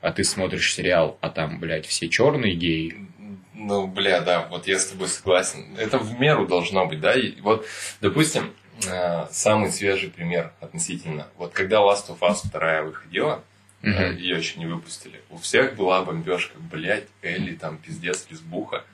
а 0.00 0.12
ты 0.12 0.24
смотришь 0.24 0.72
сериал, 0.72 1.18
а 1.20 1.28
там, 1.28 1.60
блядь, 1.60 1.84
все 1.84 2.08
черные 2.08 2.54
геи, 2.54 3.06
Ну, 3.52 3.86
бля, 3.86 4.22
да, 4.22 4.46
вот 4.48 4.66
я 4.66 4.78
с 4.78 4.86
тобой 4.86 5.08
согласен. 5.08 5.76
Это 5.76 5.98
в 5.98 6.18
меру 6.18 6.46
должно 6.46 6.86
быть, 6.86 7.00
да? 7.00 7.12
И 7.12 7.38
вот, 7.42 7.66
допустим, 8.00 8.54
э, 8.90 9.26
самый 9.30 9.72
свежий 9.72 10.08
пример 10.08 10.54
относительно. 10.60 11.26
Вот 11.36 11.52
когда 11.52 11.80
Last 11.80 12.08
of 12.08 12.20
Us 12.20 12.50
2 12.50 12.82
выходила, 12.84 13.44
Мгм. 13.82 14.16
ее 14.16 14.38
еще 14.38 14.58
не 14.58 14.64
выпустили, 14.66 15.20
у 15.28 15.36
всех 15.36 15.76
была 15.76 16.02
бомбежка, 16.02 16.58
блядь, 16.58 17.08
Элли 17.20 17.54
там 17.56 17.76
пиздец, 17.76 18.26
лесбуха. 18.30 18.84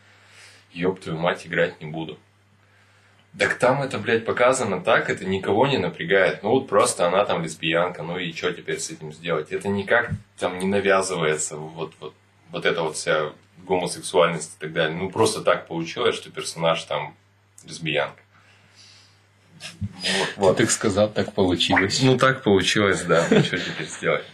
Ёб 0.72 0.98
твою 0.98 1.18
мать, 1.20 1.46
играть 1.46 1.80
не 1.80 1.86
буду. 1.88 2.18
Так 3.38 3.58
там 3.58 3.82
это, 3.82 3.98
блядь, 3.98 4.24
показано 4.24 4.80
так, 4.80 5.10
это 5.10 5.24
никого 5.24 5.66
не 5.66 5.78
напрягает. 5.78 6.42
Ну 6.42 6.50
вот 6.50 6.68
просто 6.68 7.06
она 7.06 7.24
там 7.24 7.42
лесбиянка, 7.42 8.02
ну 8.02 8.16
и 8.16 8.32
что 8.32 8.52
теперь 8.52 8.78
с 8.78 8.90
этим 8.90 9.12
сделать? 9.12 9.50
Это 9.50 9.68
никак 9.68 10.10
там 10.38 10.58
не 10.58 10.66
навязывается 10.66 11.56
вот, 11.56 11.94
вот, 11.98 12.14
вот 12.50 12.64
эта 12.64 12.82
вот 12.82 12.94
вся 12.94 13.32
гомосексуальность 13.66 14.54
и 14.56 14.60
так 14.60 14.72
далее. 14.72 14.96
Ну 14.96 15.10
просто 15.10 15.40
так 15.40 15.66
получилось, 15.66 16.14
что 16.14 16.30
персонаж 16.30 16.84
там 16.84 17.16
лесбиянка. 17.64 18.20
Вот, 19.80 20.28
вот. 20.36 20.56
Ты 20.56 20.64
так 20.64 20.72
сказал, 20.72 21.08
так 21.08 21.32
получилось. 21.32 22.02
Ну, 22.02 22.18
так 22.18 22.42
получилось, 22.42 23.02
да. 23.02 23.26
Ну, 23.30 23.42
что 23.42 23.58
теперь 23.58 23.86
сделать? 23.86 24.24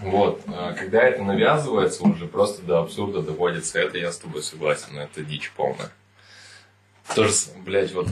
Вот. 0.00 0.42
а 0.46 0.72
Когда 0.72 1.02
это 1.02 1.22
навязывается, 1.22 2.04
уже 2.04 2.26
просто 2.26 2.62
до 2.62 2.80
абсурда 2.80 3.22
доводится. 3.22 3.78
Это 3.78 3.98
я 3.98 4.12
с 4.12 4.18
тобой 4.18 4.42
согласен, 4.42 4.98
это 4.98 5.22
дичь 5.22 5.50
полная. 5.56 5.90
Тоже, 7.14 7.32
с- 7.32 7.52
блядь, 7.64 7.92
вот 7.92 8.08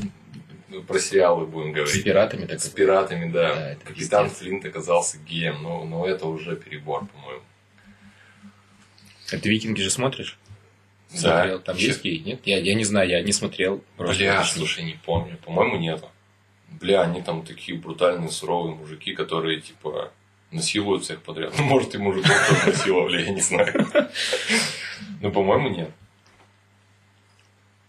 про 0.86 0.98
сериалы 0.98 1.46
будем 1.46 1.72
С 1.72 1.74
говорить. 1.74 2.04
пиратами 2.04 2.46
так 2.46 2.60
С 2.60 2.68
пиратами, 2.68 3.30
да. 3.30 3.54
Да, 3.54 3.74
Капитан 3.84 4.24
пиздец. 4.24 4.38
Флинт 4.40 4.64
оказался 4.64 5.18
геем, 5.18 5.62
но, 5.62 5.84
но 5.84 6.06
это 6.06 6.26
уже 6.26 6.56
перебор, 6.56 7.06
по-моему. 7.06 7.42
А 9.32 9.38
ты 9.38 9.48
викинги 9.48 9.80
же 9.80 9.90
смотришь? 9.90 10.38
Да. 11.10 11.18
Смотрел. 11.18 11.60
Там 11.60 11.76
Чё? 11.76 11.86
есть 11.88 12.02
геи? 12.02 12.18
Нет? 12.18 12.40
Я, 12.46 12.58
я 12.58 12.74
не 12.74 12.84
знаю, 12.84 13.08
я 13.08 13.22
не 13.22 13.32
смотрел. 13.32 13.82
Бля, 13.98 14.44
слушай, 14.44 14.82
не 14.84 14.94
помню. 14.94 15.36
По-моему, 15.44 15.76
нету. 15.76 16.08
Бля, 16.80 17.02
они 17.02 17.22
там 17.22 17.44
такие 17.44 17.78
брутальные, 17.78 18.30
суровые 18.30 18.74
мужики, 18.74 19.14
которые, 19.14 19.60
типа, 19.60 20.10
насилуют 20.50 21.04
всех 21.04 21.20
подряд. 21.22 21.52
Ну, 21.58 21.64
может, 21.64 21.94
и 21.94 21.98
мужиков 21.98 22.30
тоже 22.48 22.66
насиловали, 22.66 23.22
я 23.24 23.30
не 23.30 23.40
знаю. 23.40 23.86
Ну, 25.20 25.30
по-моему, 25.30 25.68
нет. 25.68 25.90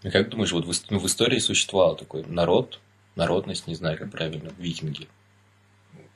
Ну, 0.04 0.12
как 0.12 0.30
думаешь, 0.30 0.52
вот 0.52 0.66
в, 0.66 0.92
ну, 0.92 1.00
в 1.00 1.06
истории 1.06 1.40
существовал 1.40 1.96
такой 1.96 2.26
народ, 2.26 2.82
народность, 3.16 3.68
не 3.68 3.76
знаю, 3.76 3.98
как 3.98 4.12
правильно, 4.12 4.52
викинги. 4.58 5.08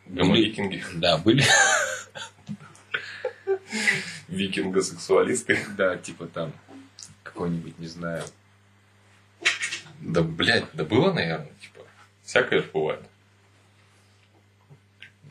Гомовикинги. 0.07 0.83
Да, 0.95 1.17
были. 1.17 1.43
Викинго-сексуалисты. 4.27 5.65
Да, 5.77 5.97
типа 5.97 6.27
там 6.27 6.53
какой-нибудь, 7.23 7.79
не 7.79 7.87
знаю. 7.87 8.23
Да, 10.01 10.21
блядь, 10.21 10.65
да 10.73 10.83
было, 10.83 11.13
наверное, 11.13 11.53
типа. 11.61 11.81
Всякое 12.23 12.61
же 12.61 12.69
бывает. 12.73 13.05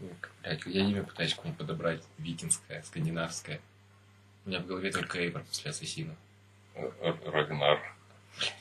ну, 0.01 0.09
блядь, 0.43 0.67
я 0.67 0.85
не 0.85 1.03
пытаюсь 1.03 1.35
какое-нибудь 1.35 1.59
подобрать 1.59 2.03
викинское, 2.19 2.83
скандинавское. 2.83 3.61
У 4.45 4.49
меня 4.49 4.61
в 4.61 4.67
голове 4.67 4.91
только 4.91 5.19
Эйбр 5.19 5.41
после 5.41 5.71
Ассасина. 5.71 6.17
Рагнар. 7.25 7.96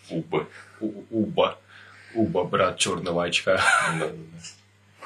Уба. 0.09 0.47
Уба. 0.79 1.59
Уба, 2.13 2.43
брат 2.43 2.77
черного 2.77 3.25
очка. 3.25 3.57
Да, 3.99 4.07
да, 4.07 4.09
да. 4.09 5.05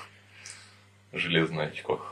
Железное 1.11 1.67
очко. 1.67 2.05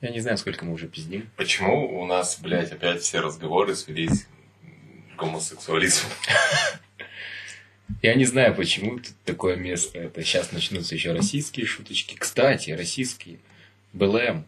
Я 0.00 0.10
не 0.10 0.20
знаю, 0.20 0.36
сколько 0.36 0.64
мы 0.64 0.72
уже 0.72 0.88
пиздим. 0.88 1.30
Почему 1.36 2.00
у 2.00 2.06
нас, 2.06 2.38
блядь, 2.40 2.72
опять 2.72 3.02
все 3.02 3.20
разговоры 3.20 3.76
свелись 3.76 4.26
к 5.14 5.20
гомосексуализму? 5.20 6.10
Я 8.02 8.14
не 8.14 8.24
знаю, 8.24 8.54
почему 8.54 8.98
тут 8.98 9.14
такое 9.24 9.54
место. 9.54 9.98
Это 9.98 10.22
сейчас 10.24 10.50
начнутся 10.50 10.96
еще 10.96 11.12
российские 11.12 11.66
шуточки. 11.66 12.16
Кстати, 12.16 12.70
российские. 12.70 13.38
БЛМ. 13.92 14.44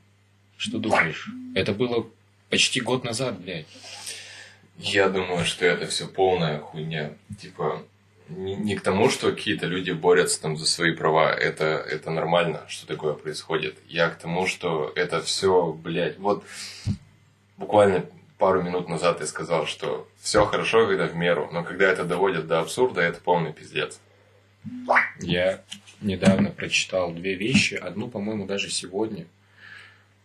Что 0.56 0.78
думаешь? 0.78 1.28
Это 1.54 1.72
было 1.72 2.06
почти 2.50 2.80
год 2.80 3.04
назад, 3.04 3.40
блядь. 3.40 3.66
Я 4.78 5.08
думаю, 5.08 5.44
что 5.44 5.64
это 5.64 5.86
все 5.86 6.06
полная 6.06 6.58
хуйня. 6.58 7.12
Типа, 7.40 7.82
не, 8.28 8.56
не 8.56 8.74
к 8.74 8.80
тому, 8.80 9.10
что 9.10 9.30
какие-то 9.30 9.66
люди 9.66 9.92
борются 9.92 10.40
там 10.40 10.56
за 10.56 10.66
свои 10.66 10.92
права. 10.92 11.32
Это, 11.32 11.64
это 11.64 12.10
нормально, 12.10 12.62
что 12.68 12.86
такое 12.86 13.14
происходит. 13.14 13.76
Я 13.86 14.08
к 14.10 14.18
тому, 14.18 14.46
что 14.46 14.92
это 14.96 15.20
все, 15.22 15.72
блядь, 15.72 16.18
вот 16.18 16.44
буквально 17.56 18.06
пару 18.38 18.62
минут 18.62 18.88
назад 18.88 19.20
я 19.20 19.26
сказал, 19.26 19.66
что 19.66 20.08
все 20.20 20.44
хорошо, 20.44 20.86
когда 20.86 21.06
в 21.06 21.14
меру, 21.14 21.48
но 21.52 21.62
когда 21.62 21.90
это 21.90 22.04
доводят 22.04 22.46
до 22.46 22.60
абсурда, 22.60 23.00
это 23.00 23.20
полный 23.20 23.52
пиздец. 23.52 24.00
Я 25.20 25.62
недавно 26.00 26.50
прочитал 26.50 27.12
две 27.12 27.34
вещи. 27.34 27.74
Одну, 27.74 28.08
по-моему, 28.08 28.46
даже 28.46 28.70
сегодня. 28.70 29.26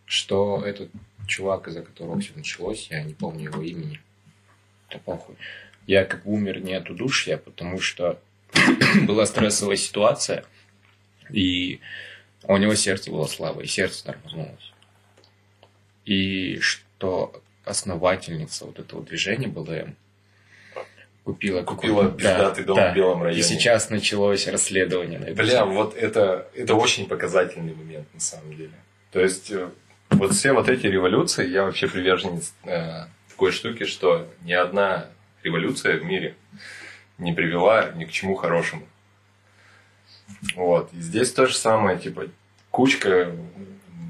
Что 0.10 0.64
этот 0.66 0.89
чувак, 1.28 1.68
из-за 1.68 1.84
которого 1.84 2.20
все 2.20 2.32
началось, 2.36 2.88
я 2.89 3.03
не 3.03 3.14
помню 3.14 3.43
его 3.43 3.62
имени. 3.62 4.01
Да 4.89 4.97
похуй. 4.97 5.36
Я 5.86 6.03
как 6.03 6.26
умер 6.26 6.62
не 6.62 6.74
от 6.74 6.89
удушья, 6.89 7.38
потому 7.38 7.80
что 7.80 8.20
была 9.07 9.28
стрессовая 9.28 9.76
ситуация, 9.76 10.45
и 11.32 11.80
у 12.43 12.57
него 12.57 12.74
сердце 12.74 13.12
было 13.12 13.28
слабое, 13.28 13.66
и 13.66 13.68
сердце 13.68 14.03
тормознулось. 14.05 14.74
И 16.05 16.57
что 16.60 17.39
основательница 17.64 18.66
вот 18.66 18.80
этого 18.80 19.03
движения 19.03 19.47
БЛМ 19.47 19.95
купила, 21.24 21.62
Купила 21.62 22.01
какой- 22.05 22.18
пиздатый 22.18 22.64
дом 22.64 22.80
в 22.80 22.95
Белом 22.95 23.22
районе. 23.22 23.39
И 23.39 23.43
сейчас 23.43 23.91
началось 23.91 24.47
расследование 24.47 25.20
на 25.20 25.32
Бля, 25.36 25.66
вот 25.66 25.95
это, 25.95 26.49
это 26.55 26.74
очень 26.74 27.07
показательный 27.07 27.76
момент 27.76 28.12
на 28.12 28.20
самом 28.20 28.55
деле. 28.55 28.74
То 29.12 29.20
есть, 29.20 29.51
э, 29.51 29.70
вот 30.20 30.34
все 30.34 30.52
вот 30.54 30.68
эти 30.68 30.86
революции, 30.86 31.48
я 31.48 31.64
вообще 31.64 31.88
приверженец 31.88 32.54
э, 32.66 33.06
такой 33.30 33.52
штуки, 33.52 33.86
что 33.86 34.28
ни 34.42 34.54
одна 34.54 35.08
революция 35.44 35.98
в 35.98 36.04
мире 36.04 36.36
не 37.18 37.32
привела 37.32 37.92
ни 37.92 38.04
к 38.04 38.12
чему 38.12 38.36
хорошему. 38.36 38.86
Вот. 40.56 40.94
И 40.94 41.00
здесь 41.00 41.32
то 41.32 41.48
же 41.48 41.56
самое, 41.56 41.98
типа, 41.98 42.28
кучка 42.70 43.32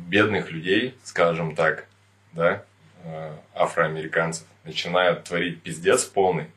бедных 0.07 0.51
людей, 0.51 0.95
скажем 1.03 1.55
так, 1.55 1.85
да, 2.33 2.63
э, 3.03 3.35
афроамериканцев, 3.53 4.45
начинают 4.63 5.25
творить 5.25 5.61
пиздец 5.61 6.05
полный, 6.05 6.47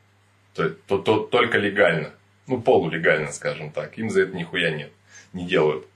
то, 0.55 0.69
то, 0.69 0.97
то 0.97 1.19
только 1.19 1.59
легально. 1.59 2.11
Ну, 2.47 2.59
полулегально, 2.59 3.31
скажем 3.31 3.71
так. 3.71 3.97
Им 3.97 4.09
за 4.09 4.23
это 4.23 4.35
нихуя 4.35 4.71
нет. 4.71 4.91
Не 5.31 5.45
делают. 5.45 5.87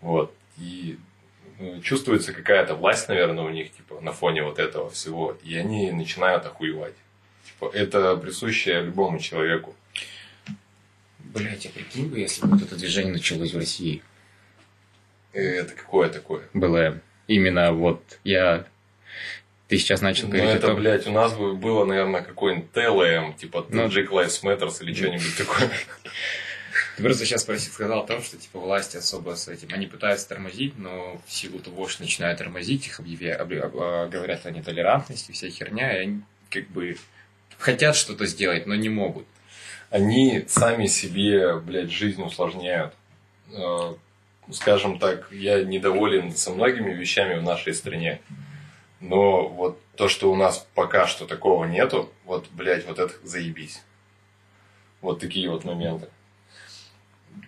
Вот. 0.00 0.32
И 0.56 0.98
чувствуется 1.82 2.32
какая-то 2.32 2.74
власть, 2.74 3.08
наверное, 3.08 3.44
у 3.44 3.50
них, 3.50 3.72
типа, 3.72 4.00
на 4.00 4.12
фоне 4.12 4.42
вот 4.42 4.58
этого 4.58 4.90
всего. 4.90 5.36
И 5.42 5.56
они 5.56 5.90
начинают 5.92 6.46
охуевать. 6.46 6.94
Типа, 7.46 7.70
это 7.74 8.16
присуще 8.16 8.82
любому 8.82 9.18
человеку. 9.18 9.74
Блять, 11.18 11.66
а 11.66 11.68
прикинь 11.70 12.08
бы, 12.08 12.18
если 12.20 12.42
бы 12.46 12.52
вот 12.52 12.62
это 12.62 12.76
движение 12.76 13.12
началось 13.12 13.52
в 13.52 13.58
России. 13.58 14.02
И 15.34 15.38
это 15.38 15.74
какое 15.74 16.08
такое? 16.08 16.42
БЛМ. 16.54 17.00
Именно 17.26 17.72
вот 17.72 18.02
я... 18.24 18.64
Ты 19.68 19.76
сейчас 19.76 20.00
начал 20.00 20.24
Ну, 20.28 20.32
говорить 20.32 20.50
о 20.50 20.56
это, 20.56 20.66
том- 20.68 20.76
блядь, 20.76 21.06
у 21.06 21.12
нас 21.12 21.34
бы 21.34 21.54
было, 21.54 21.84
наверное, 21.84 22.22
какой-нибудь 22.22 22.72
ТЛМ, 22.72 23.34
типа 23.34 23.66
Ну. 23.68 23.84
Tajik 23.86 24.08
Lives 24.08 24.42
Matters 24.42 24.82
или 24.82 24.94
что-нибудь 24.94 25.36
такое. 25.36 25.68
Ты 26.98 27.04
просто 27.04 27.24
сейчас 27.24 27.42
сказал 27.44 28.00
о 28.00 28.06
том, 28.08 28.20
что 28.20 28.36
типа 28.36 28.58
власти 28.58 28.96
особо 28.96 29.36
с 29.36 29.46
этим. 29.46 29.68
Они 29.72 29.86
пытаются 29.86 30.28
тормозить, 30.28 30.76
но 30.78 31.20
в 31.28 31.32
силу 31.32 31.60
того, 31.60 31.86
что 31.86 32.02
начинают 32.02 32.38
тормозить, 32.40 32.88
их 32.88 32.98
объявя... 32.98 33.36
об- 33.36 33.52
об- 33.52 33.76
а, 33.78 34.08
говорят 34.08 34.44
о 34.46 34.50
нетолерантности, 34.50 35.30
вся 35.30 35.48
херня, 35.48 35.96
и 35.96 36.00
они 36.00 36.20
как 36.50 36.66
бы 36.70 36.96
хотят 37.56 37.94
что-то 37.94 38.26
сделать, 38.26 38.66
но 38.66 38.74
не 38.74 38.88
могут. 38.88 39.28
Они 39.90 40.44
сами 40.48 40.86
себе, 40.86 41.60
блядь, 41.60 41.92
жизнь 41.92 42.20
усложняют. 42.20 42.92
Э, 43.52 43.94
Скажем 44.50 44.98
так, 44.98 45.30
я 45.30 45.62
недоволен 45.62 46.32
со 46.34 46.50
многими 46.50 46.92
вещами 46.92 47.38
в 47.38 47.44
нашей 47.44 47.74
стране. 47.74 48.20
Но 48.98 49.46
вот 49.46 49.80
то, 49.94 50.08
что 50.08 50.32
у 50.32 50.34
нас 50.34 50.66
пока 50.74 51.06
что 51.06 51.26
такого 51.26 51.64
нету, 51.64 52.12
вот, 52.24 52.48
блядь, 52.50 52.86
вот 52.88 52.98
это 52.98 53.14
заебись. 53.22 53.82
Вот 55.00 55.20
такие 55.20 55.48
вот 55.48 55.64
моменты. 55.64 56.08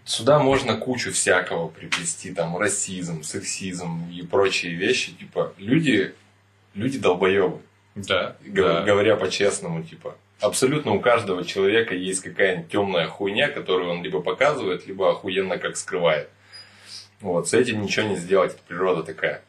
Сюда 0.05 0.39
можно 0.39 0.77
кучу 0.77 1.13
всякого 1.13 1.69
приплести, 1.69 2.33
там, 2.33 2.57
расизм, 2.57 3.23
сексизм 3.23 4.05
и 4.13 4.23
прочие 4.23 4.75
вещи. 4.75 5.13
Типа, 5.13 5.53
люди, 5.59 6.15
люди 6.75 6.99
долбоебы. 6.99 7.61
Да, 7.95 8.37
Г- 8.45 8.85
Говоря 8.85 9.17
по-честному, 9.17 9.83
типа, 9.83 10.17
абсолютно 10.41 10.93
у 10.93 11.01
каждого 11.01 11.45
человека 11.45 11.95
есть 11.95 12.21
какая-нибудь 12.23 12.71
темная 12.71 13.09
хуйня, 13.09 13.49
которую 13.49 13.91
он 13.91 14.03
либо 14.03 14.21
показывает, 14.23 14.87
либо 14.87 15.11
охуенно 15.11 15.59
как 15.59 15.77
скрывает. 15.77 16.29
Вот, 17.21 17.49
с 17.49 17.55
этим 17.55 17.83
ничего 17.83 18.07
не 18.09 18.17
сделать, 18.17 18.53
это 18.55 18.63
природа 18.67 19.03
такая. 19.03 19.43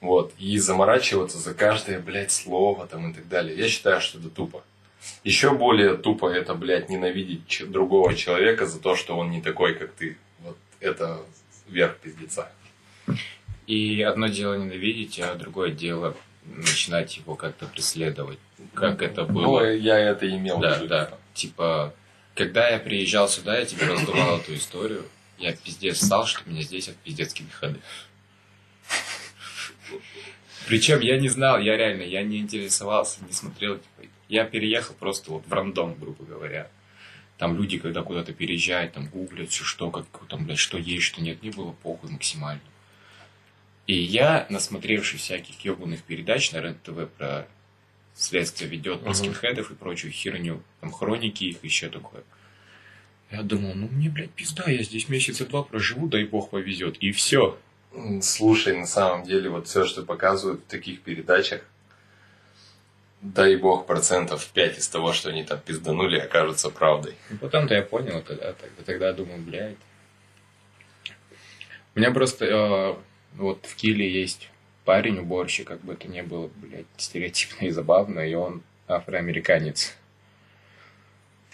Вот, 0.00 0.32
и 0.38 0.58
заморачиваться 0.58 1.38
за 1.38 1.54
каждое, 1.54 1.98
блядь, 1.98 2.30
слово 2.30 2.86
там 2.86 3.10
и 3.10 3.14
так 3.14 3.26
далее. 3.28 3.56
Я 3.58 3.66
считаю, 3.68 4.00
что 4.00 4.18
это 4.18 4.28
тупо. 4.28 4.62
Еще 5.24 5.52
более 5.52 5.96
тупо 5.96 6.28
это, 6.28 6.54
блядь, 6.54 6.88
ненавидеть 6.88 7.62
другого 7.70 8.14
человека 8.14 8.66
за 8.66 8.80
то, 8.80 8.96
что 8.96 9.16
он 9.16 9.30
не 9.30 9.40
такой, 9.40 9.74
как 9.74 9.92
ты. 9.92 10.16
Вот 10.40 10.56
это 10.80 11.20
верх 11.68 11.96
пиздеца. 11.98 12.50
И 13.66 14.00
одно 14.02 14.28
дело 14.28 14.54
ненавидеть, 14.54 15.20
а 15.20 15.34
другое 15.34 15.70
дело 15.70 16.16
начинать 16.44 17.16
его 17.18 17.34
как-то 17.34 17.66
преследовать. 17.66 18.38
Как 18.74 19.02
это 19.02 19.24
было. 19.24 19.60
Ну, 19.60 19.64
я 19.72 19.98
это 19.98 20.28
имел 20.28 20.58
в 20.58 20.60
Да, 20.62 20.76
виду. 20.76 20.88
да. 20.88 21.10
Типа, 21.34 21.94
когда 22.34 22.68
я 22.70 22.78
приезжал 22.78 23.28
сюда, 23.28 23.58
я 23.58 23.66
тебе 23.66 23.86
раздавал 23.86 24.38
эту 24.38 24.54
историю. 24.54 25.04
Я 25.38 25.52
пиздец 25.54 26.02
стал, 26.04 26.26
что 26.26 26.48
меня 26.48 26.62
здесь 26.62 26.88
от 26.88 26.96
пиздецкие 26.96 27.48
ходы. 27.52 27.78
Причем 30.66 31.00
я 31.00 31.18
не 31.18 31.28
знал, 31.28 31.58
я 31.60 31.76
реально, 31.76 32.02
я 32.02 32.22
не 32.22 32.38
интересовался, 32.38 33.24
не 33.24 33.32
смотрел. 33.32 33.76
Типа, 33.76 34.08
я 34.28 34.44
переехал 34.44 34.94
просто 34.94 35.30
вот 35.30 35.46
в 35.46 35.52
рандом, 35.52 35.94
грубо 35.98 36.24
говоря. 36.24 36.70
Там 37.38 37.56
люди, 37.56 37.78
когда 37.78 38.02
куда-то 38.02 38.32
переезжают, 38.32 38.92
там 38.94 39.06
гуглят, 39.08 39.50
все 39.50 39.62
что, 39.64 39.90
как 39.90 40.06
там, 40.28 40.44
блядь, 40.44 40.58
что 40.58 40.76
есть, 40.76 41.04
что 41.04 41.22
нет, 41.22 41.40
мне 41.42 41.52
было 41.52 41.72
похуй 41.72 42.10
максимально. 42.10 42.60
И 43.86 43.94
я, 43.94 44.46
насмотревшись 44.50 45.20
всяких 45.22 45.64
ебаных 45.64 46.02
передач 46.02 46.52
на 46.52 46.60
РЕН-ТВ 46.60 47.08
про 47.16 47.46
следствие 48.14 48.68
ведет 48.68 49.00
про 49.00 49.10
Мгм. 49.10 49.14
скинхедов 49.14 49.70
и 49.70 49.74
прочую 49.74 50.12
херню, 50.12 50.62
там 50.80 50.90
хроники 50.92 51.44
их, 51.44 51.62
еще 51.64 51.88
такое. 51.88 52.22
Я 53.30 53.42
думал, 53.42 53.74
ну 53.74 53.88
мне, 53.88 54.08
блядь, 54.10 54.30
пизда, 54.30 54.64
я 54.70 54.82
здесь 54.82 55.08
месяца 55.08 55.46
два 55.46 55.62
проживу, 55.62 56.08
дай 56.08 56.24
бог 56.24 56.50
повезет. 56.50 56.96
И 56.98 57.12
все. 57.12 57.58
Слушай, 58.20 58.76
на 58.76 58.86
самом 58.86 59.24
деле, 59.24 59.48
вот 59.48 59.68
все, 59.68 59.84
что 59.84 60.02
показывают 60.02 60.62
в 60.62 60.66
таких 60.66 61.00
передачах, 61.02 61.62
дай 63.20 63.56
бог 63.56 63.86
процентов 63.86 64.46
5 64.48 64.78
из 64.78 64.88
того, 64.88 65.12
что 65.12 65.30
они 65.30 65.44
там 65.44 65.60
пизданули, 65.60 66.18
окажутся 66.18 66.70
правдой. 66.70 67.14
И 67.30 67.34
потом-то 67.34 67.74
я 67.74 67.82
понял, 67.82 68.22
тогда, 68.22 68.52
тогда, 68.52 68.82
тогда 68.84 69.12
думал, 69.12 69.38
блядь. 69.38 69.76
У 71.94 71.98
меня 71.98 72.12
просто 72.12 72.44
э, 72.44 72.96
вот 73.34 73.66
в 73.66 73.74
Киле 73.74 74.08
есть 74.10 74.50
парень 74.84 75.18
уборщик, 75.18 75.66
как 75.66 75.80
бы 75.80 75.94
это 75.94 76.08
ни 76.08 76.20
было, 76.20 76.48
блядь, 76.56 76.86
стереотипно 76.96 77.66
и 77.66 77.70
забавно, 77.70 78.20
и 78.20 78.34
он 78.34 78.62
афроамериканец. 78.86 79.96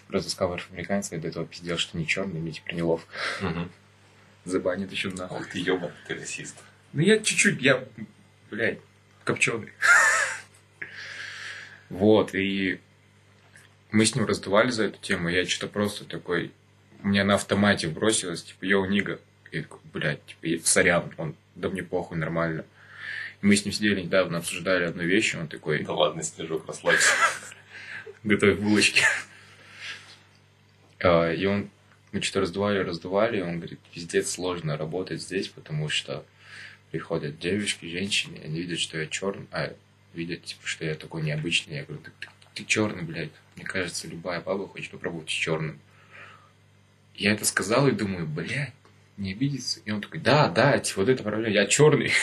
Просто 0.06 0.30
сказал 0.30 0.54
афроамериканец, 0.54 1.10
я 1.12 1.18
до 1.18 1.28
этого 1.28 1.46
пиздел, 1.46 1.78
что 1.78 1.96
не 1.96 2.06
черный, 2.06 2.40
мне 2.40 2.52
теперь 2.52 2.76
неловко. 2.76 3.12
Забанит 4.44 4.92
еще 4.92 5.08
нахуй. 5.08 5.38
Ох 5.38 5.48
ты 5.48 5.58
ебан, 5.58 5.90
ты 6.06 6.14
расист. 6.14 6.56
Ну 6.92 7.00
я 7.00 7.18
чуть-чуть, 7.18 7.62
я, 7.62 7.82
блядь, 8.50 8.78
копченый. 9.24 9.72
Вот, 11.94 12.34
и 12.34 12.80
мы 13.92 14.04
с 14.04 14.16
ним 14.16 14.26
раздували 14.26 14.70
за 14.70 14.86
эту 14.86 14.98
тему, 15.00 15.28
я 15.28 15.46
что-то 15.46 15.72
просто 15.72 16.04
такой, 16.04 16.50
у 17.04 17.06
меня 17.06 17.22
на 17.22 17.34
автомате 17.34 17.86
бросилось, 17.86 18.42
типа, 18.42 18.64
йоу, 18.64 18.86
нига. 18.86 19.20
Я 19.52 19.62
такой, 19.62 19.78
блядь, 19.92 20.20
типа, 20.26 20.66
сорян, 20.66 21.12
он 21.18 21.36
да 21.54 21.68
мне 21.68 21.84
похуй, 21.84 22.18
нормально. 22.18 22.64
И 23.40 23.46
мы 23.46 23.54
с 23.54 23.64
ним 23.64 23.72
сидели 23.72 24.00
недавно, 24.00 24.38
обсуждали 24.38 24.82
одну 24.82 25.04
вещь, 25.04 25.34
и 25.34 25.36
он 25.36 25.46
такой, 25.46 25.84
Да 25.84 25.92
ладно, 25.92 26.24
Снежок, 26.24 26.66
расслабься. 26.66 27.12
готовь 28.24 28.58
булочки. 28.58 29.04
А, 30.98 31.30
И 31.32 31.46
он, 31.46 31.70
мы 32.10 32.22
что-то 32.22 32.40
раздували, 32.40 32.78
раздували, 32.80 33.38
и 33.38 33.42
он 33.42 33.58
говорит, 33.58 33.78
пиздец 33.92 34.32
сложно 34.32 34.76
работать 34.76 35.22
здесь, 35.22 35.46
потому 35.46 35.88
что 35.88 36.26
приходят 36.90 37.38
девушки, 37.38 37.86
женщины, 37.86 38.40
они 38.44 38.62
видят, 38.62 38.80
что 38.80 38.98
я 38.98 39.06
черный, 39.06 39.46
а, 39.52 39.72
видят, 40.14 40.44
типа, 40.44 40.60
что 40.64 40.84
я 40.84 40.94
такой 40.94 41.22
необычный. 41.22 41.76
Я 41.76 41.84
говорю, 41.84 42.02
ты, 42.02 42.10
ты, 42.54 42.64
черный, 42.64 43.02
блядь. 43.02 43.30
Мне 43.56 43.64
кажется, 43.64 44.08
любая 44.08 44.40
баба 44.40 44.66
хочет 44.66 44.90
попробовать 44.90 45.28
с 45.28 45.32
черным. 45.32 45.78
Я 47.14 47.32
это 47.32 47.44
сказал 47.44 47.86
и 47.86 47.92
думаю, 47.92 48.26
блядь, 48.26 48.72
не 49.16 49.32
обидится. 49.32 49.80
И 49.84 49.90
он 49.90 50.00
такой, 50.00 50.20
да, 50.20 50.48
да, 50.48 50.78
типа, 50.78 51.00
вот 51.00 51.08
это 51.08 51.22
проблема, 51.22 51.48
я 51.48 51.66
черный. 51.66 52.12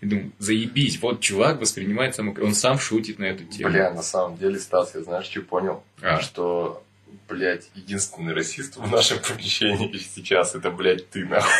И 0.00 0.06
думаю, 0.06 0.30
заебись, 0.38 1.00
вот 1.00 1.20
чувак 1.20 1.60
воспринимает 1.60 2.14
саму... 2.14 2.32
Он 2.40 2.54
сам 2.54 2.78
шутит 2.78 3.18
на 3.18 3.24
эту 3.24 3.44
тему. 3.44 3.72
Бля, 3.72 3.90
на 3.92 4.02
самом 4.02 4.36
деле, 4.36 4.58
Стас, 4.60 4.94
я 4.94 5.02
знаешь, 5.02 5.26
что 5.26 5.42
понял? 5.42 5.82
А. 6.00 6.20
Что, 6.20 6.84
блядь, 7.28 7.68
единственный 7.74 8.32
расист 8.32 8.76
в 8.76 8.88
нашем 8.88 9.18
помещении 9.18 9.96
сейчас, 9.98 10.54
это, 10.54 10.70
блядь, 10.70 11.10
ты, 11.10 11.24
нахуй. 11.24 11.50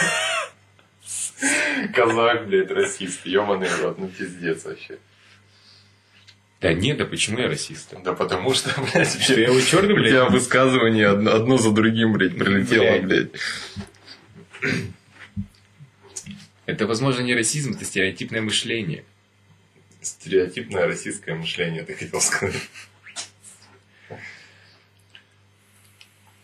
Казах, 1.95 2.47
блядь, 2.47 2.71
расист. 2.71 3.27
Ёбаный 3.27 3.69
рот, 3.83 3.99
ну 3.99 4.07
пиздец 4.07 4.65
вообще. 4.65 4.99
Да 6.61 6.73
нет, 6.73 6.97
да 6.97 7.05
почему 7.05 7.39
я 7.39 7.47
расист? 7.49 7.95
Да 8.03 8.15
потому 8.15 8.53
что, 8.53 8.71
блядь, 8.93 9.23
Что 9.23 9.41
я 9.41 9.53
у 9.53 9.61
черный, 9.61 9.95
у 9.95 10.05
тебя 10.05 10.25
высказывание 10.29 11.07
одно, 11.09 11.33
одно 11.35 11.57
за 11.57 11.71
другим, 11.71 12.13
блядь, 12.13 12.37
прилетело, 12.37 12.83
Блядь. 13.01 13.31
блядь. 14.61 14.81
Это, 16.67 16.87
возможно, 16.87 17.23
не 17.23 17.35
расизм, 17.35 17.73
это 17.75 17.85
стереотипное 17.85 18.43
мышление. 18.43 19.05
Стереотипное 20.01 20.87
российское 20.87 21.35
мышление, 21.35 21.83
ты 21.85 21.95
хотел 21.95 22.21
сказать. 22.21 22.69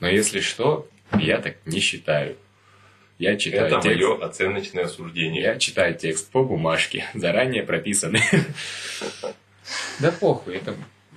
Но 0.00 0.08
если 0.08 0.40
что, 0.40 0.88
я 1.18 1.40
так 1.40 1.56
не 1.66 1.80
считаю. 1.80 2.36
Я 3.18 3.36
читаю 3.36 3.66
Это 3.66 3.80
текст. 3.80 4.00
мое 4.00 4.24
оценочное 4.24 4.88
суждение. 4.88 5.42
Я 5.42 5.58
читаю 5.58 5.94
текст 5.94 6.30
по 6.30 6.42
бумажке, 6.42 7.04
заранее 7.14 7.62
прописанный. 7.62 8.22
Да 10.00 10.12
похуй, 10.12 10.56
это 10.56 10.76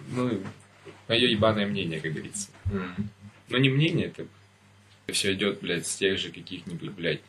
ну, 0.10 0.42
мое 1.08 1.28
ебаное 1.28 1.66
мнение, 1.66 2.00
как 2.00 2.14
говорится. 2.14 2.50
М. 2.66 3.10
Но 3.50 3.58
не 3.58 3.70
мнение, 3.70 4.08
это 4.08 4.26
все 5.12 5.34
идет, 5.34 5.60
блядь, 5.62 5.88
с 5.88 5.96
тех 5.96 6.18
же 6.18 6.32
каких-нибудь, 6.32 6.92
блядь, 6.92 7.22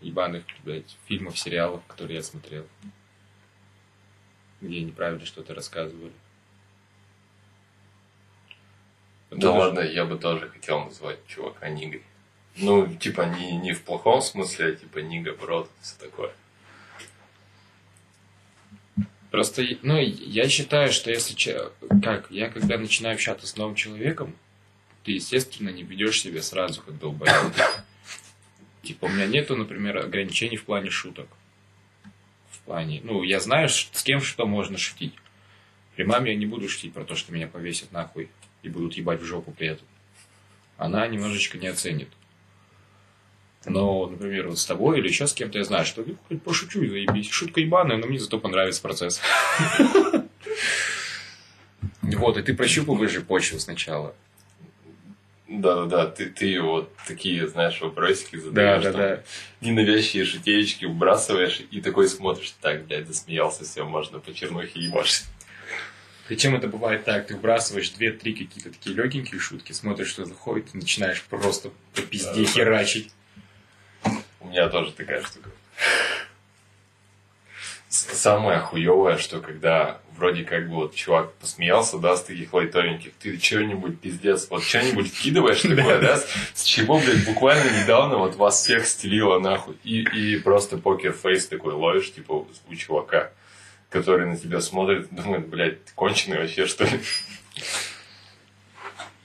ебаных, 0.00 0.44
блядь, 0.64 0.96
фильмов, 1.06 1.38
сериалов, 1.38 1.82
которые 1.86 2.16
я 2.16 2.22
смотрел. 2.22 2.66
Где 4.60 4.80
неправильно 4.80 5.24
что-то 5.24 5.54
рассказывали. 5.54 6.12
Да 9.30 9.36
Тоже- 9.40 9.58
ладно, 9.58 9.80
я 9.80 10.04
бы 10.04 10.16
тоже 10.18 10.48
хотел 10.48 10.84
назвать 10.84 11.18
чувака 11.26 11.68
Нигой. 11.68 12.02
Ну, 12.56 12.86
типа, 12.94 13.22
не, 13.22 13.56
не 13.56 13.72
в 13.72 13.82
плохом 13.82 14.22
смысле, 14.22 14.66
а 14.66 14.72
типа 14.72 14.98
Нига, 14.98 15.34
брод, 15.34 15.68
все 15.82 15.98
такое. 15.98 16.32
Просто, 19.34 19.64
ну, 19.82 19.98
я 19.98 20.48
считаю, 20.48 20.92
что 20.92 21.10
если... 21.10 21.34
Как? 22.04 22.30
Я 22.30 22.48
когда 22.48 22.78
начинаю 22.78 23.16
общаться 23.16 23.48
с 23.48 23.56
новым 23.56 23.74
человеком, 23.74 24.32
ты, 25.02 25.10
естественно, 25.10 25.70
не 25.70 25.82
ведешь 25.82 26.20
себя 26.20 26.40
сразу, 26.40 26.82
как 26.82 27.00
долбоеб. 27.00 27.52
Типа, 28.84 29.06
у 29.06 29.08
меня 29.08 29.26
нету, 29.26 29.56
например, 29.56 29.98
ограничений 29.98 30.56
в 30.56 30.62
плане 30.64 30.90
шуток. 30.90 31.26
В 32.48 32.60
плане... 32.60 33.00
Ну, 33.02 33.24
я 33.24 33.40
знаю, 33.40 33.68
с 33.68 34.04
кем 34.04 34.20
что 34.20 34.46
можно 34.46 34.78
шутить. 34.78 35.14
При 35.96 36.04
маме 36.04 36.30
я 36.30 36.38
не 36.38 36.46
буду 36.46 36.68
шутить 36.68 36.92
про 36.92 37.02
то, 37.02 37.16
что 37.16 37.32
меня 37.32 37.48
повесят 37.48 37.90
нахуй 37.90 38.30
и 38.62 38.68
будут 38.68 38.94
ебать 38.94 39.20
в 39.20 39.24
жопу 39.24 39.50
при 39.50 39.66
этом. 39.66 39.88
Она 40.76 41.08
немножечко 41.08 41.58
не 41.58 41.66
оценит. 41.66 42.08
Но, 43.66 44.06
например, 44.06 44.48
вот 44.48 44.58
с 44.58 44.66
тобой 44.66 44.98
или 44.98 45.08
еще 45.08 45.26
с 45.26 45.32
кем-то 45.32 45.58
я 45.58 45.64
знаю, 45.64 45.86
что 45.86 46.04
хоть 46.28 46.42
пошучу 46.42 46.82
и 46.82 46.88
заебись. 46.88 47.30
Шутка 47.30 47.60
ебаная, 47.60 47.96
но 47.96 48.06
мне 48.06 48.18
зато 48.18 48.38
понравится 48.38 48.82
процесс. 48.82 49.20
Вот, 52.02 52.36
и 52.36 52.42
ты 52.42 52.54
прощупываешь 52.54 53.12
же 53.12 53.20
почву 53.22 53.58
сначала. 53.58 54.14
Да-да-да, 55.48 56.06
ты, 56.06 56.26
ты 56.26 56.60
вот 56.60 56.90
такие, 57.06 57.46
знаешь, 57.48 57.80
вопросики 57.80 58.36
Да, 58.36 58.42
задаешь. 58.42 58.82
да, 58.82 58.92
там, 58.92 59.00
да. 59.00 59.22
Ненавязчивые 59.60 60.24
шутеечки 60.26 60.84
вбрасываешь 60.86 61.62
и 61.70 61.80
такой 61.80 62.08
смотришь, 62.08 62.54
так, 62.60 62.84
блядь, 62.86 63.06
засмеялся, 63.06 63.64
все, 63.64 63.84
можно 63.84 64.18
по 64.20 64.32
чернухе 64.34 64.80
ебашить. 64.80 65.24
Причем 66.28 66.54
это 66.56 66.66
бывает 66.68 67.04
так, 67.04 67.26
ты 67.26 67.36
вбрасываешь 67.36 67.90
две-три 67.90 68.32
какие-то 68.34 68.70
такие 68.70 68.96
легенькие 68.96 69.38
шутки, 69.40 69.72
смотришь, 69.72 70.08
что 70.08 70.24
заходит, 70.24 70.74
и 70.74 70.78
начинаешь 70.78 71.22
просто 71.22 71.70
по 71.94 72.00
пизде 72.02 72.42
Да. 72.44 72.50
херачить. 72.50 73.12
У 74.44 74.48
меня 74.48 74.68
тоже 74.68 74.92
такая 74.92 75.22
штука. 75.22 75.50
Самое 77.88 78.58
хуевое, 78.58 79.16
что 79.18 79.40
когда 79.40 80.00
вроде 80.16 80.44
как 80.44 80.68
бы 80.68 80.76
вот 80.76 80.94
чувак 80.94 81.32
посмеялся, 81.34 81.98
да, 81.98 82.16
с 82.16 82.24
таких 82.24 82.52
лайтовеньких, 82.52 83.12
ты 83.14 83.38
что-нибудь 83.40 84.00
пиздец, 84.00 84.48
вот 84.50 84.62
что-нибудь 84.62 85.12
вкидываешь 85.12 85.62
такое, 85.62 86.00
да, 86.00 86.20
с 86.54 86.62
чего, 86.64 86.98
блядь, 86.98 87.24
буквально 87.24 87.82
недавно 87.82 88.18
вот 88.18 88.34
вас 88.36 88.62
всех 88.62 88.86
стелило 88.86 89.38
нахуй, 89.38 89.76
и, 89.82 90.02
и 90.02 90.38
просто 90.38 90.76
покер-фейс 90.76 91.46
такой 91.46 91.72
ловишь, 91.72 92.12
типа, 92.12 92.46
у 92.68 92.74
чувака, 92.74 93.32
который 93.88 94.26
на 94.26 94.36
тебя 94.36 94.60
смотрит, 94.60 95.08
думает, 95.10 95.48
блядь, 95.48 95.84
ты 95.84 95.92
конченый 95.94 96.38
вообще, 96.38 96.66
что 96.66 96.84
ли? 96.84 97.00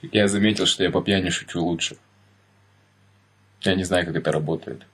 Я 0.00 0.28
заметил, 0.28 0.66
что 0.66 0.82
я 0.82 0.90
по 0.90 1.02
пьяни 1.02 1.28
шучу 1.28 1.60
лучше. 1.60 1.96
Я 3.62 3.74
не 3.74 3.84
знаю, 3.84 4.06
как 4.06 4.16
это 4.16 4.32
работает. 4.32 4.86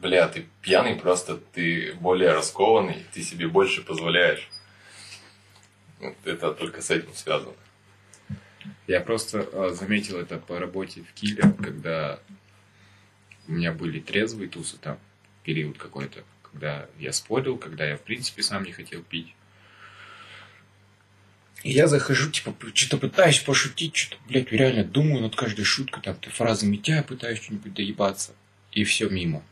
Бля, 0.00 0.28
ты 0.28 0.46
пьяный 0.60 0.94
просто, 0.96 1.36
ты 1.36 1.94
более 1.94 2.32
раскованный, 2.32 3.04
ты 3.12 3.22
себе 3.22 3.48
больше 3.48 3.82
позволяешь. 3.82 4.48
Вот 6.00 6.14
Это 6.24 6.52
только 6.52 6.82
с 6.82 6.90
этим 6.90 7.14
связано. 7.14 7.54
Я 8.86 9.00
просто 9.00 9.48
а, 9.52 9.70
заметил 9.70 10.18
это 10.18 10.38
по 10.38 10.58
работе 10.58 11.02
в 11.02 11.12
Киле, 11.14 11.54
когда 11.62 12.20
у 13.48 13.52
меня 13.52 13.72
были 13.72 14.00
трезвые 14.00 14.48
тусы 14.48 14.76
там, 14.76 14.98
период 15.44 15.78
какой-то, 15.78 16.24
когда 16.42 16.86
я 16.98 17.12
спорил, 17.12 17.56
когда 17.56 17.86
я 17.86 17.96
в 17.96 18.02
принципе 18.02 18.42
сам 18.42 18.64
не 18.64 18.72
хотел 18.72 19.02
пить. 19.02 19.34
И 21.62 21.70
я 21.70 21.86
захожу, 21.86 22.30
типа, 22.30 22.54
что-то 22.74 22.98
пытаюсь 22.98 23.38
пошутить, 23.38 23.96
что-то, 23.96 24.20
блядь, 24.28 24.52
реально 24.52 24.84
думаю 24.84 25.22
над 25.22 25.34
каждой 25.36 25.64
шуткой, 25.64 26.02
там, 26.02 26.14
ты 26.16 26.30
фразы 26.30 26.66
митя, 26.66 27.04
пытаюсь 27.06 27.42
что-нибудь 27.42 27.72
доебаться. 27.72 28.34
И 28.72 28.84
все 28.84 29.08
мимо. 29.08 29.42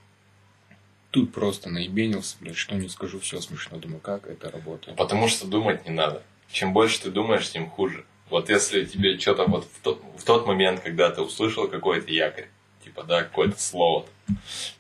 Тут 1.14 1.32
просто 1.32 1.70
наебенился, 1.70 2.36
блядь, 2.40 2.56
что 2.56 2.74
не 2.74 2.88
скажу, 2.88 3.20
все 3.20 3.40
смешно. 3.40 3.78
Думаю, 3.78 4.00
как 4.00 4.26
это 4.26 4.50
работает. 4.50 4.96
Потому 4.96 5.28
что 5.28 5.46
думать 5.46 5.84
не 5.86 5.92
надо. 5.92 6.24
Чем 6.50 6.72
больше 6.72 7.02
ты 7.02 7.12
думаешь, 7.12 7.48
тем 7.48 7.70
хуже. 7.70 8.04
Вот 8.30 8.50
если 8.50 8.84
тебе 8.84 9.16
что-то 9.16 9.44
вот 9.44 9.64
в 9.64 9.80
тот, 9.80 10.02
в 10.18 10.24
тот 10.24 10.44
момент, 10.44 10.80
когда 10.80 11.10
ты 11.10 11.20
услышал 11.20 11.68
какой-то 11.68 12.10
якорь, 12.10 12.48
типа, 12.82 13.04
да, 13.04 13.22
какое-то 13.22 13.60
слово, 13.60 14.06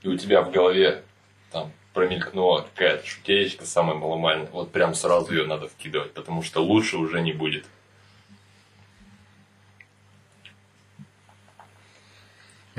и 0.02 0.08
у 0.08 0.18
тебя 0.18 0.42
в 0.42 0.50
голове 0.50 1.04
там 1.52 1.70
промелькнула 1.92 2.66
какая-то 2.74 3.06
шутеечка 3.06 3.64
самая 3.64 3.96
маломальная, 3.96 4.50
вот 4.50 4.72
прям 4.72 4.94
сразу 4.94 5.32
ее 5.32 5.46
надо 5.46 5.68
вкидывать, 5.68 6.14
потому 6.14 6.42
что 6.42 6.64
лучше 6.64 6.96
уже 6.96 7.20
не 7.20 7.32
будет. 7.32 7.64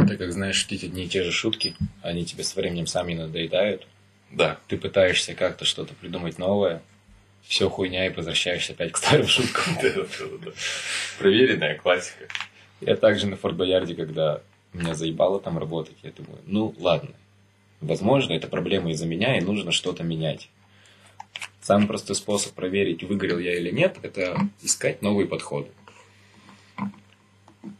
Это 0.05 0.17
как, 0.17 0.31
знаешь, 0.31 0.55
шутить 0.55 0.83
одни 0.83 1.05
и 1.05 1.07
те 1.07 1.23
же 1.23 1.31
шутки, 1.31 1.75
они 2.01 2.25
тебе 2.25 2.43
со 2.43 2.59
временем 2.59 2.87
сами 2.87 3.13
надоедают. 3.13 3.87
Да. 4.31 4.59
Ты 4.67 4.77
пытаешься 4.77 5.33
как-то 5.33 5.65
что-то 5.65 5.93
придумать 5.93 6.37
новое, 6.37 6.81
все 7.43 7.69
хуйня, 7.69 8.07
и 8.07 8.09
возвращаешься 8.09 8.73
опять 8.73 8.91
к 8.91 8.97
старым 8.97 9.27
шуткам. 9.27 9.77
Проверенная 11.19 11.75
классика. 11.75 12.27
Я 12.81 12.95
также 12.95 13.27
на 13.27 13.37
Форт 13.37 13.55
Боярде, 13.55 13.95
когда 13.95 14.41
меня 14.73 14.93
заебало 14.93 15.39
там 15.39 15.57
работать, 15.57 15.95
я 16.03 16.11
думаю, 16.11 16.39
ну 16.45 16.75
ладно, 16.77 17.11
возможно, 17.81 18.33
это 18.33 18.47
проблема 18.47 18.91
из-за 18.91 19.05
меня, 19.05 19.37
и 19.37 19.41
нужно 19.41 19.71
что-то 19.71 20.03
менять. 20.03 20.49
Самый 21.61 21.87
простой 21.87 22.15
способ 22.15 22.53
проверить, 22.53 23.03
выгорел 23.03 23.39
я 23.39 23.57
или 23.57 23.71
нет, 23.71 23.97
это 24.03 24.37
искать 24.61 25.01
новые 25.01 25.27
подходы. 25.27 25.69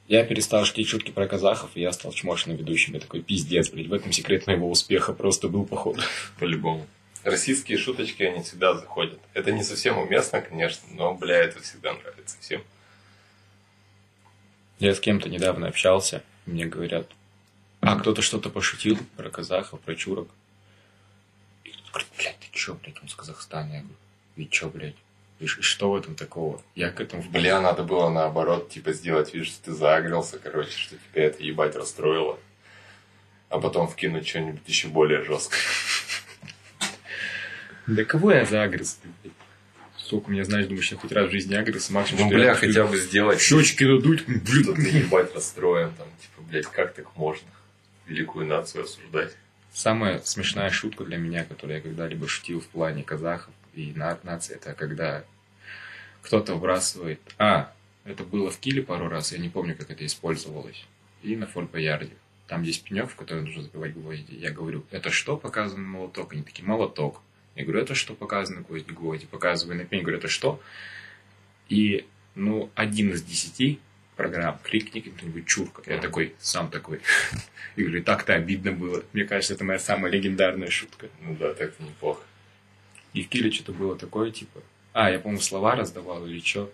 Я 0.08 0.24
перестал 0.24 0.66
шутить 0.66 0.88
шутки 0.88 1.12
про 1.12 1.28
казахов, 1.28 1.72
и 1.76 1.82
я 1.82 1.92
стал 1.92 2.12
чмошным 2.12 2.56
ведущим. 2.56 2.94
Я 2.94 3.00
такой, 3.00 3.22
пиздец, 3.22 3.70
блядь, 3.70 3.88
в 3.88 3.94
этом 3.94 4.12
секрет 4.12 4.48
моего 4.48 4.70
успеха 4.70 5.14
просто 5.14 5.48
был, 5.48 5.66
походу. 5.66 6.02
По-любому. 6.40 6.86
Российские 7.24 7.78
шуточки, 7.78 8.24
они 8.24 8.44
всегда 8.44 8.76
заходят. 8.76 9.20
Это 9.34 9.52
не 9.52 9.64
совсем 9.64 9.98
уместно, 9.98 10.42
конечно, 10.42 10.88
но, 10.92 11.14
бля, 11.16 11.38
это 11.38 11.62
всегда 11.62 11.94
нравится 11.94 12.38
всем. 12.40 12.62
Я 14.78 14.94
с 14.94 15.00
кем-то 15.00 15.30
недавно 15.30 15.68
общался, 15.68 16.22
и 16.46 16.52
мне 16.52 16.66
говорят, 16.66 17.10
а 17.82 17.98
кто-то 17.98 18.22
что-то 18.22 18.50
пошутил 18.50 18.98
про 19.16 19.30
казахов, 19.30 19.80
про 19.80 19.96
чурок. 19.96 20.30
Говорит, 21.92 22.10
блядь, 22.18 22.40
ты 22.40 22.48
чё, 22.52 22.76
блядь, 22.76 23.02
он 23.02 23.08
с 23.08 23.16
Казахстана. 23.16 23.74
Я 23.74 23.80
говорю, 23.80 23.96
и 24.36 24.48
чё, 24.50 24.70
блядь? 24.70 24.96
И 25.40 25.48
что 25.48 25.92
в 25.92 25.96
этом 25.96 26.16
такого? 26.16 26.62
Я 26.76 26.92
к 26.92 27.02
этому... 27.02 27.22
Бля, 27.24 27.60
надо 27.60 27.84
было 27.84 28.10
наоборот, 28.10 28.70
типа, 28.70 28.94
сделать 28.94 29.34
вид, 29.34 29.46
что 29.46 29.66
ты 29.66 29.74
загрелся, 29.74 30.40
короче, 30.40 30.72
что 30.72 30.96
тебя 30.96 31.26
это 31.26 31.44
ебать 31.44 31.76
расстроило. 31.76 32.40
А 33.50 33.60
потом 33.60 33.88
вкинуть 33.88 34.28
что-нибудь 34.28 34.62
еще 34.66 34.88
более 34.88 35.24
жесткое. 35.24 35.60
Да 37.88 38.04
кого 38.04 38.32
я 38.32 38.46
загрыз? 38.46 39.00
Сука, 39.98 40.32
меня, 40.32 40.44
знаешь, 40.44 40.68
думаешь, 40.68 40.92
я 40.92 40.98
хоть 40.98 41.12
раз 41.12 41.30
в 41.30 41.32
жизни 41.32 41.56
агрес, 41.56 41.90
максимум, 41.90 42.24
Ну, 42.24 42.30
бля, 42.30 42.46
я 42.46 42.56
хотя 42.56 42.86
бы 42.86 42.98
сделать, 42.98 43.42
щечки 43.42 43.84
надуть, 43.84 44.26
блядь. 44.28 44.76
ты 44.76 44.98
ебать 44.98 45.34
расстроен, 45.34 45.92
там, 45.98 46.08
типа, 46.22 46.42
блядь, 46.48 46.68
как 46.68 46.94
так 46.94 47.16
можно 47.16 47.48
великую 48.06 48.46
нацию 48.46 48.84
осуждать? 48.84 49.36
Самая 49.74 50.22
смешная 50.24 50.70
шутка 50.70 51.04
для 51.04 51.18
меня, 51.18 51.44
которую 51.44 51.78
я 51.78 51.82
когда-либо 51.82 52.28
шутил 52.28 52.62
в 52.62 52.68
плане 52.68 53.04
казахов 53.04 53.54
и 53.76 53.94
на- 53.96 54.20
нации, 54.24 54.56
это 54.56 54.74
когда 54.74 55.24
кто-то 56.22 56.56
выбрасывает... 56.56 57.20
А, 57.38 57.72
это 58.04 58.24
было 58.24 58.50
в 58.50 58.60
Киле 58.60 58.82
пару 58.82 59.10
раз, 59.10 59.32
я 59.32 59.38
не 59.38 59.50
помню, 59.50 59.76
как 59.76 59.90
это 59.92 60.06
использовалось. 60.06 60.86
И 61.24 61.36
на 61.36 61.48
Форт 61.48 61.72
Боярде. 61.72 62.14
Там 62.48 62.62
есть 62.62 62.84
пенек, 62.84 63.10
в 63.10 63.16
который 63.16 63.44
нужно 63.44 63.64
забивать 63.64 63.94
гвозди. 63.94 64.36
Я 64.36 64.52
говорю, 64.52 64.86
это 64.92 65.10
что 65.10 65.38
показано 65.38 65.88
молоток? 65.88 66.34
Они 66.34 66.44
такие, 66.44 66.64
молоток. 66.64 67.22
Я 67.56 67.64
говорю, 67.64 67.82
это 67.82 67.96
что 67.96 68.14
показано 68.14 68.62
гвозди? 68.62 68.92
Гвозди. 68.92 69.26
Показываю 69.26 69.78
на 69.78 69.86
пень, 69.86 70.02
говорю, 70.02 70.20
это 70.20 70.28
что? 70.28 70.62
И, 71.68 72.06
ну, 72.36 72.70
один 72.76 73.10
из 73.12 73.24
десяти 73.24 73.80
программ, 74.16 74.60
кликни 74.64 75.00
кто-нибудь 75.00 75.48
чурка. 75.48 75.82
Я 75.92 76.00
такой, 76.00 76.36
сам 76.40 76.70
такой. 76.70 77.02
И 77.76 77.82
говорю, 77.84 78.04
так-то 78.04 78.34
обидно 78.36 78.72
было. 78.72 79.04
Мне 79.14 79.26
кажется, 79.26 79.56
это 79.56 79.64
моя 79.64 79.80
самая 79.80 80.12
легендарная 80.12 80.70
шутка. 80.70 81.08
Ну 81.22 81.36
да, 81.36 81.54
так-то 81.54 81.84
неплохо. 81.84 82.22
И 83.16 83.24
в 83.24 83.30
Киле 83.30 83.50
что-то 83.50 83.72
было 83.72 83.98
такое, 83.98 84.30
типа... 84.30 84.62
А, 84.92 85.10
я, 85.10 85.20
по-моему, 85.20 85.42
слова 85.42 85.76
раздавал 85.76 86.28
или 86.28 86.42
что. 86.42 86.72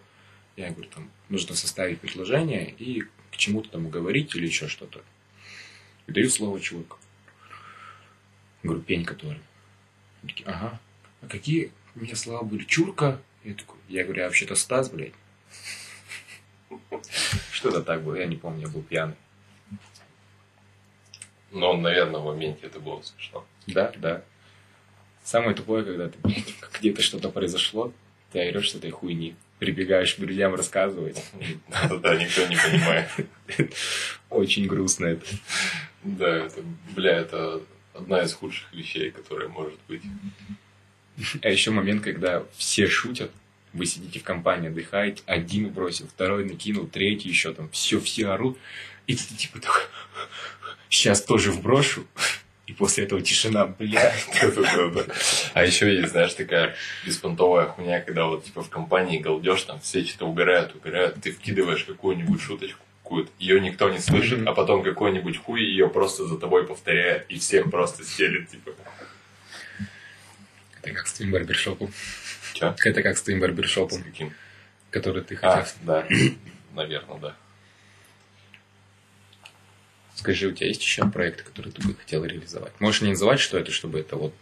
Я 0.57 0.71
говорю, 0.71 0.89
там, 0.89 1.09
нужно 1.29 1.55
составить 1.55 1.99
предложение 1.99 2.71
и 2.71 3.01
к 3.31 3.37
чему-то 3.37 3.69
там 3.69 3.89
говорить 3.89 4.35
или 4.35 4.47
еще 4.47 4.67
что-то. 4.67 5.03
И 6.07 6.11
даю 6.11 6.29
слово 6.29 6.59
чуваку. 6.59 6.97
Говорю, 8.63 8.81
пень 8.81 9.05
который. 9.05 9.39
Они 10.23 10.31
такие, 10.31 10.47
ага. 10.47 10.79
А 11.21 11.27
какие 11.27 11.71
у 11.95 11.99
меня 11.99 12.15
слова 12.15 12.43
были? 12.43 12.63
Чурка? 12.63 13.21
Я 13.43 13.53
такой, 13.53 13.77
я 13.87 14.03
говорю, 14.03 14.21
я 14.21 14.27
вообще-то 14.27 14.55
Стас, 14.55 14.89
блядь. 14.89 15.13
Что-то 17.51 17.83
так 17.83 18.03
было, 18.03 18.15
я 18.15 18.25
не 18.25 18.35
помню, 18.35 18.61
я 18.61 18.67
был 18.67 18.81
пьяный. 18.81 19.15
Но, 21.51 21.77
наверное, 21.77 22.19
в 22.19 22.25
моменте 22.25 22.65
это 22.65 22.79
было 22.79 23.01
смешно. 23.03 23.45
Да, 23.67 23.93
да. 23.97 24.23
Самое 25.23 25.55
тупое, 25.55 25.83
когда 25.83 26.09
ты, 26.09 26.17
где-то 26.79 27.01
что-то 27.01 27.29
произошло, 27.29 27.93
ты 28.31 28.39
орешь 28.39 28.71
с 28.71 28.75
этой 28.75 28.91
хуйни, 28.91 29.35
прибегаешь 29.59 30.15
к 30.15 30.19
друзьям 30.19 30.55
рассказывать. 30.55 31.23
Да, 31.69 32.15
никто 32.15 32.47
не 32.47 32.55
понимает. 32.55 33.09
Очень 34.29 34.67
грустно 34.67 35.05
это. 35.07 35.25
Да, 36.03 36.45
это, 36.45 36.63
бля, 36.95 37.19
это 37.19 37.61
одна 37.93 38.23
из 38.23 38.33
худших 38.33 38.73
вещей, 38.73 39.11
которая 39.11 39.47
может 39.49 39.79
быть. 39.87 40.01
А 41.41 41.49
еще 41.49 41.71
момент, 41.71 42.03
когда 42.03 42.43
все 42.57 42.87
шутят, 42.87 43.31
вы 43.73 43.85
сидите 43.85 44.19
в 44.19 44.23
компании, 44.23 44.69
отдыхаете, 44.69 45.21
один 45.25 45.69
бросил, 45.69 46.07
второй 46.07 46.45
накинул, 46.45 46.87
третий 46.87 47.29
еще 47.29 47.53
там, 47.53 47.69
все, 47.69 47.99
все 47.99 48.27
орут, 48.27 48.57
и 49.07 49.15
ты 49.15 49.35
типа 49.35 49.59
такой, 49.59 49.81
сейчас 50.89 51.21
тоже 51.21 51.51
вброшу, 51.51 52.05
и 52.71 52.73
после 52.73 53.03
этого 53.03 53.21
тишина, 53.21 53.65
бля. 53.67 54.13
А 55.53 55.65
еще 55.65 55.93
есть, 55.93 56.11
знаешь, 56.11 56.33
такая 56.33 56.75
беспонтовая 57.05 57.65
хуйня, 57.67 57.99
когда 58.01 58.25
вот 58.25 58.45
типа 58.45 58.63
в 58.63 58.69
компании 58.69 59.17
галдеж, 59.19 59.63
там 59.63 59.79
все 59.81 60.03
что-то 60.05 60.25
убирают, 60.27 60.73
убирают, 60.73 61.21
ты 61.21 61.31
вкидываешь 61.33 61.83
какую-нибудь 61.83 62.39
шуточку, 62.41 62.79
какую-то, 63.03 63.29
ее 63.39 63.59
никто 63.59 63.89
не 63.89 63.99
слышит, 63.99 64.39
Мгм. 64.39 64.47
а 64.49 64.53
потом 64.53 64.83
какой-нибудь 64.83 65.37
хуй 65.37 65.61
ее 65.61 65.89
просто 65.89 66.25
за 66.27 66.37
тобой 66.37 66.65
повторяет, 66.65 67.25
и 67.27 67.39
всех 67.39 67.69
просто 67.69 68.05
стелит, 68.05 68.49
типа. 68.49 68.71
Это 70.81 70.93
как 70.93 71.07
с 71.07 71.13
твоим 71.13 71.31
барбершопом. 71.33 71.91
Че? 72.53 72.73
Это 72.85 73.03
как 73.03 73.17
с 73.17 73.21
твоим 73.21 73.39
С 73.39 73.41
барбершопом, 73.41 74.01
каким? 74.01 74.33
который 74.91 75.23
ты 75.23 75.35
хотел. 75.35 75.51
А, 75.51 75.65
да. 75.81 76.07
Наверное, 76.73 77.19
да. 77.19 77.35
Скажи, 80.15 80.47
у 80.47 80.51
тебя 80.51 80.67
есть 80.67 80.81
еще 80.81 81.07
проекты, 81.09 81.43
которые 81.43 81.73
ты 81.73 81.87
бы 81.87 81.95
хотел 81.95 82.23
реализовать? 82.23 82.79
Можешь 82.79 83.01
не 83.01 83.09
называть, 83.09 83.39
что 83.39 83.57
это, 83.57 83.71
чтобы 83.71 83.99
это 83.99 84.15
вот 84.15 84.33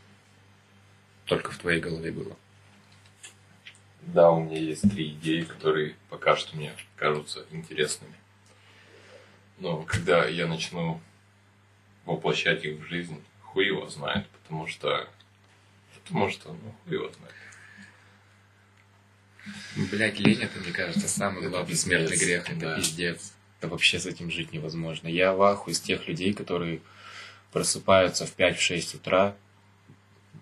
только 1.26 1.51
в 1.51 1.57
твоей 1.57 1.80
голове 1.80 2.11
было. 2.11 2.36
Да, 4.01 4.32
у 4.32 4.43
меня 4.43 4.57
есть 4.57 4.89
три 4.89 5.11
идеи, 5.11 5.43
которые 5.43 5.95
пока 6.09 6.36
что 6.36 6.57
мне 6.57 6.74
кажутся 6.95 7.45
интересными. 7.51 8.15
Но 9.59 9.84
когда 9.84 10.26
я 10.26 10.47
начну 10.47 10.99
воплощать 12.05 12.65
их 12.65 12.80
в 12.80 12.84
жизнь, 12.88 13.22
хуй 13.41 13.67
его 13.67 13.88
знает, 13.88 14.28
потому 14.30 14.67
что... 14.67 15.07
Потому 16.03 16.30
что, 16.32 16.53
ну, 16.53 16.76
хуй 16.84 16.93
его 16.95 17.11
знает. 17.11 17.36
Блять, 19.91 20.20
лень 20.20 20.41
это, 20.41 20.59
мне 20.59 20.72
кажется, 20.72 21.07
самый 21.07 21.47
главный 21.47 21.76
смертный 21.76 22.17
грех. 22.17 22.49
Это 22.49 22.59
да. 22.59 22.76
пиздец. 22.78 23.34
Это 23.60 23.68
вообще 23.68 23.99
с 23.99 24.05
этим 24.05 24.32
жить 24.32 24.53
невозможно. 24.53 25.07
Я 25.07 25.34
в 25.34 25.41
ахуе 25.41 25.74
из 25.74 25.82
тех 25.82 26.07
людей, 26.07 26.34
которые 26.34 26.80
просыпаются 27.51 28.26
в 28.26 28.36
5-6 28.38 28.95
утра, 28.95 29.36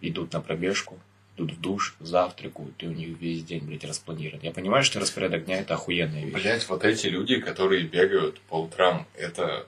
идут 0.01 0.33
на 0.33 0.41
пробежку, 0.41 0.99
идут 1.35 1.53
в 1.53 1.61
душ, 1.61 1.95
завтракают, 1.99 2.75
и 2.83 2.87
у 2.87 2.91
них 2.91 3.17
весь 3.19 3.43
день, 3.43 3.63
блядь, 3.63 3.85
распланирован. 3.85 4.41
Я 4.43 4.51
понимаю, 4.51 4.83
что 4.83 4.99
распорядок 4.99 5.45
дня 5.45 5.61
это 5.61 5.73
охуенная 5.73 6.25
вещь. 6.25 6.33
Блять, 6.33 6.69
вот 6.69 6.83
эти 6.83 7.07
люди, 7.07 7.39
которые 7.39 7.83
бегают 7.83 8.39
по 8.41 8.61
утрам, 8.61 9.07
это... 9.15 9.65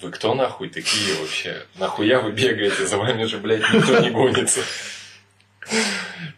Вы 0.00 0.10
кто 0.12 0.34
нахуй 0.34 0.70
такие 0.70 1.14
вообще? 1.20 1.66
Нахуя 1.78 2.20
вы 2.20 2.32
бегаете? 2.32 2.86
За 2.86 2.96
вами 2.96 3.24
же, 3.24 3.38
блядь, 3.38 3.60
никто 3.72 3.98
не 3.98 4.10
гонится. 4.10 4.60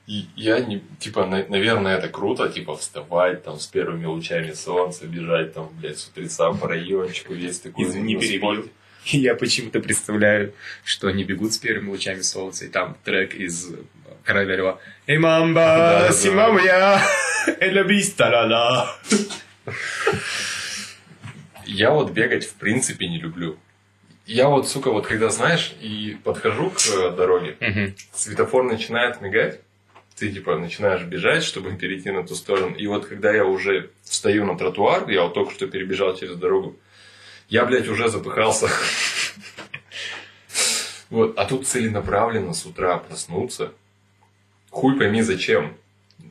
И 0.06 0.26
я 0.36 0.60
не, 0.60 0.80
типа, 0.98 1.26
на- 1.26 1.46
наверное, 1.48 1.96
это 1.96 2.08
круто, 2.08 2.48
типа, 2.48 2.76
вставать 2.76 3.44
там 3.44 3.58
с 3.58 3.66
первыми 3.66 4.04
лучами 4.06 4.52
солнца, 4.52 5.06
бежать 5.06 5.54
там, 5.54 5.68
блядь, 5.78 5.98
с 5.98 6.08
утреца 6.08 6.52
по 6.52 6.68
райончику, 6.68 7.32
весь 7.34 7.60
такой 7.60 7.84
Извини. 7.84 8.14
И 9.06 9.18
я 9.18 9.34
почему-то 9.34 9.80
представляю, 9.80 10.52
что 10.84 11.08
они 11.08 11.24
бегут 11.24 11.52
с 11.54 11.58
первыми 11.58 11.90
лучами 11.90 12.20
солнца, 12.22 12.64
и 12.64 12.68
там 12.68 12.96
трек 13.04 13.34
из 13.34 13.72
э, 13.72 13.76
Короля 14.24 14.56
Льва. 14.56 14.78
«Эй, 15.06 15.18
мамба, 15.18 15.60
да. 16.08 16.12
симамуя, 16.12 17.00
эля 17.60 17.84
биста 17.84 18.28
ла 18.28 18.96
Я 21.66 21.90
вот 21.90 22.10
бегать 22.10 22.44
в 22.44 22.54
принципе 22.54 23.08
не 23.08 23.18
люблю. 23.18 23.56
Я 24.26 24.48
вот, 24.48 24.68
сука, 24.68 24.90
вот 24.90 25.06
когда, 25.06 25.30
знаешь, 25.30 25.74
и 25.80 26.16
подхожу 26.22 26.70
к 26.70 26.78
э, 26.94 27.10
дороге, 27.10 27.94
светофор 28.12 28.62
начинает 28.62 29.20
мигать, 29.20 29.60
ты 30.16 30.30
типа 30.30 30.56
начинаешь 30.56 31.02
бежать, 31.02 31.42
чтобы 31.42 31.74
перейти 31.76 32.10
на 32.10 32.26
ту 32.26 32.34
сторону. 32.34 32.76
И 32.76 32.86
вот 32.86 33.06
когда 33.06 33.32
я 33.32 33.44
уже 33.44 33.90
встаю 34.02 34.44
на 34.44 34.56
тротуар, 34.56 35.08
я 35.10 35.24
вот 35.24 35.34
только 35.34 35.52
что 35.52 35.66
перебежал 35.66 36.16
через 36.16 36.36
дорогу, 36.36 36.76
я, 37.48 37.64
блядь, 37.64 37.88
уже 37.88 38.08
запыхался. 38.08 38.68
Вот, 41.10 41.38
а 41.38 41.44
тут 41.44 41.66
целенаправленно 41.66 42.54
с 42.54 42.64
утра 42.64 42.96
проснуться. 42.96 43.72
Хуй 44.70 44.98
пойми 44.98 45.20
зачем. 45.20 45.76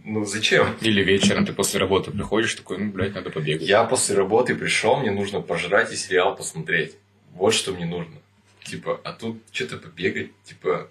Ну 0.03 0.25
зачем? 0.25 0.75
Или 0.81 1.03
вечером 1.03 1.45
ты 1.45 1.53
после 1.53 1.79
работы 1.79 2.09
приходишь, 2.09 2.55
такой, 2.55 2.79
ну, 2.79 2.91
блядь, 2.91 3.13
надо 3.13 3.29
побегать. 3.29 3.67
Я 3.67 3.83
после 3.83 4.15
работы 4.15 4.55
пришел, 4.55 4.97
мне 4.97 5.11
нужно 5.11 5.39
пожрать 5.39 5.93
и 5.93 5.95
сериал 5.95 6.35
посмотреть. 6.35 6.95
Вот 7.33 7.53
что 7.53 7.71
мне 7.71 7.85
нужно. 7.85 8.15
Типа, 8.63 8.99
а 9.03 9.13
тут 9.13 9.41
что-то 9.51 9.77
побегать, 9.77 10.31
типа, 10.43 10.89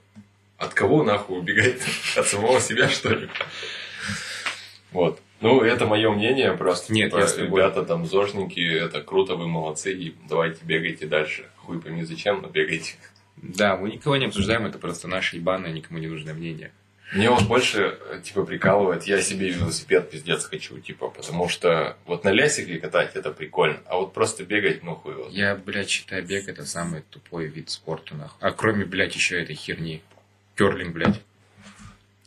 от 0.58 0.74
кого 0.74 1.02
нахуй 1.02 1.38
убегать? 1.38 1.80
От 2.16 2.26
самого 2.26 2.60
себя, 2.60 2.88
что 2.88 3.10
ли? 3.14 3.28
Вот. 4.92 5.20
Ну, 5.40 5.62
это 5.62 5.86
мое 5.86 6.10
мнение, 6.10 6.52
просто. 6.52 6.92
Нет, 6.92 7.12
типа, 7.12 7.20
я 7.20 7.46
ребята 7.46 7.84
там 7.84 8.04
зожники, 8.04 8.60
это 8.60 9.00
круто, 9.00 9.36
вы 9.36 9.48
молодцы, 9.48 9.92
и 9.92 10.14
давайте 10.28 10.58
бегайте 10.64 11.06
дальше. 11.06 11.48
Хуй 11.56 11.80
пойми 11.80 12.04
зачем, 12.04 12.42
но 12.42 12.48
бегайте. 12.48 12.96
Да, 13.36 13.76
мы 13.76 13.90
никого 13.90 14.16
не 14.16 14.26
обсуждаем, 14.26 14.66
это 14.66 14.78
просто 14.78 15.08
наше 15.08 15.36
ебаное, 15.36 15.72
никому 15.72 15.98
не 15.98 16.08
нужное 16.08 16.34
мнение. 16.34 16.72
Мне 17.12 17.28
вот 17.28 17.42
больше, 17.48 17.98
э, 18.08 18.20
типа, 18.22 18.44
прикалывает, 18.44 19.02
я 19.04 19.20
себе 19.20 19.48
велосипед 19.50 20.10
пиздец 20.10 20.44
хочу, 20.44 20.78
типа, 20.78 21.08
потому 21.08 21.48
что 21.48 21.96
вот 22.06 22.22
на 22.22 22.30
лясике 22.30 22.78
катать 22.78 23.16
это 23.16 23.32
прикольно, 23.32 23.80
а 23.86 23.96
вот 23.96 24.12
просто 24.12 24.44
бегать, 24.44 24.84
ну 24.84 24.94
хуй 24.94 25.14
его. 25.14 25.28
Я, 25.28 25.56
блядь, 25.56 25.90
считаю, 25.90 26.24
бег 26.24 26.48
это 26.48 26.64
самый 26.64 27.02
тупой 27.02 27.46
вид 27.46 27.68
спорта, 27.68 28.14
нахуй. 28.14 28.38
А 28.40 28.52
кроме, 28.52 28.84
блядь, 28.84 29.14
еще 29.14 29.42
этой 29.42 29.56
херни. 29.56 30.02
Керлинг, 30.56 30.94
блядь. 30.94 31.20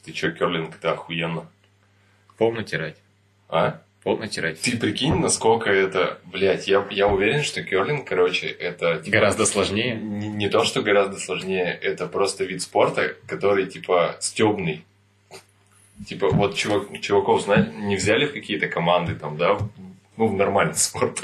Ты 0.04 0.12
чё, 0.12 0.32
керлинг, 0.32 0.76
это 0.76 0.92
охуенно. 0.92 1.50
Пол 2.38 2.52
натирать. 2.52 2.98
А? 3.48 3.82
Пол 4.04 4.18
натирать. 4.18 4.60
Ты 4.62 4.78
прикинь, 4.78 5.16
насколько 5.16 5.70
это, 5.70 6.20
блядь, 6.26 6.68
я, 6.68 6.86
я 6.92 7.08
уверен, 7.08 7.42
что 7.42 7.64
керлинг, 7.64 8.08
короче, 8.08 8.48
это... 8.48 8.98
Типа, 8.98 9.18
Гораздо 9.18 9.46
сложнее. 9.46 9.96
Не, 9.96 10.28
не 10.28 10.50
то, 10.50 10.64
что 10.64 10.82
гораздо 10.82 11.20
сложнее, 11.20 11.78
это 11.82 12.08
просто 12.08 12.44
вид 12.44 12.62
спорта, 12.62 13.16
который, 13.28 13.66
типа, 13.66 14.18
стебный. 14.20 14.84
Типа, 16.08 16.30
вот 16.30 16.56
чувак, 16.56 17.00
чуваков, 17.00 17.44
знаешь, 17.44 17.68
не 17.74 17.96
взяли 17.96 18.26
в 18.26 18.34
какие-то 18.34 18.68
команды 18.68 19.16
там, 19.16 19.38
да, 19.38 19.58
ну, 20.18 20.28
в 20.28 20.34
нормальный 20.34 20.76
спорт. 20.76 21.22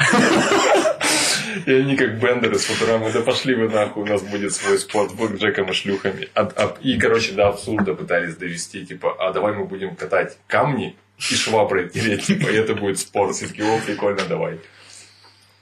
И 1.65 1.71
они 1.71 1.95
как 1.97 2.19
бендеры 2.19 2.57
с 2.57 2.69
утра, 2.69 2.99
да 3.11 3.21
пошли 3.21 3.55
вы 3.55 3.67
нахуй, 3.67 4.03
у 4.03 4.05
нас 4.05 4.21
будет 4.21 4.53
свой 4.53 4.77
спорт, 4.77 5.11
с 5.11 5.41
Джеком 5.41 5.69
и 5.69 5.73
шлюхами. 5.73 6.29
А, 6.33 6.41
а, 6.55 6.77
и, 6.81 6.97
короче, 6.97 7.33
до 7.33 7.49
абсурда 7.49 7.93
пытались 7.93 8.35
довести, 8.35 8.85
типа, 8.85 9.15
а 9.19 9.33
давай 9.33 9.53
мы 9.53 9.65
будем 9.65 9.95
катать 9.95 10.37
камни 10.47 10.95
и 11.19 11.35
шваброй 11.35 11.89
тереть, 11.89 12.25
типа, 12.25 12.47
и 12.49 12.55
это 12.55 12.75
будет 12.75 12.99
спорт. 12.99 13.35
Все 13.35 13.47
таки 13.47 13.61
о, 13.61 13.79
прикольно, 13.79 14.25
давай. 14.25 14.59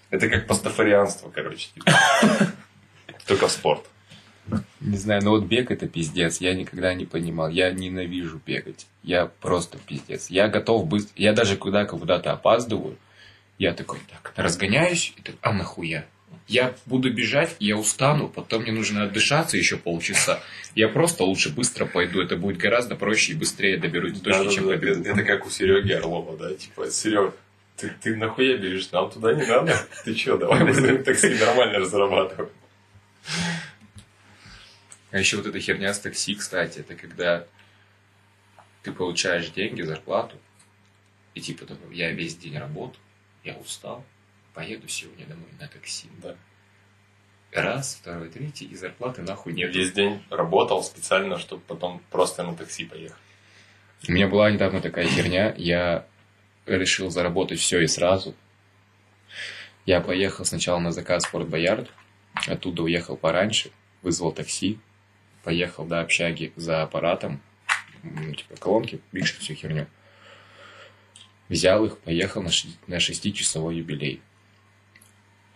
Это 0.10 0.30
как 0.30 0.47
пастафарианство, 0.47 1.30
короче, 1.30 1.70
типа. 1.74 1.91
Только 3.26 3.47
в 3.47 3.51
спорт. 3.51 3.86
Не 4.80 4.97
знаю, 4.97 5.22
но 5.24 5.32
вот 5.32 5.43
бег 5.43 5.72
это 5.72 5.88
пиздец. 5.88 6.39
Я 6.39 6.53
никогда 6.53 6.93
не 6.93 7.05
понимал. 7.05 7.49
Я 7.49 7.72
ненавижу 7.72 8.39
бегать. 8.45 8.88
Я 9.03 9.26
просто 9.26 9.78
пиздец. 9.78 10.30
Я 10.30 10.47
готов 10.47 10.88
быстро. 10.88 11.12
Я 11.18 11.34
даже 11.34 11.58
куда 11.58 11.84
куда-то 11.86 12.32
опаздываю. 12.32 12.97
Я 13.58 13.74
такой, 13.74 13.99
так, 14.10 14.34
разгоняюсь, 14.38 15.14
и 15.18 15.22
так, 15.22 15.36
а 15.41 15.51
нахуя? 15.51 16.05
Я 16.47 16.73
буду 16.86 17.13
бежать, 17.13 17.55
я 17.59 17.78
устану, 17.78 18.30
потом 18.30 18.63
мне 18.63 18.71
нужно 18.71 19.03
отдышаться 19.03 19.57
еще 19.57 19.78
полчаса. 19.78 20.41
Я 20.75 20.88
просто 20.88 21.23
лучше 21.23 21.49
быстро 21.49 21.86
пойду, 21.86 22.21
это 22.21 22.38
будет 22.38 22.57
гораздо 22.57 22.95
проще 22.95 23.34
и 23.34 23.36
быстрее 23.36 23.78
доберусь 23.78 24.13
до 24.13 24.23
точки, 24.23 24.45
Да, 24.45 24.51
чем 24.51 24.63
да, 24.65 24.73
побегу. 24.73 25.01
Это, 25.01 25.09
это 25.09 25.23
как 25.23 25.45
у 25.45 25.49
Сереги 25.49 25.91
Орлова, 25.91 26.38
да, 26.38 26.53
типа, 26.53 26.89
Серег, 26.89 27.34
ты, 27.75 27.93
ты 28.01 28.15
нахуя 28.15 28.57
бежишь, 28.57 28.91
нам 28.91 29.11
туда 29.11 29.34
не 29.34 29.45
надо. 29.45 29.75
Ты 30.05 30.13
че, 30.13 30.38
давай 30.38 30.63
вызовем 30.63 31.03
такси, 31.03 31.34
нормально 31.34 31.80
разрабатываем. 31.80 32.49
А 35.11 35.19
еще 35.19 35.38
вот 35.38 35.47
эта 35.47 35.59
херня 35.59 35.93
с 35.93 35.99
такси, 35.99 36.36
кстати, 36.36 36.80
это 36.80 36.95
когда 36.95 37.45
ты 38.84 38.91
получаешь 38.91 39.49
деньги, 39.49 39.82
зарплату, 39.82 40.38
и 41.34 41.41
типа 41.41 41.65
я 41.91 42.11
весь 42.11 42.36
день 42.38 42.57
работаю, 42.57 43.01
я 43.43 43.55
устал, 43.55 44.05
поеду 44.58 44.88
сегодня 44.88 45.28
домой 45.28 45.49
на 45.60 45.68
такси. 45.68 46.08
Да. 46.20 46.36
Раз, 47.51 47.99
второй, 48.01 48.30
третий, 48.30 48.66
и 48.66 48.76
зарплаты 48.76 49.22
нахуй 49.22 49.53
нет. 49.53 49.74
весь 49.74 49.91
день 49.91 50.24
работал 50.32 50.84
специально, 50.84 51.38
чтобы 51.38 51.62
потом 51.62 52.01
просто 52.10 52.41
на 52.41 52.55
такси 52.55 52.86
поехать. 52.86 53.22
У 54.08 54.12
меня 54.12 54.28
была 54.28 54.49
недавно 54.49 54.82
такая 54.82 55.08
херня, 55.08 55.53
я 55.58 56.08
решил 56.66 57.12
заработать 57.12 57.60
все 57.60 57.82
и 57.82 57.88
сразу. 57.88 58.34
Я 59.86 60.01
поехал 60.01 60.43
сначала 60.43 60.80
на 60.80 60.91
заказ 60.91 61.26
в 61.26 61.30
Форт 61.30 61.47
Боярд, 61.47 61.91
оттуда 62.47 62.82
уехал 62.82 63.16
пораньше, 63.16 63.70
вызвал 64.01 64.32
такси, 64.32 64.80
поехал 65.43 65.86
до 65.86 66.01
общаги 66.01 66.51
за 66.55 66.82
аппаратом, 66.82 67.41
ну, 68.01 68.34
типа 68.34 68.55
колонки, 68.58 69.01
пишет 69.12 69.38
всю 69.38 69.53
херню. 69.53 69.86
Взял 71.47 71.86
их, 71.86 71.99
поехал 71.99 72.41
на, 72.41 72.49
ши- 72.49 72.76
на 72.88 72.99
шестичасовой 72.99 73.78
юбилей. 73.78 74.20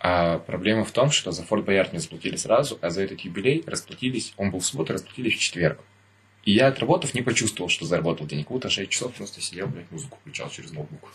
А 0.04 0.39
проблема 0.39 0.84
в 0.84 0.91
том, 0.91 1.12
что 1.12 1.32
за 1.32 1.43
Форт 1.43 1.64
Боярд 1.64 1.93
не 1.93 1.99
заплатили 1.99 2.36
сразу, 2.36 2.80
а 2.82 2.89
за 2.89 3.04
этот 3.04 3.20
юбилей 3.20 3.64
расплатились, 3.68 4.34
он 4.36 4.49
был 4.49 4.60
в 4.60 4.66
субботу, 4.66 4.93
расплатились 4.93 5.36
в 5.36 5.39
четверг. 5.39 5.80
И 6.43 6.54
я, 6.54 6.68
отработав, 6.68 7.14
не 7.14 7.22
почувствовал, 7.22 7.70
что 7.70 7.86
заработал 7.86 8.26
денег. 8.26 8.49
Вот, 8.49 8.66
а 8.66 8.70
6 8.70 8.89
часов 8.89 9.14
просто 9.14 9.41
сидел, 9.41 9.68
блядь, 9.68 9.91
музыку 9.91 10.18
включал 10.20 10.49
через 10.49 10.72
ноутбук. 10.72 11.14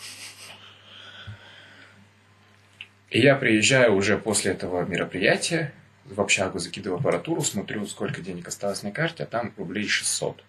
И 3.11 3.21
я 3.21 3.35
приезжаю 3.35 3.95
уже 3.97 4.19
после 4.19 4.53
этого 4.53 4.85
мероприятия, 4.85 5.73
в 6.05 6.21
общагу 6.21 6.61
закидываю 6.61 7.01
аппаратуру, 7.01 7.43
смотрю, 7.43 7.85
сколько 7.87 8.21
денег 8.21 8.47
осталось 8.47 8.85
на 8.85 8.93
карте, 8.93 9.25
а 9.25 9.27
там 9.27 9.53
рублей 9.57 9.89
600. 9.89 10.45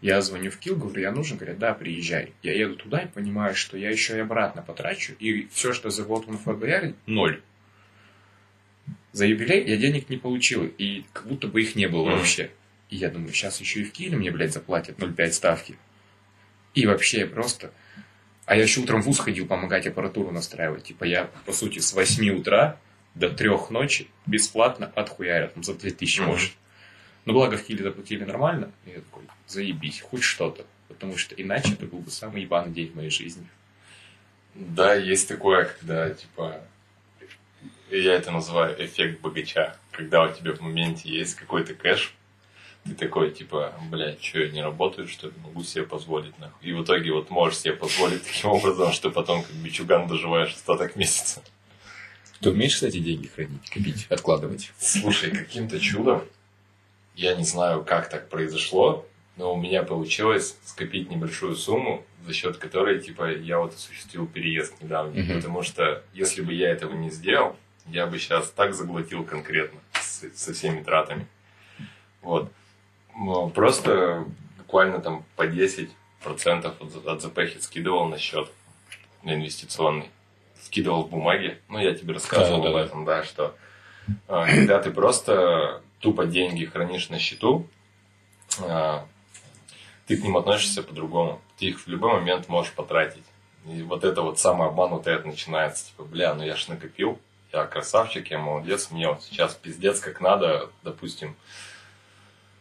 Я 0.00 0.20
звоню 0.22 0.50
в 0.50 0.58
Кил, 0.58 0.74
говорю, 0.74 1.02
я 1.02 1.12
нужен, 1.12 1.36
говорят, 1.36 1.58
да, 1.58 1.74
приезжай. 1.74 2.32
Я 2.42 2.54
еду 2.54 2.74
туда 2.74 3.02
и 3.02 3.06
понимаю, 3.06 3.54
что 3.54 3.76
я 3.76 3.90
еще 3.90 4.16
и 4.16 4.20
обратно 4.20 4.62
потрачу, 4.62 5.12
и 5.20 5.46
все, 5.52 5.72
что 5.72 5.90
заработал 5.90 6.32
на 6.32 6.38
Форт 6.38 6.58
Боярде, 6.58 6.94
ноль. 7.06 7.40
За 9.12 9.26
юбилей 9.26 9.64
я 9.68 9.76
денег 9.76 10.08
не 10.08 10.16
получил, 10.16 10.66
и 10.78 11.04
как 11.12 11.26
будто 11.26 11.48
бы 11.48 11.60
их 11.62 11.74
не 11.76 11.86
было 11.88 12.06
Мгм. 12.08 12.18
вообще. 12.18 12.50
И 12.90 12.96
я 12.96 13.10
думаю, 13.10 13.32
сейчас 13.32 13.60
еще 13.60 13.80
и 13.80 13.84
в 13.84 13.92
Киеве 13.92 14.16
мне, 14.16 14.30
блядь, 14.30 14.52
заплатят 14.52 14.98
0,5 14.98 15.32
ставки. 15.32 15.76
И 16.74 16.86
вообще 16.86 17.26
просто... 17.26 17.72
А 18.46 18.56
я 18.56 18.62
еще 18.62 18.80
утром 18.80 19.00
в 19.02 19.04
ВУЗ 19.06 19.20
ходил 19.20 19.46
помогать 19.46 19.86
аппаратуру 19.86 20.30
настраивать. 20.32 20.84
Типа 20.84 21.04
я, 21.04 21.30
по 21.46 21.52
сути, 21.52 21.78
с 21.78 21.92
8 21.92 22.30
утра 22.30 22.78
до 23.14 23.28
3 23.30 23.48
ночи 23.70 24.08
бесплатно 24.26 24.86
отхуярят. 24.94 25.52
За 25.62 25.74
2000 25.74 26.20
Мгм. 26.20 26.30
может. 26.30 26.52
Но 27.26 27.32
благо 27.32 27.56
в 27.56 27.64
Киеве 27.64 27.84
заплатили 27.84 28.24
нормально. 28.24 28.72
И 28.86 28.90
я 28.90 28.96
такой, 28.96 29.22
заебись, 29.46 30.00
хоть 30.00 30.22
что-то. 30.22 30.64
Потому 30.88 31.16
что 31.16 31.34
иначе 31.36 31.74
это 31.74 31.86
был 31.86 32.00
бы 32.00 32.10
самый 32.10 32.42
ебаный 32.42 32.72
день 32.72 32.90
в 32.90 32.96
моей 32.96 33.10
жизни. 33.10 33.46
Да, 34.54 34.94
есть 34.94 35.28
такое, 35.28 35.64
когда, 35.66 36.10
типа, 36.10 36.60
я 37.90 38.14
это 38.14 38.30
называю 38.30 38.82
эффект 38.84 39.20
богача. 39.20 39.76
Когда 39.90 40.24
у 40.24 40.32
тебя 40.32 40.52
в 40.52 40.60
моменте 40.60 41.08
есть 41.08 41.34
какой-то 41.34 41.74
кэш, 41.74 42.14
ты 42.84 42.94
такой, 42.94 43.30
типа, 43.30 43.74
блядь, 43.90 44.22
что, 44.22 44.38
я 44.40 44.50
не 44.50 44.62
работаю, 44.62 45.06
что 45.06 45.26
ли? 45.28 45.34
Могу 45.42 45.62
себе 45.62 45.84
позволить, 45.84 46.38
нахуй. 46.38 46.68
И 46.68 46.72
в 46.72 46.82
итоге 46.82 47.12
вот 47.12 47.30
можешь 47.30 47.58
себе 47.58 47.74
позволить 47.74 48.22
таким 48.26 48.50
образом, 48.50 48.92
что 48.92 49.10
потом 49.10 49.42
как 49.42 49.52
бичуган 49.56 50.06
доживаешь 50.06 50.54
остаток 50.54 50.96
месяца. 50.96 51.42
Ты 52.40 52.50
умеешь, 52.50 52.74
кстати, 52.74 52.98
деньги 52.98 53.26
хранить, 53.26 53.68
копить, 53.68 54.06
откладывать? 54.08 54.72
Слушай, 54.78 55.30
каким-то 55.30 55.78
чудом, 55.78 56.24
я 57.14 57.34
не 57.34 57.44
знаю, 57.44 57.84
как 57.84 58.08
так 58.08 58.30
произошло, 58.30 59.06
но 59.36 59.52
у 59.52 59.60
меня 59.60 59.82
получилось 59.82 60.56
скопить 60.64 61.10
небольшую 61.10 61.54
сумму, 61.54 62.04
за 62.26 62.32
счет 62.32 62.56
которой, 62.56 63.00
типа, 63.00 63.30
я 63.30 63.58
вот 63.58 63.74
осуществил 63.74 64.26
переезд 64.26 64.80
недавно. 64.80 65.20
Мгм. 65.20 65.34
Потому 65.34 65.62
что, 65.62 66.02
если 66.14 66.40
бы 66.40 66.54
я 66.54 66.70
этого 66.70 66.94
не 66.94 67.10
сделал, 67.10 67.56
я 67.86 68.06
бы 68.06 68.18
сейчас 68.18 68.50
так 68.50 68.74
заглотил 68.74 69.24
конкретно 69.24 69.80
с- 70.00 70.30
со 70.34 70.52
всеми 70.52 70.82
тратами. 70.82 71.26
Вот. 72.22 72.50
Но 73.16 73.48
просто 73.48 74.24
буквально 74.58 75.00
там 75.00 75.24
по 75.36 75.46
10% 75.46 75.88
от, 76.24 77.06
от 77.06 77.22
ЗПХи 77.22 77.58
скидывал 77.60 78.06
на 78.08 78.18
счет 78.18 78.50
на 79.22 79.34
инвестиционный. 79.34 80.08
Скидывал 80.62 81.04
в 81.04 81.10
бумаге. 81.10 81.58
Ну, 81.68 81.78
я 81.78 81.94
тебе 81.94 82.14
рассказывал 82.14 82.62
Да-да-да. 82.62 82.80
об 82.80 82.86
этом, 82.86 83.04
да, 83.04 83.24
что 83.24 83.54
а, 84.28 84.46
когда 84.46 84.78
ты 84.80 84.90
просто 84.90 85.82
тупо 86.00 86.26
деньги 86.26 86.64
хранишь 86.66 87.08
на 87.08 87.18
счету, 87.18 87.66
а, 88.60 89.06
ты 90.06 90.16
к 90.16 90.22
ним 90.22 90.36
относишься 90.36 90.82
по-другому. 90.82 91.40
Ты 91.58 91.66
их 91.66 91.80
в 91.80 91.86
любой 91.88 92.12
момент 92.12 92.48
можешь 92.48 92.72
потратить. 92.72 93.24
И 93.66 93.82
вот 93.82 94.04
это 94.04 94.22
вот 94.22 94.38
самообман 94.38 94.90
вот 94.90 95.06
это 95.06 95.26
начинается. 95.26 95.86
Типа, 95.86 96.04
бля, 96.04 96.34
ну 96.34 96.42
я 96.44 96.56
ж 96.56 96.68
накопил, 96.68 97.18
я 97.52 97.66
красавчик, 97.66 98.30
я 98.30 98.38
молодец, 98.38 98.90
мне 98.90 99.08
вот 99.08 99.22
сейчас 99.22 99.54
пиздец 99.54 100.00
как 100.00 100.20
надо, 100.20 100.70
допустим, 100.82 101.36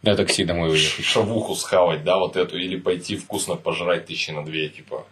На 0.02 0.16
такси 0.16 0.44
домой 0.46 0.72
уехать. 0.72 1.06
шавуху 1.06 1.56
схавать, 1.56 2.04
да, 2.04 2.18
вот 2.18 2.36
эту, 2.36 2.58
или 2.58 2.78
пойти 2.78 3.18
вкусно 3.18 3.56
пожрать 3.56 4.06
тысячи 4.06 4.32
на 4.32 4.44
две, 4.46 4.70
типа. 4.70 5.06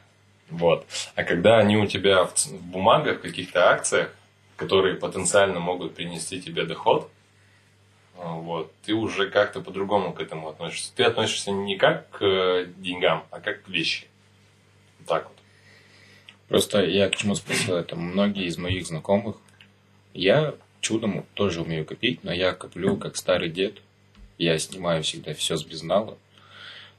Вот. 0.50 0.86
А 1.16 1.24
когда 1.24 1.58
они 1.58 1.78
у 1.78 1.86
тебя 1.86 2.24
в, 2.24 2.36
в 2.36 2.62
бумагах, 2.62 3.20
в 3.20 3.22
каких-то 3.22 3.70
акциях, 3.70 4.14
которые 4.56 4.96
потенциально 4.96 5.60
могут 5.60 5.94
принести 5.94 6.42
тебе 6.42 6.64
доход, 6.64 7.12
а, 8.18 8.34
вот, 8.34 8.74
ты 8.84 8.94
уже 8.94 9.30
как-то 9.30 9.62
по-другому 9.62 10.14
к 10.14 10.22
этому 10.22 10.50
относишься. 10.50 10.92
Ты 10.96 11.04
относишься 11.04 11.52
не 11.52 11.76
как 11.76 12.10
к 12.10 12.24
э, 12.24 12.68
деньгам, 12.78 13.26
а 13.30 13.40
как 13.40 13.64
к 13.64 13.70
вещи. 13.70 14.08
Вот 15.00 15.08
так 15.08 15.26
вот. 15.26 15.38
Просто 16.48 16.84
я 16.84 17.10
к 17.10 17.16
чему 17.16 17.36
спросил 17.36 17.76
это. 17.76 17.96
Многие 17.96 18.46
из 18.46 18.58
моих 18.58 18.88
знакомых, 18.88 19.36
я 20.18 20.56
чудом 20.82 21.26
тоже 21.36 21.62
умею 21.62 21.86
копить, 21.86 22.24
но 22.24 22.34
я 22.34 22.54
коплю 22.54 22.98
как 22.98 23.16
старый 23.16 23.50
дед. 23.50 23.82
Я 24.38 24.58
снимаю 24.58 25.04
всегда 25.04 25.34
все 25.34 25.58
с 25.58 25.64
безнала, 25.64 26.18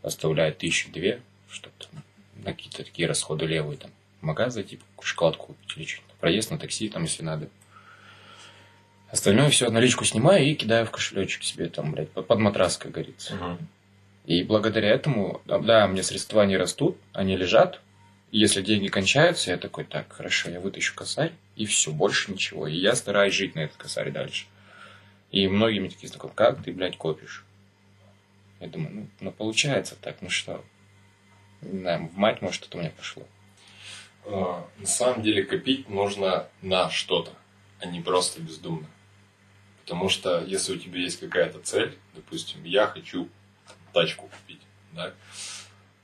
оставляю 0.02 0.54
тысячу 0.54 0.90
две, 0.90 1.20
чтобы 1.50 1.74
там 1.78 2.02
на 2.44 2.52
какие-то 2.52 2.84
такие 2.84 3.08
расходы 3.08 3.46
левые, 3.46 3.76
там, 3.76 3.90
в 4.20 4.24
магаз 4.24 4.54
зайти, 4.54 4.78
шоколадку 5.00 5.46
купить 5.46 5.76
или 5.76 5.84
что-то. 5.84 6.14
Проезд 6.20 6.50
на 6.50 6.58
такси, 6.58 6.88
там, 6.88 7.02
если 7.02 7.22
надо. 7.22 7.48
Остальное 9.10 9.48
все 9.50 9.70
наличку 9.70 10.04
снимаю 10.04 10.44
и 10.44 10.54
кидаю 10.54 10.86
в 10.86 10.90
кошелечек 10.90 11.42
себе, 11.42 11.68
там, 11.68 11.92
блядь, 11.92 12.10
под, 12.10 12.38
матрас, 12.38 12.76
как 12.76 12.92
говорится. 12.92 13.58
И 14.26 14.42
благодаря 14.42 14.90
этому, 14.90 15.40
да, 15.46 15.58
да, 15.58 15.86
мне 15.88 16.02
средства 16.02 16.44
не 16.44 16.56
растут, 16.56 16.98
они 17.12 17.36
лежат. 17.36 17.80
Если 18.30 18.60
деньги 18.62 18.88
кончаются, 18.88 19.50
я 19.50 19.56
такой, 19.56 19.84
так, 19.84 20.12
хорошо, 20.12 20.50
я 20.50 20.60
вытащу 20.60 20.94
косарь, 20.94 21.32
и 21.56 21.64
все, 21.64 21.92
больше 21.92 22.30
ничего. 22.30 22.66
И 22.66 22.76
я 22.76 22.94
стараюсь 22.94 23.34
жить 23.34 23.54
на 23.54 23.60
этот 23.60 23.76
косарь 23.76 24.10
дальше. 24.10 24.46
И 25.30 25.48
многие 25.48 25.78
мне 25.80 25.90
такие 25.90 26.08
знакомые, 26.08 26.36
как 26.36 26.62
ты, 26.62 26.72
блядь, 26.72 26.96
копишь? 26.98 27.44
Я 28.60 28.68
думаю, 28.68 28.94
ну, 28.94 29.08
ну 29.20 29.32
получается 29.32 29.96
так, 30.00 30.16
ну 30.20 30.30
что? 30.30 30.64
Не 31.62 31.80
знаю, 31.80 32.08
в 32.08 32.16
мать, 32.16 32.42
может, 32.42 32.66
это 32.66 32.76
у 32.76 32.80
меня 32.80 32.90
пошло. 32.90 33.26
э, 34.24 34.62
на 34.78 34.86
самом 34.86 35.22
деле 35.22 35.42
копить 35.44 35.88
нужно 35.88 36.48
на 36.62 36.90
что-то, 36.90 37.32
а 37.80 37.86
не 37.86 38.00
просто 38.00 38.40
бездумно. 38.40 38.88
Потому 39.84 40.08
что 40.10 40.44
если 40.44 40.74
у 40.74 40.78
тебя 40.78 41.00
есть 41.00 41.20
какая-то 41.20 41.60
цель, 41.60 41.96
допустим, 42.14 42.62
я 42.64 42.86
хочу 42.88 43.28
тачку 43.92 44.28
купить, 44.28 44.60
да, 44.92 45.14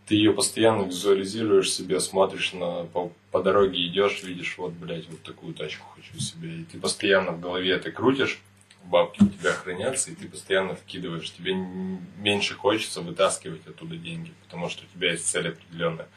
ты 0.06 0.16
ее 0.16 0.32
постоянно 0.32 0.82
визуализируешь 0.82 1.72
себе, 1.72 1.98
смотришь 1.98 2.52
на, 2.52 2.84
по, 2.84 3.10
по 3.30 3.42
дороге 3.42 3.86
идешь, 3.86 4.22
видишь, 4.22 4.58
вот, 4.58 4.72
блядь, 4.72 5.08
вот 5.08 5.22
такую 5.22 5.54
тачку 5.54 5.86
хочу 5.96 6.18
себе. 6.20 6.60
И 6.60 6.64
ты 6.64 6.78
постоянно 6.78 7.32
в 7.32 7.40
голове 7.40 7.72
это 7.72 7.90
крутишь, 7.90 8.40
бабки 8.84 9.22
у 9.22 9.28
тебя 9.28 9.52
хранятся, 9.52 10.10
и 10.10 10.14
ты 10.14 10.28
постоянно 10.28 10.74
вкидываешь. 10.74 11.32
Тебе 11.32 11.54
меньше 11.54 12.54
хочется 12.54 13.00
вытаскивать 13.00 13.66
оттуда 13.66 13.96
деньги, 13.96 14.32
потому 14.44 14.68
что 14.68 14.84
у 14.84 14.94
тебя 14.94 15.12
есть 15.12 15.26
цель 15.26 15.48
определенная. 15.48 16.08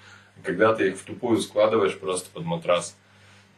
когда 0.43 0.75
ты 0.75 0.89
их 0.89 0.99
в 0.99 1.03
тупую 1.03 1.39
складываешь 1.39 1.97
просто 1.97 2.29
под 2.31 2.43
матрас, 2.43 2.95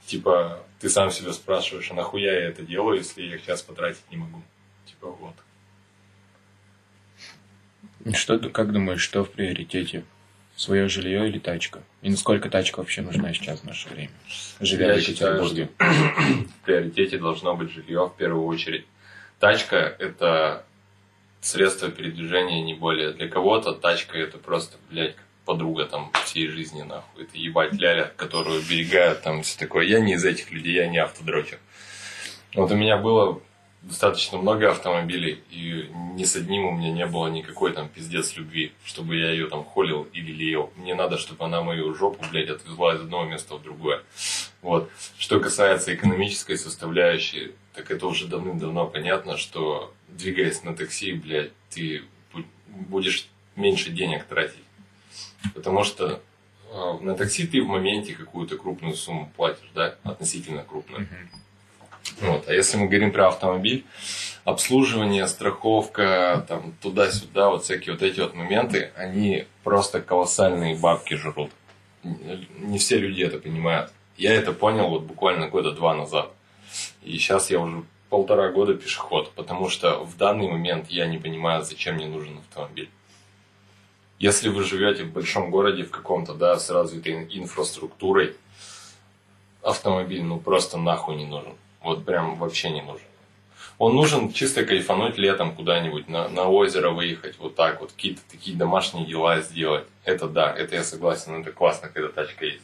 типа, 0.06 0.64
ты 0.80 0.90
сам 0.90 1.10
себя 1.12 1.34
спрашиваешь, 1.34 1.90
а 1.92 1.96
нахуя 1.96 2.34
я 2.34 2.48
это 2.50 2.62
делаю, 2.62 2.98
если 2.98 3.24
я 3.24 3.36
их 3.36 3.42
сейчас 3.42 3.64
потратить 3.64 4.10
не 4.12 4.18
могу? 4.18 4.44
Типа, 4.86 5.08
вот. 5.08 5.36
Что, 8.16 8.38
как 8.38 8.72
думаешь, 8.72 9.02
что 9.02 9.26
в 9.26 9.32
приоритете? 9.32 10.06
Свое 10.60 10.90
жилье 10.90 11.30
или 11.30 11.40
тачка? 11.40 11.84
И 12.02 12.10
насколько 12.10 12.50
тачка 12.50 12.80
вообще 12.80 13.02
нужна 13.02 13.34
сейчас 13.34 13.62
в 13.62 13.64
наше 13.64 13.88
время? 13.88 14.12
Живя 14.60 14.88
я 14.88 14.96
в 14.96 14.98
Екатеринбурге. 14.98 15.70
в 15.80 16.66
приоритете 16.66 17.18
должно 17.18 17.56
быть 17.56 17.72
жилье 17.72 18.12
в 18.14 18.18
первую 18.18 18.46
очередь. 18.46 18.86
Тачка– 19.40 19.78
это 20.00 20.66
средство 21.40 21.90
передвижения, 21.90 22.62
не 22.62 22.74
более. 22.74 23.12
Для 23.14 23.30
кого-то 23.30 23.72
тачка– 23.72 24.18
это 24.20 24.38
просто, 24.38 24.76
блядь, 24.90 25.16
подруга 25.46 25.86
там 25.86 26.12
всей 26.26 26.50
жизни, 26.50 26.82
нахуй. 26.82 27.24
Это 27.24 27.38
ебать 27.38 27.72
ляля, 27.76 28.12
которую 28.18 28.62
берегают 28.62 29.22
там 29.22 29.44
все 29.44 29.58
такое. 29.58 29.86
Я 29.86 30.02
не 30.02 30.16
из 30.16 30.26
этих 30.26 30.52
людей, 30.52 30.74
я 30.74 30.90
не 30.90 30.98
автодрочер. 30.98 31.60
Вот 32.54 32.70
у 32.70 32.76
меня 32.76 32.98
было 32.98 33.42
достаточно 33.82 34.38
много 34.38 34.70
автомобилей, 34.72 35.42
и 35.50 35.90
ни 36.16 36.24
с 36.24 36.36
одним 36.36 36.66
у 36.66 36.72
меня 36.72 36.92
не 36.92 37.06
было 37.06 37.28
никакой 37.28 37.72
там 37.74 37.88
пиздец 37.88 38.36
любви, 38.36 38.74
чтобы 38.84 39.16
я 39.16 39.32
ее 39.32 39.48
там 39.48 39.64
холил 39.64 40.08
или 40.14 40.32
леял. 40.32 40.72
Мне 40.76 40.96
надо, 40.96 41.18
чтобы 41.18 41.46
она 41.46 41.62
мою 41.62 41.94
жопу, 41.96 42.24
блядь, 42.32 42.50
отвезла 42.50 42.96
из 42.96 43.02
одного 43.02 43.26
места 43.26 43.56
в 43.56 43.64
другое. 43.64 44.04
Вот. 44.62 44.90
Что 45.18 45.40
касается 45.40 45.94
экономической 45.94 46.58
составляющей, 46.58 47.54
так 47.74 47.90
это 47.92 48.08
уже 48.08 48.28
давным-давно 48.28 48.88
понятно, 48.88 49.38
что 49.38 49.94
двигаясь 50.10 50.64
на 50.64 50.76
такси, 50.76 51.14
блядь, 51.14 51.52
ты 51.70 52.04
будешь 52.68 53.30
меньше 53.56 53.92
денег 53.92 54.26
тратить. 54.26 54.64
Потому 55.54 55.84
что 55.84 56.22
э, 56.72 56.94
на 57.02 57.16
такси 57.16 57.48
ты 57.48 57.62
в 57.62 57.68
моменте 57.68 58.14
какую-то 58.14 58.58
крупную 58.58 58.96
сумму 58.96 59.32
платишь, 59.36 59.70
да, 59.74 59.96
относительно 60.04 60.64
крупную. 60.64 61.08
Вот. 62.22 62.48
А 62.48 62.54
если 62.54 62.78
мы 62.78 62.88
говорим 62.88 63.12
про 63.12 63.28
автомобиль, 63.28 63.86
обслуживание, 64.44 65.28
страховка, 65.28 66.46
там, 66.48 66.74
туда-сюда, 66.82 67.50
вот 67.50 67.64
всякие 67.64 67.94
вот 67.94 68.02
эти 68.02 68.20
вот 68.20 68.34
моменты, 68.34 68.92
они 68.96 69.46
просто 69.64 70.02
колоссальные 70.02 70.76
бабки 70.76 71.16
жрут. 71.16 71.52
Не 72.04 72.78
все 72.78 72.98
люди 72.98 73.24
это 73.24 73.40
понимают. 73.40 73.92
Я 74.18 74.34
это 74.34 74.52
понял 74.52 74.90
вот 74.90 75.04
буквально 75.04 75.48
года 75.48 75.72
два 75.72 75.96
назад. 75.96 76.32
И 77.04 77.18
сейчас 77.18 77.50
я 77.50 77.60
уже 77.60 77.84
полтора 78.10 78.50
года 78.50 78.74
пешеход, 78.74 79.32
потому 79.34 79.70
что 79.70 80.04
в 80.04 80.18
данный 80.18 80.48
момент 80.48 80.90
я 80.90 81.08
не 81.08 81.18
понимаю, 81.18 81.64
зачем 81.64 81.96
мне 81.96 82.08
нужен 82.08 82.38
автомобиль. 82.40 82.90
Если 84.18 84.50
вы 84.50 84.64
живете 84.64 85.04
в 85.04 85.14
большом 85.14 85.50
городе 85.50 85.84
в 85.84 85.92
каком-то, 85.92 86.34
да, 86.34 86.60
с 86.60 86.70
развитой 86.70 87.28
инфраструктурой, 87.32 88.36
автомобиль 89.62 90.24
ну 90.24 90.40
просто 90.40 90.78
нахуй 90.78 91.16
не 91.16 91.26
нужен. 91.26 91.54
Вот 91.82 92.06
прям 92.06 92.36
вообще 92.36 92.70
не 92.70 92.82
нужен. 92.82 93.06
Он 93.78 93.96
нужен 93.96 94.34
чисто 94.34 94.66
кайфануть 94.66 95.18
летом 95.18 95.56
куда-нибудь, 95.56 96.10
на, 96.10 96.28
на 96.28 96.48
озеро 96.50 96.90
выехать, 96.90 97.38
вот 97.40 97.56
так 97.56 97.80
вот, 97.80 97.94
какие-то 97.94 98.22
такие 98.30 98.58
домашние 98.58 99.06
дела 99.06 99.40
сделать. 99.40 99.86
Это 100.04 100.28
да, 100.28 100.54
это 100.54 100.76
я 100.76 100.84
согласен, 100.84 101.42
это 101.42 101.54
классно, 101.54 101.88
когда 101.88 102.10
тачка 102.10 102.46
есть. 102.46 102.64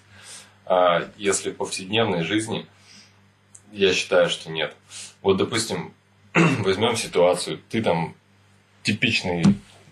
А 0.66 1.07
если 1.16 1.51
в 1.51 1.55
повседневной 1.55 2.24
жизни, 2.24 2.66
я 3.72 3.93
считаю, 3.93 4.30
что 4.30 4.51
нет. 4.51 4.76
Вот, 5.22 5.38
допустим, 5.38 5.93
возьмем 6.34 6.97
ситуацию, 6.97 7.61
ты 7.70 7.82
там 7.82 8.13
типичный 8.84 9.43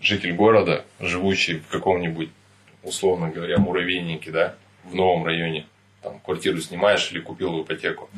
житель 0.02 0.34
города, 0.34 0.84
живущий 1.00 1.58
в 1.58 1.68
каком-нибудь, 1.68 2.28
условно 2.82 3.30
говоря, 3.30 3.58
муравейнике, 3.58 4.30
да, 4.30 4.56
в 4.84 4.94
новом 4.94 5.24
районе, 5.24 5.66
там 6.02 6.20
квартиру 6.20 6.60
снимаешь 6.60 7.10
или 7.12 7.20
купил 7.20 7.52
в 7.52 7.62
ипотеку. 7.62 8.10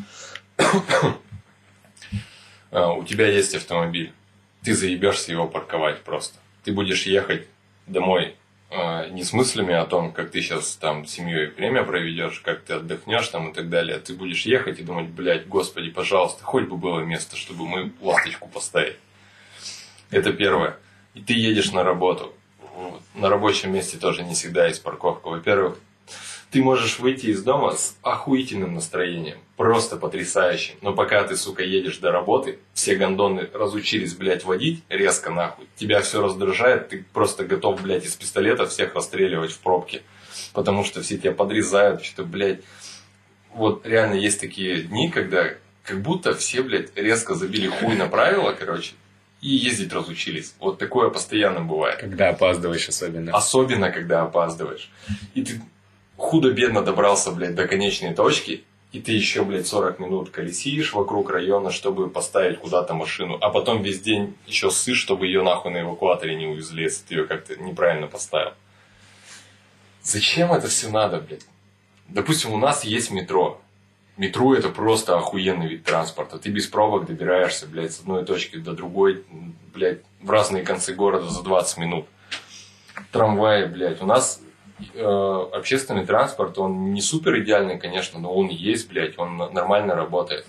А, 2.72 2.92
у 2.92 3.04
тебя 3.04 3.28
есть 3.28 3.54
автомобиль, 3.54 4.12
ты 4.62 4.74
заебешься 4.74 5.32
его 5.32 5.46
парковать 5.46 6.02
просто. 6.02 6.38
Ты 6.64 6.72
будешь 6.72 7.07
ехать 7.07 7.46
домой 7.86 8.34
а, 8.68 9.09
не 9.09 9.22
с 9.22 9.32
мыслями 9.32 9.74
о 9.74 9.86
том, 9.86 10.12
как 10.12 10.30
ты 10.30 10.42
сейчас 10.42 10.76
там 10.76 11.07
с 11.07 11.12
семьей 11.12 11.46
время 11.46 11.84
проведешь, 11.84 12.40
как 12.40 12.62
ты 12.62 12.74
отдохнешь 12.74 13.28
там 13.28 13.50
и 13.50 13.54
так 13.54 13.70
далее. 13.70 13.98
Ты 13.98 14.14
будешь 14.14 14.44
ехать 14.44 14.80
и 14.80 14.82
думать, 14.82 15.09
блядь, 15.09 15.46
господи, 15.46 15.90
пожалуйста, 15.90 16.42
хоть 16.42 16.64
бы 16.64 16.76
было 16.76 17.00
место, 17.00 17.36
чтобы 17.36 17.66
мы 17.66 17.92
ласточку 18.00 18.48
поставить. 18.48 18.96
Это 20.11 20.32
первое. 20.32 20.76
И 21.14 21.22
ты 21.22 21.32
едешь 21.32 21.72
на 21.72 21.84
работу. 21.84 22.34
На 23.14 23.28
рабочем 23.28 23.72
месте 23.72 23.96
тоже 23.96 24.24
не 24.24 24.34
всегда 24.34 24.66
есть 24.66 24.82
парковка. 24.82 25.28
Во-первых, 25.28 25.78
ты 26.57 26.62
можешь 26.62 27.00
выйти 27.00 27.26
из 27.26 27.42
дома 27.42 27.72
с 27.72 27.98
охуительным 28.00 28.72
настроением, 28.72 29.36
просто 29.59 29.98
потрясающим. 29.98 30.76
Но 30.80 30.94
пока 30.94 31.22
ты, 31.22 31.36
сука, 31.36 31.62
едешь 31.62 31.98
до 31.98 32.11
работы, 32.11 32.59
все 32.72 32.96
гондоны 32.96 33.50
разучились, 33.52 34.14
блядь, 34.14 34.44
водить 34.44 34.82
резко 34.88 35.30
нахуй. 35.30 35.66
Тебя 35.76 36.00
все 36.00 36.22
раздражает, 36.22 36.88
ты 36.88 37.04
просто 37.12 37.44
готов, 37.44 37.82
блядь, 37.82 38.07
из 38.07 38.14
пистолета 38.14 38.64
всех 38.64 38.94
расстреливать 38.94 39.52
в 39.52 39.59
пробке. 39.59 40.00
Потому 40.54 40.82
что 40.82 41.02
все 41.02 41.18
тебя 41.18 41.32
подрезают, 41.32 42.02
что, 42.02 42.24
блядь, 42.24 42.61
вот 43.52 43.84
реально 43.84 44.14
есть 44.14 44.40
такие 44.40 44.80
дни, 44.80 45.11
когда 45.11 45.50
как 45.82 46.00
будто 46.00 46.34
все, 46.34 46.62
блядь, 46.62 46.96
резко 46.96 47.34
забили 47.34 47.68
хуй 47.68 47.96
на 47.96 48.07
правила, 48.07 48.57
короче, 48.59 48.94
и 49.42 49.50
ездить 49.50 49.92
разучились. 49.92 50.54
Вот 50.59 50.78
такое 50.78 51.11
постоянно 51.11 51.61
бывает. 51.61 52.00
Когда 52.00 52.30
опаздываешь 52.30 52.88
особенно. 52.88 53.32
Особенно, 53.32 53.90
когда 53.90 54.22
опаздываешь. 54.22 54.90
И 55.34 55.44
ты 55.44 55.61
худо-бедно 56.16 56.82
добрался, 56.82 57.32
блядь, 57.32 57.54
до 57.54 57.66
конечной 57.66 58.14
точки, 58.14 58.64
и 58.92 59.00
ты 59.00 59.12
еще, 59.12 59.42
блядь, 59.44 59.66
40 59.66 59.98
минут 59.98 60.30
колесишь 60.30 60.94
вокруг 60.94 61.30
района, 61.30 61.70
чтобы 61.70 62.09
поставить 62.09 62.59
куда-то 62.59 62.94
машину, 62.94 63.36
а 63.40 63.51
потом 63.51 63.82
весь 63.82 64.01
день 64.01 64.36
еще 64.47 64.70
сышь, 64.70 64.98
чтобы 64.98 65.26
ее 65.26 65.43
нахуй 65.43 65.72
на 65.72 65.82
эвакуаторе 65.82 66.34
не 66.34 66.47
увезли, 66.47 66.84
если 66.84 67.05
ты 67.05 67.14
ее 67.14 67.24
как-то 67.24 67.56
неправильно 67.56 68.06
поставил. 68.06 68.52
Зачем 70.02 70.52
это 70.52 70.68
все 70.68 70.88
надо, 70.88 71.20
блядь? 71.20 71.47
Допустим, 72.09 72.52
у 72.52 72.59
нас 72.59 72.84
есть 72.84 73.10
метро. 73.10 73.60
Метро 74.16 74.55
это 74.55 74.70
просто 74.70 75.18
охуенный 75.18 75.66
вид 75.66 75.84
транспорта. 75.84 76.38
Ты 76.38 76.48
без 76.48 76.66
пробок 76.66 77.06
добираешься, 77.06 77.66
блядь, 77.66 77.93
с 77.93 78.01
одной 78.01 78.24
точки 78.24 78.56
до 78.56 78.72
другой, 78.72 79.24
блядь, 79.74 80.01
в 80.22 80.30
разные 80.30 80.62
концы 80.62 80.94
города 80.94 81.28
за 81.28 81.43
20 81.43 81.78
минут. 81.78 82.06
Трамваи, 83.12 83.66
блядь. 83.66 84.01
У 84.01 84.06
нас 84.06 84.40
общественный 85.53 86.05
транспорт, 86.05 86.59
он 86.59 86.93
не 86.93 87.01
супер 87.01 87.39
идеальный, 87.40 87.78
конечно, 87.78 88.19
но 88.19 88.35
он 88.35 88.48
есть, 88.48 88.89
блядь, 88.89 89.19
он 89.19 89.36
нормально 89.36 89.94
работает. 89.94 90.47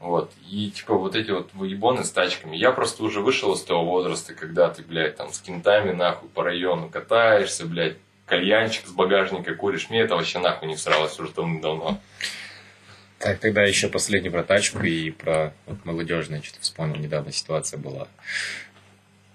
Вот. 0.00 0.30
И 0.48 0.70
типа 0.70 0.94
вот 0.94 1.16
эти 1.16 1.30
вот 1.30 1.52
выебоны 1.54 2.04
с 2.04 2.10
тачками. 2.10 2.56
Я 2.56 2.72
просто 2.72 3.02
уже 3.02 3.20
вышел 3.20 3.54
из 3.54 3.62
того 3.62 3.84
возраста, 3.84 4.34
когда 4.34 4.68
ты, 4.68 4.82
блядь, 4.82 5.16
там 5.16 5.32
с 5.32 5.40
кентами 5.40 5.92
нахуй 5.92 6.28
по 6.28 6.44
району 6.44 6.88
катаешься, 6.88 7.66
блядь, 7.66 7.96
кальянчик 8.26 8.86
с 8.86 8.92
багажника 8.92 9.54
куришь. 9.54 9.90
Мне 9.90 10.00
это 10.00 10.14
вообще 10.14 10.38
нахуй 10.38 10.68
не 10.68 10.76
всралось 10.76 11.18
уже 11.18 11.32
давно. 11.32 11.98
Так, 13.18 13.40
тогда 13.40 13.64
еще 13.64 13.88
последний 13.88 14.30
про 14.30 14.44
тачку 14.44 14.80
и 14.80 15.10
про 15.10 15.52
вот, 15.66 15.84
молодежное, 15.84 16.40
что-то 16.40 16.62
вспомнил, 16.62 17.00
недавно 17.00 17.32
ситуация 17.32 17.78
была. 17.78 18.06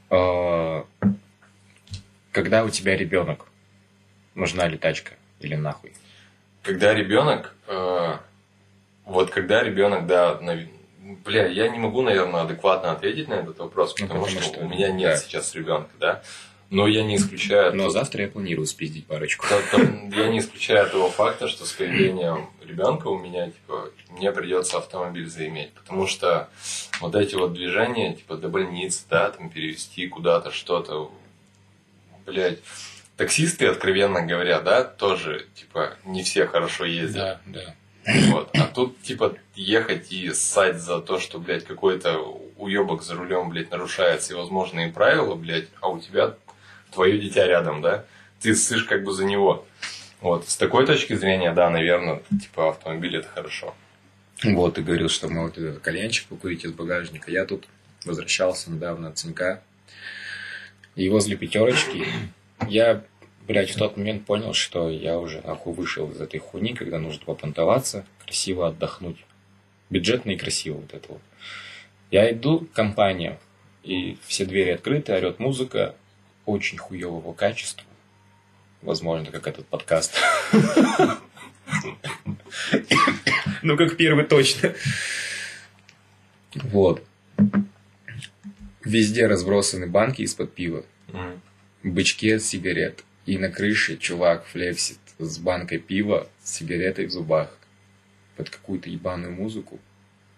А, 0.10 0.86
когда 2.32 2.64
у 2.64 2.70
тебя 2.70 2.96
ребенок, 2.96 3.46
нужна 4.36 4.68
ли 4.68 4.78
тачка 4.78 5.14
или 5.40 5.56
нахуй? 5.56 5.94
Когда 6.62 6.94
ребенок, 6.94 7.54
э, 7.68 8.18
вот 9.06 9.30
когда 9.32 9.64
ребенок, 9.64 10.08
да, 10.08 10.40
на, 10.40 10.60
бля, 11.26 11.48
я 11.48 11.70
не 11.70 11.78
могу, 11.78 12.02
наверное, 12.02 12.42
адекватно 12.42 12.92
ответить 12.92 13.28
на 13.28 13.36
этот 13.36 13.60
вопрос, 13.60 13.94
потому, 13.94 14.20
ну, 14.20 14.26
потому 14.26 14.42
что, 14.42 14.54
что 14.54 14.66
у 14.66 14.70
меня 14.70 14.92
нет 14.92 15.12
да. 15.12 15.18
сейчас 15.18 15.54
ребенка, 15.56 15.92
да. 16.00 16.24
Но 16.70 16.88
я 16.88 17.04
не 17.04 17.18
исключаю... 17.18 17.76
Но 17.76 17.84
тот... 17.84 17.94
завтра 17.94 18.24
я 18.24 18.28
планирую 18.30 18.66
спиздить 18.66 19.06
парочку. 19.06 19.46
То, 19.48 19.62
то, 19.72 19.82
я 20.16 20.30
не 20.30 20.40
исключаю 20.40 20.90
того 20.90 21.10
факта, 21.10 21.48
что 21.48 21.66
с 21.66 21.72
появлением 21.72 22.50
ребенка 22.64 23.08
у 23.08 23.20
меня, 23.20 23.46
типа, 23.48 23.92
мне 24.10 24.32
придется 24.32 24.80
автомобиль 24.80 25.30
заиметь. 25.30 25.72
Потому 25.74 26.08
что 26.08 26.50
вот 27.00 27.14
эти 27.14 27.36
вот 27.36 27.54
движения, 27.54 28.14
типа, 28.16 28.38
до 28.38 28.50
больницы, 28.50 29.04
да, 29.08 29.30
там, 29.30 29.52
перевести 29.52 30.08
куда-то 30.08 30.50
что-то, 30.50 31.12
блядь, 32.26 32.60
Таксисты, 33.18 33.68
откровенно 33.68 34.26
говоря, 34.26 34.60
да, 34.62 34.84
тоже, 34.84 35.46
типа, 35.56 35.94
не 36.06 36.24
все 36.24 36.48
хорошо 36.48 36.86
ездят. 36.86 37.40
Да, 37.46 37.64
да. 37.64 37.76
Вот. 38.32 38.50
А 38.54 38.66
тут, 38.66 39.02
типа, 39.02 39.36
ехать 39.56 40.12
и 40.12 40.32
ссать 40.34 40.82
за 40.82 41.00
то, 41.00 41.20
что, 41.20 41.40
блядь, 41.40 41.66
какой-то 41.66 42.18
уебок 42.58 43.04
за 43.04 43.16
рулем, 43.16 43.50
блядь, 43.50 43.72
нарушает 43.72 44.22
всевозможные 44.22 44.92
правила, 44.92 45.36
блядь, 45.36 45.68
а 45.80 45.90
у 45.90 46.00
тебя 46.00 46.36
твое 46.92 47.18
дитя 47.20 47.46
рядом, 47.46 47.82
да? 47.82 48.06
Ты 48.42 48.56
ссышь 48.56 48.84
как 48.84 49.04
бы 49.04 49.14
за 49.14 49.26
него. 49.26 49.66
Вот. 50.20 50.50
С 50.50 50.58
такой 50.58 50.86
точки 50.86 51.14
зрения, 51.14 51.54
да, 51.54 51.70
наверное, 51.70 52.22
типа, 52.42 52.70
автомобиль 52.70 53.18
это 53.18 53.28
хорошо. 53.28 53.76
Вот, 54.44 54.76
ты 54.76 54.82
говорил, 54.82 55.08
что 55.08 55.30
мол, 55.30 55.52
кальянчик 55.82 56.28
покурить 56.28 56.66
из 56.66 56.72
багажника. 56.74 57.32
Я 57.32 57.46
тут 57.46 57.66
возвращался 58.06 58.72
недавно 58.72 59.10
от 59.10 59.18
Цинка. 59.18 59.62
И 60.96 61.10
возле 61.10 61.38
пятерочки 61.38 62.06
я, 62.70 63.04
блядь, 63.48 63.72
в 63.72 63.78
тот 63.78 63.98
момент 63.98 64.26
понял, 64.26 64.54
что 64.54 64.90
я 64.90 65.20
уже 65.20 65.42
нахуй 65.42 65.74
вышел 65.74 66.10
из 66.12 66.20
этой 66.22 66.40
хуйни, 66.40 66.74
когда 66.74 67.00
нужно 67.00 67.26
попонтоваться, 67.26 68.06
красиво 68.24 68.68
отдохнуть. 68.68 69.26
Бюджетно 69.90 70.32
и 70.32 70.38
красиво 70.38 70.78
вот 70.78 70.94
это 70.94 71.14
вот. 71.14 71.22
Я 72.12 72.32
иду 72.32 72.60
в 72.60 72.68
компанию, 72.74 73.40
и 73.84 74.18
все 74.26 74.46
двери 74.46 74.72
открыты, 74.72 75.14
орет 75.14 75.40
музыка 75.40 75.96
очень 76.46 76.78
хуевого 76.78 77.34
качества. 77.34 77.86
Возможно, 78.82 79.32
как 79.32 79.48
этот 79.48 79.66
подкаст. 79.68 80.16
Ну, 83.62 83.78
как 83.78 83.96
первый 83.96 84.26
точно. 84.26 84.74
Вот. 86.56 87.04
Везде 88.84 89.28
разбросаны 89.28 89.88
банки 89.88 90.22
из-под 90.24 90.54
пива, 90.54 90.84
бычки 91.84 92.32
от 92.32 92.42
сигарет. 92.42 93.04
И 93.26 93.38
на 93.38 93.50
крыше 93.50 93.98
чувак 93.98 94.46
флексит 94.46 95.00
с 95.18 95.38
банкой 95.38 95.80
пива, 95.80 96.28
с 96.44 96.56
сигаретой 96.56 97.06
в 97.06 97.12
зубах. 97.12 97.58
Под 98.36 98.50
какую-то 98.50 98.90
ебаную 98.90 99.32
музыку. 99.32 99.80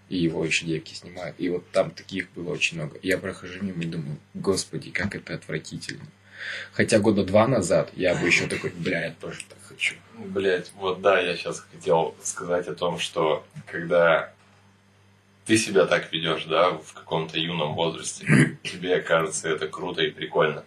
И 0.10 0.18
его 0.18 0.46
еще 0.46 0.66
девки 0.66 0.94
снимают. 0.94 1.36
И 1.40 1.50
вот 1.50 1.70
там 1.72 1.92
таких 1.92 2.30
было 2.32 2.52
очень 2.52 2.78
много. 2.78 3.00
Я 3.02 3.18
прохожу 3.18 3.64
мимо 3.64 3.82
и 3.84 3.88
думаю, 3.88 4.18
господи, 4.34 4.92
как 4.92 5.16
это 5.16 5.34
отвратительно. 5.34 6.06
Хотя 6.74 7.00
года 7.00 7.24
два 7.24 7.48
назад 7.48 7.92
я 7.96 8.16
бы 8.16 8.28
еще 8.28 8.48
такой, 8.48 8.72
бля, 8.72 9.06
я 9.06 9.12
тоже 9.12 9.42
так 9.48 9.58
хочу. 9.68 9.96
Блять, 10.18 10.72
вот 10.76 11.02
да, 11.02 11.20
я 11.20 11.36
сейчас 11.36 11.66
хотел 11.72 12.16
сказать 12.22 12.68
о 12.68 12.76
том, 12.76 13.00
что 13.00 13.46
когда 13.66 14.34
ты 15.46 15.58
себя 15.58 15.86
так 15.86 16.12
ведешь, 16.12 16.46
да, 16.46 16.72
в 16.72 16.94
каком-то 16.94 17.40
юном 17.40 17.74
возрасте, 17.74 18.58
тебе 18.64 19.02
кажется 19.02 19.50
это 19.50 19.68
круто 19.68 20.02
и 20.02 20.12
прикольно. 20.12 20.64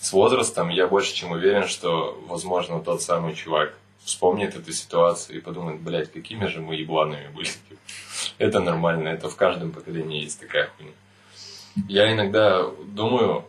С 0.00 0.12
возрастом 0.12 0.68
я 0.68 0.86
больше 0.86 1.14
чем 1.14 1.32
уверен, 1.32 1.66
что, 1.66 2.18
возможно, 2.28 2.80
тот 2.80 3.02
самый 3.02 3.34
чувак 3.34 3.74
вспомнит 4.04 4.54
эту 4.54 4.72
ситуацию 4.72 5.38
и 5.38 5.40
подумает, 5.40 5.80
блядь, 5.80 6.12
какими 6.12 6.46
же 6.46 6.60
мы 6.60 6.76
ебланами 6.76 7.28
были. 7.28 7.50
Это 8.38 8.60
нормально, 8.60 9.08
это 9.08 9.28
в 9.28 9.36
каждом 9.36 9.72
поколении 9.72 10.22
есть 10.22 10.40
такая 10.40 10.70
хуйня. 10.76 10.92
Я 11.88 12.12
иногда 12.12 12.64
думаю, 12.86 13.44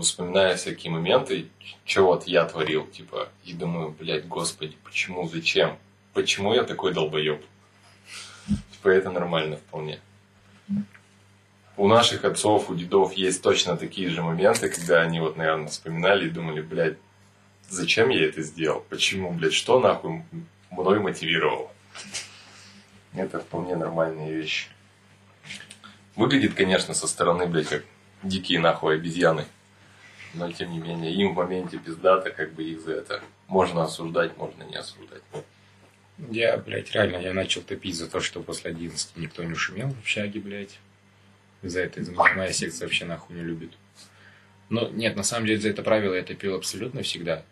вспоминая 0.00 0.56
всякие 0.56 0.92
моменты, 0.92 1.48
что 1.84 2.04
вот 2.04 2.26
я 2.26 2.44
творил, 2.44 2.86
типа, 2.86 3.28
и 3.44 3.52
думаю, 3.52 3.94
блядь, 3.98 4.26
господи, 4.26 4.76
почему, 4.84 5.28
зачем? 5.28 5.76
Почему 6.14 6.54
я 6.54 6.64
такой 6.64 6.94
долбоеб? 6.94 7.44
Типа, 8.72 8.88
это 8.88 9.10
нормально 9.10 9.56
вполне. 9.56 10.00
У 11.78 11.86
наших 11.86 12.24
отцов, 12.24 12.70
у 12.70 12.74
дедов 12.74 13.12
есть 13.12 13.40
точно 13.40 13.76
такие 13.76 14.10
же 14.10 14.20
моменты, 14.20 14.68
когда 14.68 15.00
они 15.00 15.20
вот, 15.20 15.36
наверное, 15.36 15.68
вспоминали 15.68 16.26
и 16.26 16.30
думали, 16.30 16.60
блядь, 16.60 16.98
зачем 17.68 18.08
я 18.08 18.26
это 18.26 18.42
сделал? 18.42 18.84
Почему, 18.88 19.30
блядь, 19.30 19.52
что 19.52 19.78
нахуй 19.78 20.24
мной 20.72 20.98
мотивировало? 20.98 21.70
Это 23.14 23.38
вполне 23.38 23.76
нормальные 23.76 24.34
вещи. 24.34 24.66
Выглядит, 26.16 26.54
конечно, 26.54 26.94
со 26.94 27.06
стороны, 27.06 27.46
блядь, 27.46 27.68
как 27.68 27.84
дикие 28.24 28.58
нахуй 28.58 28.96
обезьяны. 28.96 29.44
Но, 30.34 30.50
тем 30.50 30.72
не 30.72 30.80
менее, 30.80 31.14
им 31.14 31.32
в 31.32 31.36
моменте 31.36 31.78
пиздато, 31.78 32.30
как 32.30 32.54
бы 32.54 32.64
их 32.64 32.80
за 32.80 32.94
это 32.94 33.22
можно 33.46 33.84
осуждать, 33.84 34.36
можно 34.36 34.64
не 34.64 34.74
осуждать. 34.74 35.22
Я, 36.28 36.56
блядь, 36.56 36.90
реально, 36.90 37.18
я 37.18 37.32
начал 37.32 37.62
топить 37.62 37.94
за 37.94 38.10
то, 38.10 38.18
что 38.18 38.42
после 38.42 38.72
11 38.72 39.16
никто 39.16 39.44
не 39.44 39.54
шумел 39.54 39.90
в 39.90 40.00
общаге, 40.00 40.40
блядь. 40.40 40.80
За 41.62 41.80
это 41.80 42.00
моя 42.12 42.52
секция 42.52 42.86
вообще 42.86 43.04
нахуй 43.04 43.36
не 43.36 43.42
любит. 43.42 43.72
Но 44.68 44.88
нет, 44.88 45.16
на 45.16 45.22
самом 45.22 45.46
деле 45.46 45.60
за 45.60 45.70
это 45.70 45.82
правило 45.82 46.14
я 46.14 46.22
топил 46.22 46.54
абсолютно 46.54 47.02
всегда. 47.02 47.44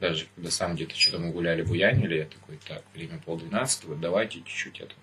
Даже 0.00 0.26
когда 0.34 0.50
сам 0.50 0.76
где-то 0.76 0.94
что-то 0.94 1.18
мы 1.18 1.32
гуляли, 1.32 1.62
буянили, 1.62 2.18
я 2.18 2.24
такой, 2.26 2.58
так, 2.66 2.84
время 2.94 3.18
полдвенадцатого, 3.18 3.96
давайте 3.96 4.40
чуть-чуть 4.40 4.80
это. 4.80 4.94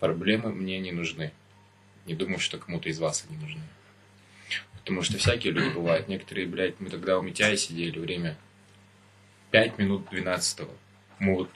Проблемы 0.00 0.52
мне 0.52 0.78
не 0.80 0.92
нужны. 0.92 1.32
Не 2.06 2.14
думаю, 2.14 2.40
что 2.40 2.58
кому-то 2.58 2.88
из 2.88 2.98
вас 2.98 3.24
они 3.28 3.38
нужны. 3.38 3.62
Потому 4.72 5.02
что 5.02 5.18
всякие 5.18 5.52
люди 5.52 5.74
бывают. 5.74 6.08
Некоторые, 6.08 6.46
блядь, 6.46 6.80
мы 6.80 6.90
тогда 6.90 7.18
у 7.18 7.22
Митяя 7.22 7.56
сидели, 7.56 7.98
время 7.98 8.36
5 9.50 9.78
минут 9.78 10.08
12 10.10 10.66
Мы 11.20 11.34
вот 11.34 11.50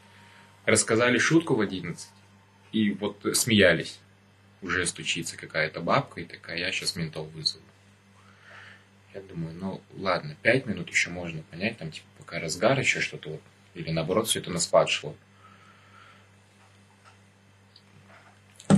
рассказали 0.65 1.19
шутку 1.19 1.55
в 1.55 1.61
11 1.61 2.09
и 2.73 2.91
вот 2.93 3.25
смеялись. 3.35 3.99
Уже 4.63 4.87
стучится 4.87 5.37
какая-то 5.37 5.81
бабка 5.81 6.21
и 6.21 6.25
такая, 6.25 6.57
я 6.57 6.71
сейчас 6.73 6.97
ментов 6.97 7.29
вызову. 7.33 7.65
Я 9.13 9.21
думаю, 9.21 9.55
ну 9.55 9.83
ладно, 9.99 10.37
5 10.43 10.67
минут 10.67 10.89
еще 10.89 11.11
можно 11.11 11.43
понять, 11.43 11.77
там 11.79 11.91
типа 11.91 12.07
пока 12.19 12.41
разгар, 12.41 12.79
еще 12.79 13.01
что-то 13.01 13.31
вот. 13.31 13.43
Или 13.75 13.91
наоборот, 13.91 14.29
все 14.29 14.39
это 14.39 14.51
на 14.51 14.59
спад 14.59 14.89
шло. 14.89 15.15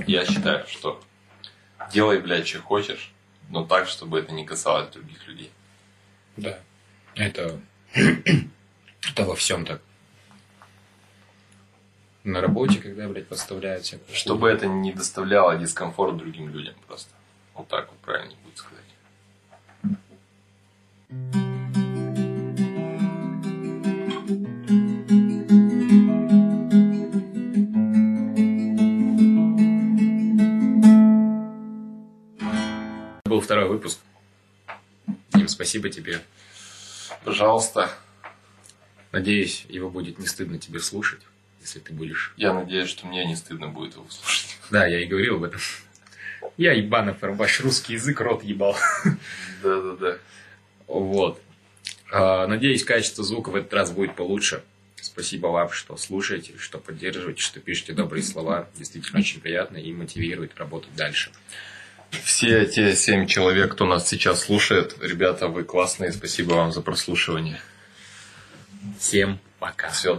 Я 0.07 0.25
считаю, 0.25 0.67
что 0.67 1.03
делай, 1.93 2.21
блядь, 2.21 2.49
что 2.49 2.61
хочешь, 2.61 3.13
но 3.49 3.65
так, 3.65 3.89
чтобы 3.89 4.19
это 4.19 4.33
не 4.33 4.45
касалось 4.45 4.91
других 4.91 5.27
людей. 5.27 5.51
Да. 6.37 6.59
Это, 7.15 7.61
это 7.95 9.25
во 9.25 9.37
всем 9.37 9.65
так. 9.65 9.81
На 12.25 12.41
работе, 12.41 12.81
когда, 12.81 13.07
блядь, 13.07 13.29
подставляют 13.29 13.85
всякую 13.85 14.17
Чтобы 14.17 14.49
это 14.49 14.67
не 14.67 14.93
доставляло 14.93 15.57
дискомфорт 15.57 16.17
другим 16.17 16.49
людям 16.49 16.75
просто. 16.87 17.11
Вот 17.55 17.69
так 17.69 17.91
вот 17.91 17.99
правильно 18.01 18.35
будет 18.43 18.57
сказать. 18.57 18.85
был 33.35 33.41
второй 33.41 33.69
выпуск. 33.69 33.99
Дим, 35.33 35.49
спасибо 35.49 35.89
тебе. 35.89 36.21
Пожалуйста. 37.25 37.91
Надеюсь, 39.11 39.67
его 39.69 39.91
будет 39.91 40.21
не 40.21 40.27
стыдно 40.27 40.59
тебе 40.59 40.79
слушать, 40.79 41.21
если 41.65 41.81
ты 41.81 41.93
будешь... 41.93 42.35
Я 42.37 42.53
надеюсь, 42.53 42.91
что 42.91 43.07
мне 43.07 43.25
не 43.25 43.37
стыдно 43.37 43.69
будет 43.69 43.95
его 43.95 44.07
слушать. 44.09 44.59
Да, 44.71 44.87
я 44.87 45.01
и 45.01 45.07
говорил 45.07 45.37
об 45.37 45.45
этом. 45.45 45.61
Я 46.57 46.73
ебанов, 46.73 47.17
ваш 47.21 47.61
русский 47.61 47.95
язык 47.95 48.21
рот 48.21 48.45
ебал. 48.45 48.77
Да-да-да. 49.63 50.19
Вот. 50.87 51.41
А, 52.13 52.47
Надеюсь, 52.47 52.85
качество 52.85 53.25
звука 53.25 53.51
в 53.51 53.57
этот 53.57 53.73
раз 53.73 53.91
будет 53.91 54.15
получше. 54.15 54.63
Спасибо 55.01 55.49
вам, 55.49 55.71
что 55.71 55.97
слушаете, 55.97 56.55
что 56.59 56.79
поддерживаете, 56.79 57.41
что 57.43 57.61
пишете 57.61 57.93
добрые 57.93 58.23
слова. 58.23 58.69
Действительно 58.77 59.21
очень 59.21 59.41
приятно 59.41 59.77
и 59.77 59.93
мотивирует 59.93 60.57
работать 60.57 60.95
дальше. 60.97 61.31
Все 62.11 62.67
те 62.67 62.95
семь 62.95 63.27
человек, 63.27 63.73
кто 63.73 63.87
нас 63.87 64.09
сейчас 64.09 64.45
слушает, 64.45 64.97
ребята, 65.01 65.49
вы 65.49 65.65
классные. 65.65 66.13
Спасибо 66.13 66.55
вам 66.55 66.73
за 66.73 66.81
прослушивание. 66.81 67.61
Всем 68.99 69.41
пока. 69.59 69.91
Все, 69.91 70.13